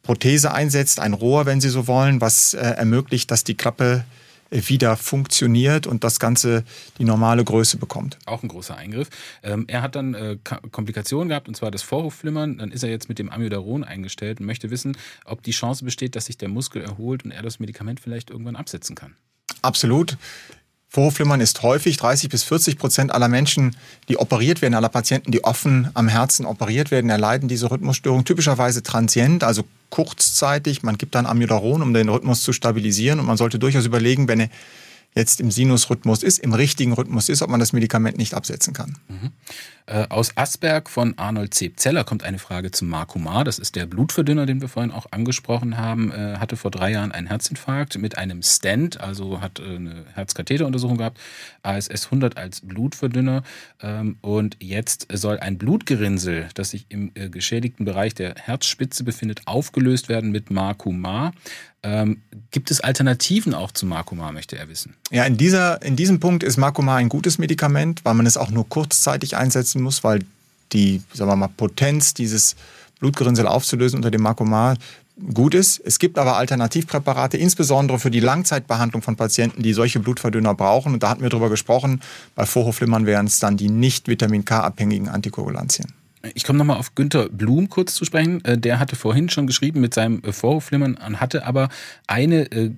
Prothese 0.03 0.53
einsetzt, 0.53 0.99
ein 0.99 1.13
Rohr, 1.13 1.45
wenn 1.45 1.60
Sie 1.60 1.69
so 1.69 1.86
wollen, 1.88 2.21
was 2.21 2.53
äh, 2.53 2.60
ermöglicht, 2.60 3.30
dass 3.30 3.43
die 3.43 3.56
Klappe 3.56 4.06
äh, 4.49 4.62
wieder 4.67 4.95
funktioniert 4.95 5.86
und 5.86 6.03
das 6.06 6.19
Ganze 6.19 6.63
die 6.97 7.03
normale 7.03 7.43
Größe 7.43 7.77
bekommt. 7.77 8.17
Auch 8.25 8.41
ein 8.41 8.47
großer 8.47 8.77
Eingriff. 8.77 9.10
Ähm, 9.43 9.65
er 9.67 9.82
hat 9.82 9.95
dann 9.95 10.13
äh, 10.13 10.38
Komplikationen 10.71 11.27
gehabt, 11.27 11.49
und 11.49 11.56
zwar 11.56 11.71
das 11.71 11.82
Vorhofflimmern. 11.82 12.58
Dann 12.58 12.71
ist 12.71 12.84
er 12.84 12.89
jetzt 12.89 13.10
mit 13.10 13.19
dem 13.19 13.30
Amiodaron 13.30 13.84
eingestellt 13.84 14.39
und 14.39 14.45
möchte 14.45 14.69
wissen, 14.69 14.95
ob 15.25 15.43
die 15.43 15.51
Chance 15.51 15.84
besteht, 15.84 16.15
dass 16.15 16.27
sich 16.27 16.38
der 16.38 16.47
Muskel 16.47 16.82
erholt 16.82 17.25
und 17.25 17.32
er 17.32 17.41
das 17.41 17.60
Medikament 17.60 17.99
vielleicht 17.99 18.30
irgendwann 18.30 18.56
absetzen 18.56 18.95
kann. 18.95 19.15
Absolut. 19.62 20.17
Vorhofflimmern 20.89 21.41
ist 21.41 21.63
häufig 21.63 21.97
30 21.97 22.30
bis 22.30 22.43
40 22.43 22.78
Prozent 22.78 23.12
aller 23.12 23.28
Menschen, 23.28 23.76
die 24.08 24.17
operiert 24.17 24.62
werden, 24.62 24.73
aller 24.73 24.89
Patienten, 24.89 25.32
die 25.32 25.43
offen 25.43 25.89
am 25.93 26.08
Herzen 26.08 26.45
operiert 26.45 26.91
werden, 26.91 27.10
erleiden 27.10 27.50
diese 27.50 27.69
Rhythmusstörung 27.69 28.23
typischerweise 28.23 28.84
transient, 28.84 29.43
also 29.43 29.63
kurzzeitig. 29.89 30.84
Man 30.84 30.97
gibt 30.97 31.15
dann 31.15 31.26
Amiodaron, 31.26 31.82
um 31.82 31.93
den 31.93 32.08
Rhythmus 32.08 32.41
zu 32.41 32.54
stabilisieren 32.54 33.19
und 33.19 33.26
man 33.26 33.38
sollte 33.38 33.60
durchaus 33.60 33.86
überlegen, 33.86 34.28
wenn 34.30 34.39
er 34.39 34.50
jetzt 35.15 35.41
im 35.41 35.51
Sinusrhythmus 35.51 36.23
ist, 36.23 36.37
im 36.39 36.53
richtigen 36.53 36.93
Rhythmus 36.93 37.29
ist, 37.29 37.41
ob 37.41 37.49
man 37.49 37.59
das 37.59 37.73
Medikament 37.73 38.17
nicht 38.17 38.33
absetzen 38.33 38.73
kann. 38.73 38.97
Mhm. 39.07 39.31
Äh, 39.87 40.05
aus 40.09 40.35
Asberg 40.35 40.89
von 40.89 41.17
Arnold 41.17 41.53
Zebzeller 41.53 42.03
kommt 42.03 42.23
eine 42.23 42.39
Frage 42.39 42.71
zum 42.71 42.89
Marcumar. 42.89 43.45
Das 43.45 43.57
ist 43.57 43.75
der 43.75 43.85
Blutverdünner, 43.85 44.45
den 44.45 44.61
wir 44.61 44.67
vorhin 44.67 44.91
auch 44.91 45.07
angesprochen 45.11 45.77
haben. 45.77 46.11
Äh, 46.11 46.37
hatte 46.37 46.57
vor 46.57 46.71
drei 46.71 46.91
Jahren 46.91 47.13
einen 47.13 47.27
Herzinfarkt 47.27 47.97
mit 47.97 48.17
einem 48.17 48.43
Stent, 48.43 48.99
also 48.99 49.39
hat 49.39 49.59
äh, 49.59 49.75
eine 49.75 50.05
Herzkatheteruntersuchung 50.13 50.97
gehabt. 50.97 51.19
ASS 51.63 52.05
100 52.05 52.37
als 52.37 52.61
Blutverdünner. 52.61 53.43
Ähm, 53.81 54.17
und 54.21 54.57
jetzt 54.61 55.07
soll 55.13 55.39
ein 55.39 55.57
Blutgerinnsel, 55.57 56.49
das 56.53 56.71
sich 56.71 56.85
im 56.89 57.11
äh, 57.15 57.29
geschädigten 57.29 57.85
Bereich 57.85 58.13
der 58.13 58.35
Herzspitze 58.35 59.05
befindet, 59.05 59.41
aufgelöst 59.45 60.09
werden 60.09 60.31
mit 60.31 60.51
Marcumar. 60.51 61.31
Ähm, 61.88 62.21
gibt 62.52 62.69
es 62.69 62.82
Alternativen 62.82 63.54
auch 63.54 63.71
zu 63.71 63.86
Marcumar, 63.86 64.34
möchte 64.34 64.58
er 64.58 64.67
wissen? 64.67 64.95
Ja, 65.10 65.23
in, 65.23 65.38
dieser, 65.38 65.82
in 65.82 65.95
diesem 65.95 66.19
Punkt 66.19 66.43
ist 66.43 66.58
Marcumar 66.58 66.97
ein 66.97 67.08
gutes 67.08 67.38
Medikament, 67.38 68.04
weil 68.04 68.13
man 68.13 68.26
es 68.26 68.36
auch 68.36 68.50
nur 68.50 68.67
kurzzeitig 68.67 69.38
einsetzen 69.38 69.82
muss, 69.82 70.04
weil 70.04 70.19
die 70.73 71.02
sagen 71.13 71.32
wir 71.32 71.38
mal, 71.38 71.47
Potenz 71.47 72.13
dieses 72.13 72.58
Blutgerinnsel 73.00 73.47
aufzulösen 73.47 74.00
unter 74.00 74.12
dem 74.12 74.21
Marcumar 74.21 74.76
gut 75.34 75.56
ist. 75.56 75.80
Es 75.80 75.97
gibt 75.97 76.19
aber 76.19 76.36
Alternativpräparate, 76.36 77.38
insbesondere 77.38 78.00
für 78.00 78.12
die 78.12 78.19
Langzeitbehandlung 78.19 79.02
von 79.02 79.15
Patienten, 79.15 79.63
die 79.63 79.71
solche 79.71 80.02
Blutverdünner 80.02 80.56
brauchen. 80.56 80.93
Und 80.93 81.04
da 81.04 81.10
hatten 81.10 81.21
wir 81.21 81.30
darüber 81.30 81.50
gesprochen. 81.50 82.02
Bei 82.36 82.45
Vorhofflimmern 82.45 83.06
wären 83.06 83.28
es 83.28 83.39
dann 83.39 83.56
die 83.56 83.69
nicht 83.69 84.10
Vitamin 84.10 84.43
K-abhängigen 84.43 85.08
Antikoagulantien. 85.08 85.93
Ich 86.34 86.43
komme 86.43 86.58
nochmal 86.58 86.77
auf 86.77 86.95
Günther 86.95 87.30
Blum 87.30 87.69
kurz 87.69 87.93
zu 87.93 88.03
sprechen. 88.03 88.43
Äh, 88.43 88.58
der 88.58 88.80
hatte 88.80 88.95
vorhin 88.95 89.30
schon 89.30 89.47
geschrieben 89.47 89.82
mit 89.82 89.93
seinem 89.93 90.21
äh, 90.23 90.32
Vorhofflimmern 90.32 90.95
und 90.95 91.19
hatte 91.19 91.45
aber 91.45 91.69
eine 92.08 92.51
äh, 92.51 92.71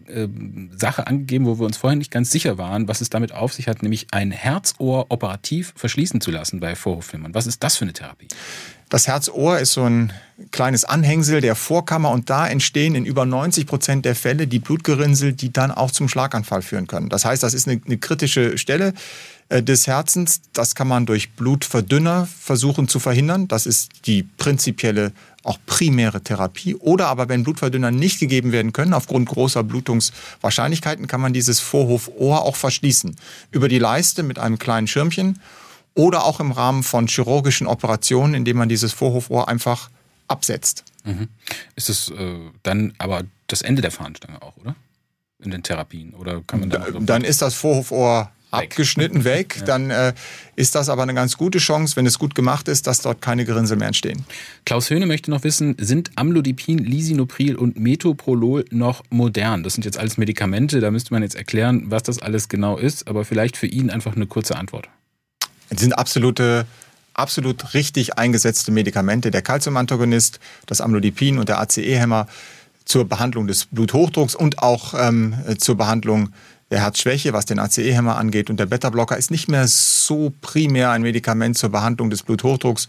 Sache 0.78 1.08
angegeben, 1.08 1.46
wo 1.46 1.60
wir 1.60 1.66
uns 1.66 1.78
vorhin 1.78 2.00
nicht 2.00 2.12
ganz 2.12 2.32
sicher 2.32 2.58
waren, 2.58 2.88
was 2.88 3.02
es 3.02 3.10
damit 3.10 3.32
auf 3.32 3.54
sich 3.54 3.68
hat, 3.68 3.82
nämlich 3.82 4.08
ein 4.12 4.32
Herzohr 4.32 5.06
operativ 5.10 5.74
verschließen 5.76 6.22
zu 6.22 6.32
lassen 6.32 6.60
bei 6.60 6.76
Vorhofflimmern. 6.76 7.34
Was 7.34 7.48
ist 7.48 7.64
das 7.64 7.78
für 7.78 7.86
eine 7.86 7.94
Therapie? 7.94 8.28
Das 8.90 9.08
Herzohr 9.08 9.60
ist 9.60 9.74
so 9.74 9.84
ein 9.84 10.12
kleines 10.52 10.84
Anhängsel 10.84 11.42
der 11.42 11.56
Vorkammer 11.56 12.10
und 12.10 12.32
da 12.32 12.48
entstehen 12.48 12.96
in 12.96 13.06
über 13.06 13.24
90 13.24 13.68
Prozent 13.68 14.04
der 14.04 14.16
Fälle 14.16 14.48
die 14.48 14.58
Blutgerinnsel, 14.58 15.34
die 15.34 15.54
dann 15.54 15.70
auch 15.70 15.92
zum 15.92 16.10
Schlaganfall 16.10 16.64
führen 16.64 16.88
können. 16.88 17.10
Das 17.10 17.24
heißt, 17.24 17.44
das 17.44 17.54
ist 17.54 17.68
eine, 17.68 17.80
eine 17.86 17.98
kritische 18.00 18.58
Stelle 18.58 18.94
des 19.50 19.88
Herzens. 19.88 20.42
Das 20.54 20.76
kann 20.76 20.88
man 20.88 21.06
durch 21.06 21.32
Blutverdünner 21.32 22.28
versuchen 22.28 22.88
zu 22.88 23.00
verhindern. 23.00 23.48
Das 23.48 23.66
ist 23.66 23.90
die 24.06 24.24
prinzipielle, 24.24 25.12
auch 25.44 25.58
primäre 25.66 26.22
Therapie. 26.22 26.76
Oder 26.76 27.08
aber 27.08 27.30
wenn 27.30 27.44
Blutverdünner 27.44 27.92
nicht 27.92 28.20
gegeben 28.20 28.52
werden 28.52 28.74
können, 28.74 28.94
aufgrund 28.94 29.28
großer 29.30 29.64
Blutungswahrscheinlichkeiten, 29.64 31.08
kann 31.08 31.22
man 31.22 31.34
dieses 31.34 31.60
Vorhofohr 31.60 32.44
auch 32.44 32.56
verschließen. 32.56 33.16
Über 33.52 33.68
die 33.68 33.80
Leiste 33.80 34.22
mit 34.24 34.38
einem 34.38 34.60
kleinen 34.60 34.88
Schirmchen 34.88 35.40
oder 35.96 36.26
auch 36.26 36.40
im 36.40 36.52
Rahmen 36.52 36.84
von 36.84 37.08
chirurgischen 37.08 37.66
Operationen, 37.68 38.36
indem 38.36 38.58
man 38.58 38.70
dieses 38.70 38.94
Vorhofohr 38.94 39.50
einfach 39.50 39.90
absetzt. 40.28 40.84
Mhm. 41.04 41.28
Ist 41.76 41.90
es 41.90 42.10
äh, 42.10 42.40
dann 42.62 42.94
aber 43.00 43.24
das 43.48 43.64
Ende 43.64 43.82
der 43.82 43.92
Fahnenstange 43.92 44.42
auch, 44.42 44.56
oder? 44.58 44.76
In 45.40 45.52
den 45.52 45.64
Therapien? 45.64 46.14
Oder 46.14 46.42
kann 46.46 46.60
man 46.60 46.70
dann, 46.70 47.06
dann 47.06 47.24
ist 47.24 47.42
das 47.42 47.56
Vorhofohr 47.56 48.32
weg. 48.52 48.64
abgeschnitten 48.64 49.24
weg. 49.24 49.58
Ja. 49.60 49.66
Dann 49.66 49.90
äh, 49.90 50.14
ist 50.56 50.76
das 50.76 50.90
aber 50.90 51.04
eine 51.04 51.14
ganz 51.14 51.38
gute 51.38 51.60
Chance, 51.60 51.96
wenn 51.96 52.06
es 52.06 52.20
gut 52.20 52.36
gemacht 52.36 52.68
ist, 52.68 52.88
dass 52.88 53.02
dort 53.02 53.22
keine 53.22 53.46
Gerinnsel 53.46 53.78
mehr 53.78 53.88
entstehen. 53.88 54.26
Klaus 54.66 54.90
Höhne 54.90 55.06
möchte 55.06 55.32
noch 55.32 55.44
wissen, 55.44 55.76
sind 55.80 56.12
Amlodipin, 56.16 56.80
Lisinopril 56.80 57.56
und 57.56 57.80
Metoprolol 57.80 58.66
noch 58.72 59.04
modern? 59.10 59.64
Das 59.64 59.74
sind 59.74 59.86
jetzt 59.86 59.98
alles 59.98 60.18
Medikamente, 60.18 60.80
da 60.80 60.92
müsste 60.92 61.14
man 61.14 61.24
jetzt 61.24 61.36
erklären, 61.36 61.86
was 61.88 62.04
das 62.04 62.20
alles 62.20 62.50
genau 62.50 62.78
ist, 62.78 63.08
aber 63.08 63.26
vielleicht 63.26 63.58
für 63.58 63.68
ihn 63.68 63.90
einfach 63.90 64.16
eine 64.16 64.28
kurze 64.28 64.56
Antwort. 64.56 64.90
Die 65.72 65.82
sind 65.82 65.94
absolute 65.94 66.66
absolut 67.14 67.74
richtig 67.74 68.18
eingesetzte 68.18 68.72
Medikamente. 68.72 69.30
Der 69.30 69.42
Calciumantagonist, 69.42 70.40
das 70.66 70.80
Amlodipin 70.80 71.38
und 71.38 71.50
der 71.50 71.60
ACE-Hämmer 71.60 72.28
zur 72.86 73.08
Behandlung 73.08 73.46
des 73.46 73.66
Bluthochdrucks 73.66 74.36
und 74.36 74.60
auch 74.60 74.94
ähm, 74.98 75.36
zur 75.60 75.76
Behandlung 75.76 76.30
der 76.72 76.82
Herzschwäche, 76.82 77.34
was 77.34 77.46
den 77.46 77.60
ACE-Hämmer 77.60 78.18
angeht. 78.18 78.50
Und 78.50 78.60
der 78.60 78.68
Beta-Blocker 78.68 79.18
ist 79.18 79.32
nicht 79.32 79.50
mehr 79.50 79.68
so 79.68 80.34
primär 80.42 80.92
ein 80.92 81.02
Medikament 81.02 81.58
zur 81.58 81.70
Behandlung 81.70 82.10
des 82.10 82.24
Bluthochdrucks, 82.24 82.88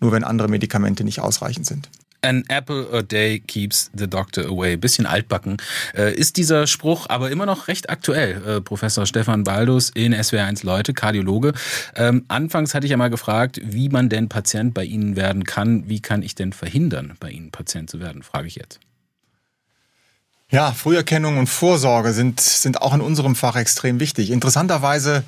nur 0.00 0.12
wenn 0.12 0.24
andere 0.24 0.48
Medikamente 0.48 1.04
nicht 1.04 1.20
ausreichend 1.20 1.66
sind. 1.66 1.88
An 2.24 2.44
apple 2.48 2.86
a 2.92 3.02
day 3.02 3.40
keeps 3.40 3.90
the 3.94 4.06
doctor 4.06 4.46
away. 4.46 4.76
Bisschen 4.76 5.06
altbacken. 5.06 5.56
Äh, 5.96 6.14
ist 6.14 6.36
dieser 6.36 6.68
Spruch 6.68 7.06
aber 7.08 7.32
immer 7.32 7.46
noch 7.46 7.66
recht 7.66 7.90
aktuell. 7.90 8.40
Äh, 8.46 8.60
Professor 8.60 9.06
Stefan 9.06 9.42
Baldus 9.42 9.90
in 9.90 10.14
SWR1 10.14 10.64
Leute, 10.64 10.94
Kardiologe. 10.94 11.52
Ähm, 11.96 12.24
anfangs 12.28 12.74
hatte 12.74 12.86
ich 12.86 12.92
ja 12.92 12.96
mal 12.96 13.10
gefragt, 13.10 13.60
wie 13.64 13.88
man 13.88 14.08
denn 14.08 14.28
Patient 14.28 14.72
bei 14.72 14.84
Ihnen 14.84 15.16
werden 15.16 15.42
kann. 15.42 15.88
Wie 15.88 16.00
kann 16.00 16.22
ich 16.22 16.36
denn 16.36 16.52
verhindern, 16.52 17.14
bei 17.18 17.30
Ihnen 17.30 17.50
Patient 17.50 17.90
zu 17.90 17.98
werden? 17.98 18.22
Frage 18.22 18.46
ich 18.46 18.54
jetzt. 18.54 18.78
Ja, 20.52 20.72
Früherkennung 20.72 21.38
und 21.38 21.46
Vorsorge 21.46 22.12
sind, 22.12 22.38
sind 22.38 22.82
auch 22.82 22.92
in 22.92 23.00
unserem 23.00 23.34
Fach 23.34 23.56
extrem 23.56 24.00
wichtig. 24.00 24.30
Interessanterweise 24.30 25.24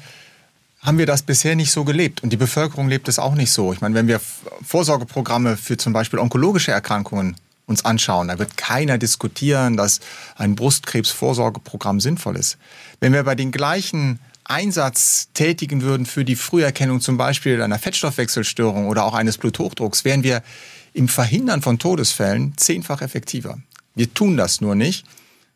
haben 0.80 0.98
wir 0.98 1.06
das 1.06 1.22
bisher 1.22 1.56
nicht 1.56 1.72
so 1.72 1.84
gelebt 1.84 2.22
und 2.22 2.28
die 2.28 2.36
Bevölkerung 2.36 2.90
lebt 2.90 3.08
es 3.08 3.18
auch 3.18 3.34
nicht 3.34 3.50
so. 3.50 3.72
Ich 3.72 3.80
meine, 3.80 3.94
wenn 3.94 4.06
wir 4.06 4.20
Vorsorgeprogramme 4.62 5.56
für 5.56 5.78
zum 5.78 5.94
Beispiel 5.94 6.18
onkologische 6.18 6.72
Erkrankungen 6.72 7.36
uns 7.64 7.86
anschauen, 7.86 8.28
da 8.28 8.38
wird 8.38 8.58
keiner 8.58 8.98
diskutieren, 8.98 9.78
dass 9.78 10.00
ein 10.36 10.56
Brustkrebsvorsorgeprogramm 10.56 12.00
sinnvoll 12.00 12.36
ist. 12.36 12.58
Wenn 13.00 13.14
wir 13.14 13.22
bei 13.22 13.34
den 13.34 13.50
gleichen 13.50 14.18
Einsatz 14.44 15.30
tätigen 15.32 15.80
würden 15.80 16.04
für 16.04 16.26
die 16.26 16.36
Früherkennung 16.36 17.00
zum 17.00 17.16
Beispiel 17.16 17.62
einer 17.62 17.78
Fettstoffwechselstörung 17.78 18.88
oder 18.88 19.06
auch 19.06 19.14
eines 19.14 19.38
Bluthochdrucks, 19.38 20.04
wären 20.04 20.22
wir 20.22 20.42
im 20.92 21.08
Verhindern 21.08 21.62
von 21.62 21.78
Todesfällen 21.78 22.52
zehnfach 22.58 23.00
effektiver. 23.00 23.56
Wir 23.94 24.12
tun 24.12 24.36
das 24.36 24.60
nur 24.60 24.74
nicht. 24.74 25.06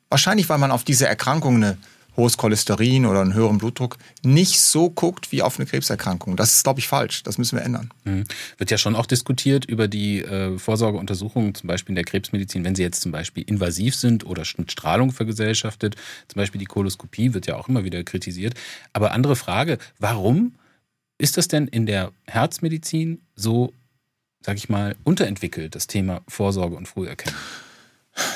Wahrscheinlich, 0.09 0.49
weil 0.49 0.59
man 0.59 0.71
auf 0.71 0.85
diese 0.85 1.07
Erkrankung 1.07 1.57
eine 1.57 1.79
hohes 2.19 2.37
Cholesterin 2.37 3.07
oder 3.07 3.23
einen 3.23 3.33
höheren 3.33 3.59
Blutdruck 3.59 3.97
nicht 4.23 4.61
so 4.61 4.91
guckt 4.91 5.33
wie 5.33 5.41
auf 5.41 5.59
eine 5.59 5.67
Krebserkrankung. 5.67 6.37
Das 6.37 6.53
ist, 6.53 6.65
glaube 6.65 6.81
ich, 6.81 6.89
falsch. 6.89 7.23
Das 7.23 7.39
müssen 7.39 7.57
wir 7.57 7.65
ändern. 7.65 7.91
Mhm. 8.05 8.25
Wird 8.59 8.71
ja 8.71 8.77
schon 8.77 8.97
auch 8.97 9.07
diskutiert 9.07 9.65
über 9.65 9.89
die 9.89 10.23
äh, 10.23 10.59
Vorsorgeuntersuchungen, 10.59 11.55
zum 11.55 11.69
Beispiel 11.69 11.93
in 11.93 11.97
der 11.97 12.05
Krebsmedizin, 12.05 12.65
wenn 12.65 12.75
sie 12.75 12.83
jetzt 12.83 13.01
zum 13.01 13.13
Beispiel 13.13 13.45
invasiv 13.45 13.95
sind 13.95 14.27
oder 14.27 14.43
mit 14.57 14.73
Strahlung 14.73 15.13
vergesellschaftet. 15.13 15.95
Zum 16.27 16.41
Beispiel 16.41 16.59
die 16.59 16.67
Koloskopie 16.67 17.33
wird 17.35 17.47
ja 17.47 17.57
auch 17.57 17.69
immer 17.69 17.85
wieder 17.85 18.03
kritisiert. 18.03 18.55
Aber 18.93 19.13
andere 19.13 19.37
Frage, 19.37 19.79
warum 20.01 20.57
ist 21.19 21.37
das 21.37 21.47
denn 21.49 21.69
in 21.69 21.87
der 21.87 22.11
Herzmedizin 22.27 23.21
so, 23.37 23.73
sag 24.41 24.57
ich 24.57 24.69
mal, 24.69 24.97
unterentwickelt, 25.05 25.77
das 25.77 25.87
Thema 25.87 26.23
Vorsorge 26.27 26.75
und 26.75 26.89
Früherkennung? 26.89 27.39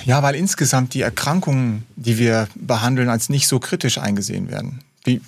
Ja, 0.05 0.23
weil 0.23 0.35
insgesamt 0.35 0.95
die 0.95 1.03
Erkrankungen, 1.03 1.85
die 1.97 2.19
wir 2.19 2.49
behandeln, 2.55 3.09
als 3.09 3.29
nicht 3.29 3.49
so 3.49 3.59
kritisch 3.59 3.99
eingesehen 3.99 4.51
werden. 4.51 4.81
Die, 5.07 5.21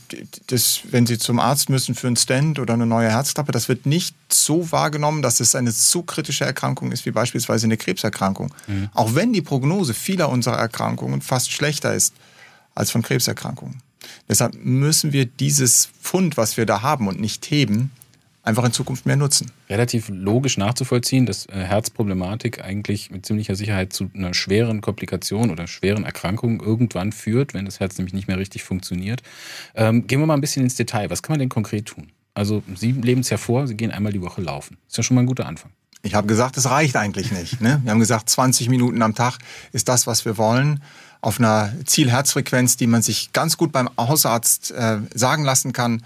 das, 0.46 0.82
wenn 0.90 1.04
Sie 1.04 1.18
zum 1.18 1.40
Arzt 1.40 1.68
müssen 1.68 1.96
für 1.96 2.06
einen 2.06 2.16
Stand 2.16 2.60
oder 2.60 2.74
eine 2.74 2.86
neue 2.86 3.10
Herzklappe, 3.10 3.50
das 3.50 3.68
wird 3.68 3.86
nicht 3.86 4.14
so 4.32 4.70
wahrgenommen, 4.70 5.20
dass 5.20 5.40
es 5.40 5.56
eine 5.56 5.72
so 5.72 6.02
kritische 6.02 6.44
Erkrankung 6.44 6.92
ist 6.92 7.04
wie 7.06 7.10
beispielsweise 7.10 7.66
eine 7.66 7.76
Krebserkrankung. 7.76 8.54
Mhm. 8.68 8.88
Auch 8.94 9.16
wenn 9.16 9.32
die 9.32 9.42
Prognose 9.42 9.92
vieler 9.92 10.28
unserer 10.28 10.58
Erkrankungen 10.58 11.22
fast 11.22 11.50
schlechter 11.50 11.92
ist 11.92 12.14
als 12.76 12.92
von 12.92 13.02
Krebserkrankungen. 13.02 13.80
Deshalb 14.28 14.54
müssen 14.54 15.12
wir 15.12 15.26
dieses 15.26 15.88
Fund, 16.00 16.36
was 16.36 16.56
wir 16.56 16.66
da 16.66 16.82
haben 16.82 17.08
und 17.08 17.20
nicht 17.20 17.50
heben, 17.50 17.90
einfach 18.44 18.64
in 18.64 18.72
Zukunft 18.72 19.06
mehr 19.06 19.16
nutzen. 19.16 19.50
Relativ 19.68 20.08
logisch 20.10 20.58
nachzuvollziehen, 20.58 21.26
dass 21.26 21.46
äh, 21.46 21.52
Herzproblematik 21.52 22.62
eigentlich 22.62 23.10
mit 23.10 23.26
ziemlicher 23.26 23.56
Sicherheit 23.56 23.92
zu 23.92 24.10
einer 24.14 24.34
schweren 24.34 24.80
Komplikation 24.80 25.50
oder 25.50 25.66
schweren 25.66 26.04
Erkrankung 26.04 26.60
irgendwann 26.60 27.12
führt, 27.12 27.54
wenn 27.54 27.64
das 27.64 27.80
Herz 27.80 27.96
nämlich 27.98 28.14
nicht 28.14 28.28
mehr 28.28 28.38
richtig 28.38 28.62
funktioniert. 28.62 29.22
Ähm, 29.74 30.06
gehen 30.06 30.20
wir 30.20 30.26
mal 30.26 30.34
ein 30.34 30.40
bisschen 30.40 30.62
ins 30.62 30.76
Detail. 30.76 31.10
Was 31.10 31.22
kann 31.22 31.32
man 31.34 31.40
denn 31.40 31.48
konkret 31.48 31.86
tun? 31.86 32.12
Also 32.34 32.62
Sie 32.76 32.92
leben 32.92 33.22
es 33.22 33.30
ja 33.30 33.38
vor, 33.38 33.66
Sie 33.66 33.76
gehen 33.76 33.90
einmal 33.90 34.12
die 34.12 34.22
Woche 34.22 34.42
laufen. 34.42 34.76
Ist 34.88 34.96
ja 34.96 35.02
schon 35.02 35.14
mal 35.14 35.22
ein 35.22 35.26
guter 35.26 35.46
Anfang. 35.46 35.70
Ich 36.02 36.14
habe 36.14 36.26
gesagt, 36.26 36.58
es 36.58 36.68
reicht 36.68 36.96
eigentlich 36.96 37.32
nicht. 37.32 37.62
Ne? 37.62 37.80
Wir 37.82 37.92
haben 37.92 38.00
gesagt, 38.00 38.28
20 38.28 38.68
Minuten 38.68 39.00
am 39.00 39.14
Tag 39.14 39.38
ist 39.72 39.88
das, 39.88 40.06
was 40.06 40.26
wir 40.26 40.36
wollen. 40.36 40.82
Auf 41.22 41.38
einer 41.38 41.72
Zielherzfrequenz, 41.86 42.76
die 42.76 42.86
man 42.86 43.00
sich 43.00 43.32
ganz 43.32 43.56
gut 43.56 43.72
beim 43.72 43.88
Hausarzt 43.96 44.72
äh, 44.72 44.98
sagen 45.14 45.44
lassen 45.44 45.72
kann 45.72 46.02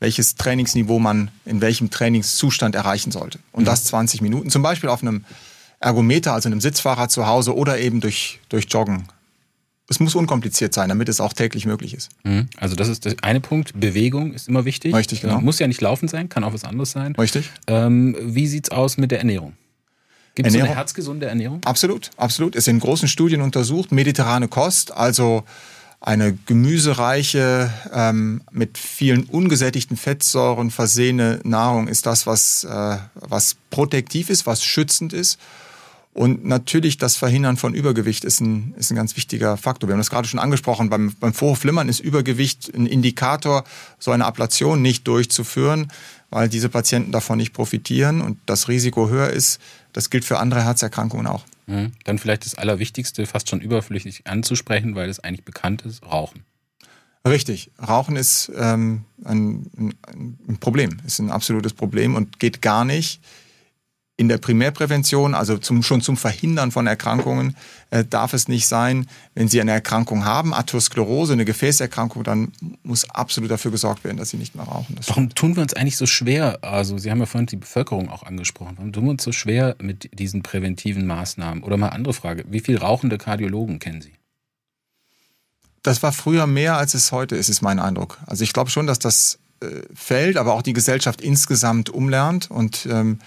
welches 0.00 0.36
Trainingsniveau 0.36 0.98
man 0.98 1.30
in 1.44 1.60
welchem 1.60 1.90
Trainingszustand 1.90 2.74
erreichen 2.74 3.10
sollte. 3.10 3.38
Und 3.52 3.62
mhm. 3.62 3.66
das 3.66 3.84
20 3.84 4.20
Minuten, 4.20 4.50
zum 4.50 4.62
Beispiel 4.62 4.88
auf 4.88 5.02
einem 5.02 5.24
Ergometer, 5.80 6.32
also 6.32 6.48
einem 6.48 6.60
Sitzfahrrad 6.60 7.10
zu 7.10 7.26
Hause 7.26 7.56
oder 7.56 7.78
eben 7.78 8.00
durch, 8.00 8.40
durch 8.48 8.66
Joggen 8.68 9.08
es 9.90 10.00
muss 10.00 10.14
unkompliziert 10.14 10.74
sein, 10.74 10.90
damit 10.90 11.08
es 11.08 11.20
auch 11.20 11.32
täglich 11.32 11.64
möglich 11.64 11.94
ist. 11.94 12.10
Mhm. 12.22 12.48
Also 12.58 12.76
das 12.76 12.88
ist 12.88 13.06
der 13.06 13.14
eine 13.22 13.40
Punkt. 13.40 13.72
Bewegung 13.74 14.34
ist 14.34 14.46
immer 14.46 14.64
wichtig. 14.66 14.94
Richtig, 14.94 15.22
genau. 15.22 15.40
Muss 15.40 15.58
ja 15.58 15.66
nicht 15.66 15.80
laufen 15.80 16.08
sein, 16.08 16.28
kann 16.28 16.44
auch 16.44 16.52
was 16.52 16.64
anderes 16.64 16.90
sein. 16.90 17.14
Richtig? 17.16 17.50
Ähm, 17.66 18.14
wie 18.20 18.46
sieht's 18.46 18.70
aus 18.70 18.98
mit 18.98 19.10
der 19.10 19.18
Ernährung? 19.18 19.54
Gibt 20.34 20.48
es 20.48 20.54
eine 20.54 20.68
herzgesunde 20.68 21.26
Ernährung? 21.26 21.60
Absolut, 21.64 22.10
absolut. 22.16 22.54
Ist 22.54 22.68
in 22.68 22.78
großen 22.78 23.08
Studien 23.08 23.40
untersucht. 23.40 23.90
Mediterrane 23.90 24.46
Kost, 24.46 24.92
also 24.92 25.44
eine 26.00 26.32
gemüsereiche, 26.46 27.72
ähm, 27.92 28.42
mit 28.52 28.78
vielen 28.78 29.24
ungesättigten 29.24 29.96
Fettsäuren 29.96 30.70
versehene 30.70 31.40
Nahrung 31.42 31.88
ist 31.88 32.06
das, 32.06 32.26
was, 32.26 32.64
äh, 32.64 32.98
was 33.14 33.56
protektiv 33.70 34.30
ist, 34.30 34.46
was 34.46 34.62
schützend 34.62 35.12
ist. 35.12 35.38
Und 36.14 36.44
natürlich 36.44 36.98
das 36.98 37.16
Verhindern 37.16 37.56
von 37.56 37.74
Übergewicht 37.74 38.24
ist 38.24 38.40
ein, 38.40 38.74
ist 38.76 38.90
ein 38.90 38.96
ganz 38.96 39.16
wichtiger 39.16 39.56
Faktor. 39.56 39.88
Wir 39.88 39.92
haben 39.94 40.00
das 40.00 40.10
gerade 40.10 40.26
schon 40.26 40.40
angesprochen. 40.40 40.90
Beim, 40.90 41.14
beim 41.20 41.32
Vorhofflimmern 41.32 41.88
ist 41.88 42.00
Übergewicht 42.00 42.74
ein 42.74 42.86
Indikator, 42.86 43.64
so 43.98 44.10
eine 44.10 44.24
Ablation 44.24 44.82
nicht 44.82 45.06
durchzuführen, 45.06 45.92
weil 46.30 46.48
diese 46.48 46.68
Patienten 46.68 47.12
davon 47.12 47.38
nicht 47.38 47.52
profitieren 47.52 48.20
und 48.20 48.38
das 48.46 48.68
Risiko 48.68 49.08
höher 49.08 49.30
ist. 49.30 49.60
Das 49.92 50.10
gilt 50.10 50.24
für 50.24 50.38
andere 50.38 50.64
Herzerkrankungen 50.64 51.26
auch. 51.26 51.44
Mhm. 51.68 51.92
Dann 52.04 52.18
vielleicht 52.18 52.46
das 52.46 52.54
Allerwichtigste, 52.56 53.26
fast 53.26 53.48
schon 53.50 53.60
überflüssig 53.60 54.26
anzusprechen, 54.26 54.94
weil 54.94 55.08
es 55.08 55.20
eigentlich 55.20 55.44
bekannt 55.44 55.82
ist, 55.82 56.02
Rauchen. 56.04 56.44
Richtig. 57.26 57.70
Rauchen 57.78 58.16
ist 58.16 58.50
ähm, 58.56 59.04
ein, 59.24 59.70
ein, 59.76 60.38
ein 60.48 60.56
Problem, 60.58 60.96
ist 61.06 61.18
ein 61.18 61.30
absolutes 61.30 61.74
Problem 61.74 62.14
und 62.14 62.40
geht 62.40 62.62
gar 62.62 62.84
nicht. 62.84 63.20
In 64.18 64.28
der 64.28 64.36
Primärprävention, 64.38 65.34
also 65.34 65.56
zum, 65.56 65.82
schon 65.82 66.02
zum 66.02 66.16
Verhindern 66.16 66.72
von 66.72 66.86
Erkrankungen, 66.86 67.56
äh, 67.90 68.04
darf 68.04 68.34
es 68.34 68.48
nicht 68.48 68.66
sein, 68.66 69.06
wenn 69.34 69.48
Sie 69.48 69.60
eine 69.60 69.70
Erkrankung 69.70 70.24
haben, 70.24 70.52
Atherosklerose, 70.52 71.32
eine 71.32 71.46
Gefäßerkrankung, 71.46 72.24
dann 72.24 72.52
muss 72.82 73.08
absolut 73.08 73.50
dafür 73.50 73.70
gesorgt 73.70 74.04
werden, 74.04 74.16
dass 74.16 74.30
Sie 74.30 74.36
nicht 74.36 74.54
mehr 74.54 74.64
rauchen. 74.64 74.96
Das 74.96 75.08
Warum 75.08 75.34
tun 75.34 75.56
wir 75.56 75.62
uns 75.62 75.72
eigentlich 75.72 75.96
so 75.96 76.06
schwer? 76.06 76.58
Also 76.62 76.98
Sie 76.98 77.10
haben 77.10 77.20
ja 77.20 77.26
vorhin 77.26 77.46
die 77.46 77.56
Bevölkerung 77.56 78.10
auch 78.10 78.24
angesprochen. 78.24 78.74
Warum 78.76 78.92
tun 78.92 79.04
wir 79.04 79.10
uns 79.12 79.22
so 79.22 79.32
schwer 79.32 79.76
mit 79.80 80.10
diesen 80.18 80.42
präventiven 80.42 81.06
Maßnahmen? 81.06 81.62
Oder 81.62 81.78
mal 81.78 81.90
andere 81.90 82.12
Frage, 82.12 82.44
wie 82.48 82.60
viele 82.60 82.80
rauchende 82.80 83.16
Kardiologen 83.16 83.78
kennen 83.78 84.02
Sie? 84.02 84.18
das 85.82 86.02
war 86.02 86.12
früher 86.12 86.46
mehr, 86.46 86.76
als 86.76 86.94
es 86.94 87.12
heute 87.12 87.36
ist, 87.36 87.48
ist 87.48 87.62
mein 87.62 87.78
Eindruck. 87.78 88.18
Also 88.26 88.44
ich 88.44 88.52
glaube 88.52 88.70
schon, 88.70 88.86
dass 88.86 88.98
das 88.98 89.38
äh, 89.60 89.66
Feld, 89.94 90.36
aber 90.36 90.54
auch 90.54 90.62
die 90.62 90.72
Gesellschaft 90.72 91.20
insgesamt 91.20 91.90
umlernt 91.90 92.50
und 92.50 92.86
ähm, 92.90 93.20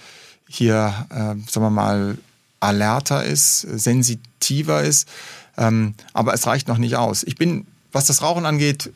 hier, 0.54 1.06
äh, 1.10 1.50
sagen 1.50 1.66
wir 1.66 1.70
mal, 1.70 2.18
alerter 2.60 3.24
ist, 3.24 3.60
sensitiver 3.60 4.82
ist. 4.82 5.08
Ähm, 5.56 5.94
aber 6.12 6.34
es 6.34 6.46
reicht 6.46 6.68
noch 6.68 6.78
nicht 6.78 6.96
aus. 6.96 7.22
Ich 7.24 7.36
bin, 7.36 7.66
was 7.90 8.06
das 8.06 8.22
Rauchen 8.22 8.46
angeht, 8.46 8.92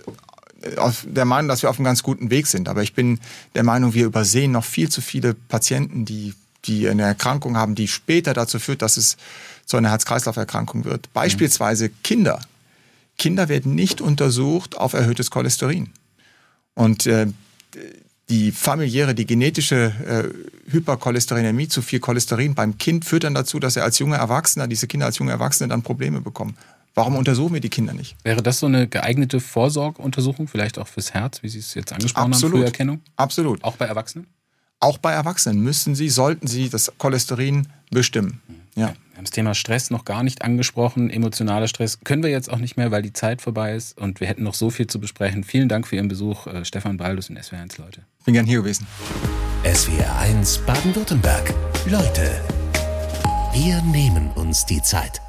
äh, 0.62 0.90
der 1.04 1.24
Meinung, 1.24 1.48
dass 1.48 1.62
wir 1.62 1.70
auf 1.70 1.78
einem 1.78 1.84
ganz 1.84 2.02
guten 2.02 2.30
Weg 2.30 2.46
sind. 2.46 2.68
Aber 2.68 2.82
ich 2.82 2.94
bin 2.94 3.20
der 3.54 3.64
Meinung, 3.64 3.94
wir 3.94 4.06
übersehen 4.06 4.52
noch 4.52 4.64
viel 4.64 4.88
zu 4.88 5.00
viele 5.00 5.34
Patienten, 5.34 6.04
die, 6.04 6.34
die 6.64 6.88
eine 6.88 7.02
Erkrankung 7.02 7.56
haben, 7.56 7.74
die 7.74 7.88
später 7.88 8.34
dazu 8.34 8.58
führt, 8.58 8.82
dass 8.82 8.96
es 8.96 9.16
zu 9.66 9.76
einer 9.76 9.90
Herz-Kreislauf-Erkrankung 9.90 10.84
wird. 10.84 11.12
Beispielsweise 11.12 11.88
Kinder. 11.88 12.40
Kinder 13.18 13.48
werden 13.48 13.74
nicht 13.74 14.00
untersucht 14.00 14.76
auf 14.76 14.92
erhöhtes 14.92 15.30
Cholesterin. 15.30 15.90
Und 16.74 17.06
äh, 17.06 17.26
die 18.28 18.50
familiäre, 18.50 19.14
die 19.14 19.26
genetische 19.26 19.92
äh, 20.66 20.72
Hypercholesterinämie, 20.72 21.68
zu 21.68 21.80
viel 21.80 22.00
Cholesterin 22.00 22.54
beim 22.54 22.76
Kind 22.76 23.04
führt 23.04 23.24
dann 23.24 23.34
dazu, 23.34 23.60
dass 23.60 23.76
er 23.76 23.84
als 23.84 23.98
junger 23.98 24.16
Erwachsener, 24.16 24.66
diese 24.66 24.86
Kinder 24.86 25.06
als 25.06 25.18
junge 25.18 25.30
Erwachsene 25.30 25.68
dann 25.68 25.82
Probleme 25.82 26.20
bekommen. 26.20 26.56
Warum 26.94 27.16
untersuchen 27.16 27.52
wir 27.52 27.60
die 27.60 27.68
Kinder 27.68 27.92
nicht? 27.92 28.16
Wäre 28.24 28.42
das 28.42 28.58
so 28.58 28.66
eine 28.66 28.88
geeignete 28.88 29.38
Vorsorgeuntersuchung, 29.38 30.48
vielleicht 30.48 30.78
auch 30.78 30.88
fürs 30.88 31.12
Herz, 31.12 31.42
wie 31.42 31.48
Sie 31.48 31.58
es 31.58 31.74
jetzt 31.74 31.92
angesprochen 31.92 32.32
Absolut. 32.32 32.54
haben, 32.54 32.62
Früherkennung? 32.62 33.00
Absolut. 33.16 33.62
Auch 33.62 33.76
bei 33.76 33.84
Erwachsenen? 33.84 34.26
Auch 34.80 34.98
bei 34.98 35.12
Erwachsenen 35.12 35.60
müssen 35.62 35.94
sie, 35.94 36.08
sollten 36.08 36.46
sie 36.46 36.68
das 36.68 36.92
Cholesterin 36.98 37.68
bestimmen. 37.90 38.40
Ja. 38.74 38.94
Wir 39.16 39.20
haben 39.20 39.24
das 39.24 39.30
Thema 39.30 39.54
Stress 39.54 39.90
noch 39.90 40.04
gar 40.04 40.22
nicht 40.22 40.42
angesprochen, 40.42 41.08
emotionaler 41.08 41.68
Stress. 41.68 42.00
Können 42.04 42.22
wir 42.22 42.28
jetzt 42.28 42.52
auch 42.52 42.58
nicht 42.58 42.76
mehr, 42.76 42.90
weil 42.90 43.00
die 43.00 43.14
Zeit 43.14 43.40
vorbei 43.40 43.74
ist 43.74 43.96
und 43.96 44.20
wir 44.20 44.26
hätten 44.26 44.42
noch 44.42 44.52
so 44.52 44.68
viel 44.68 44.88
zu 44.88 45.00
besprechen. 45.00 45.42
Vielen 45.42 45.70
Dank 45.70 45.86
für 45.86 45.96
Ihren 45.96 46.08
Besuch, 46.08 46.46
äh, 46.46 46.66
Stefan 46.66 46.98
Baldus 46.98 47.30
in 47.30 47.38
SWR1, 47.38 47.80
Leute. 47.80 48.02
Bin 48.26 48.34
gern 48.34 48.44
hier 48.44 48.58
gewesen. 48.58 48.86
SWR 49.64 50.18
1 50.18 50.58
Baden-Württemberg. 50.66 51.54
Leute, 51.86 52.42
wir 53.54 53.80
nehmen 53.84 54.30
uns 54.32 54.66
die 54.66 54.82
Zeit. 54.82 55.22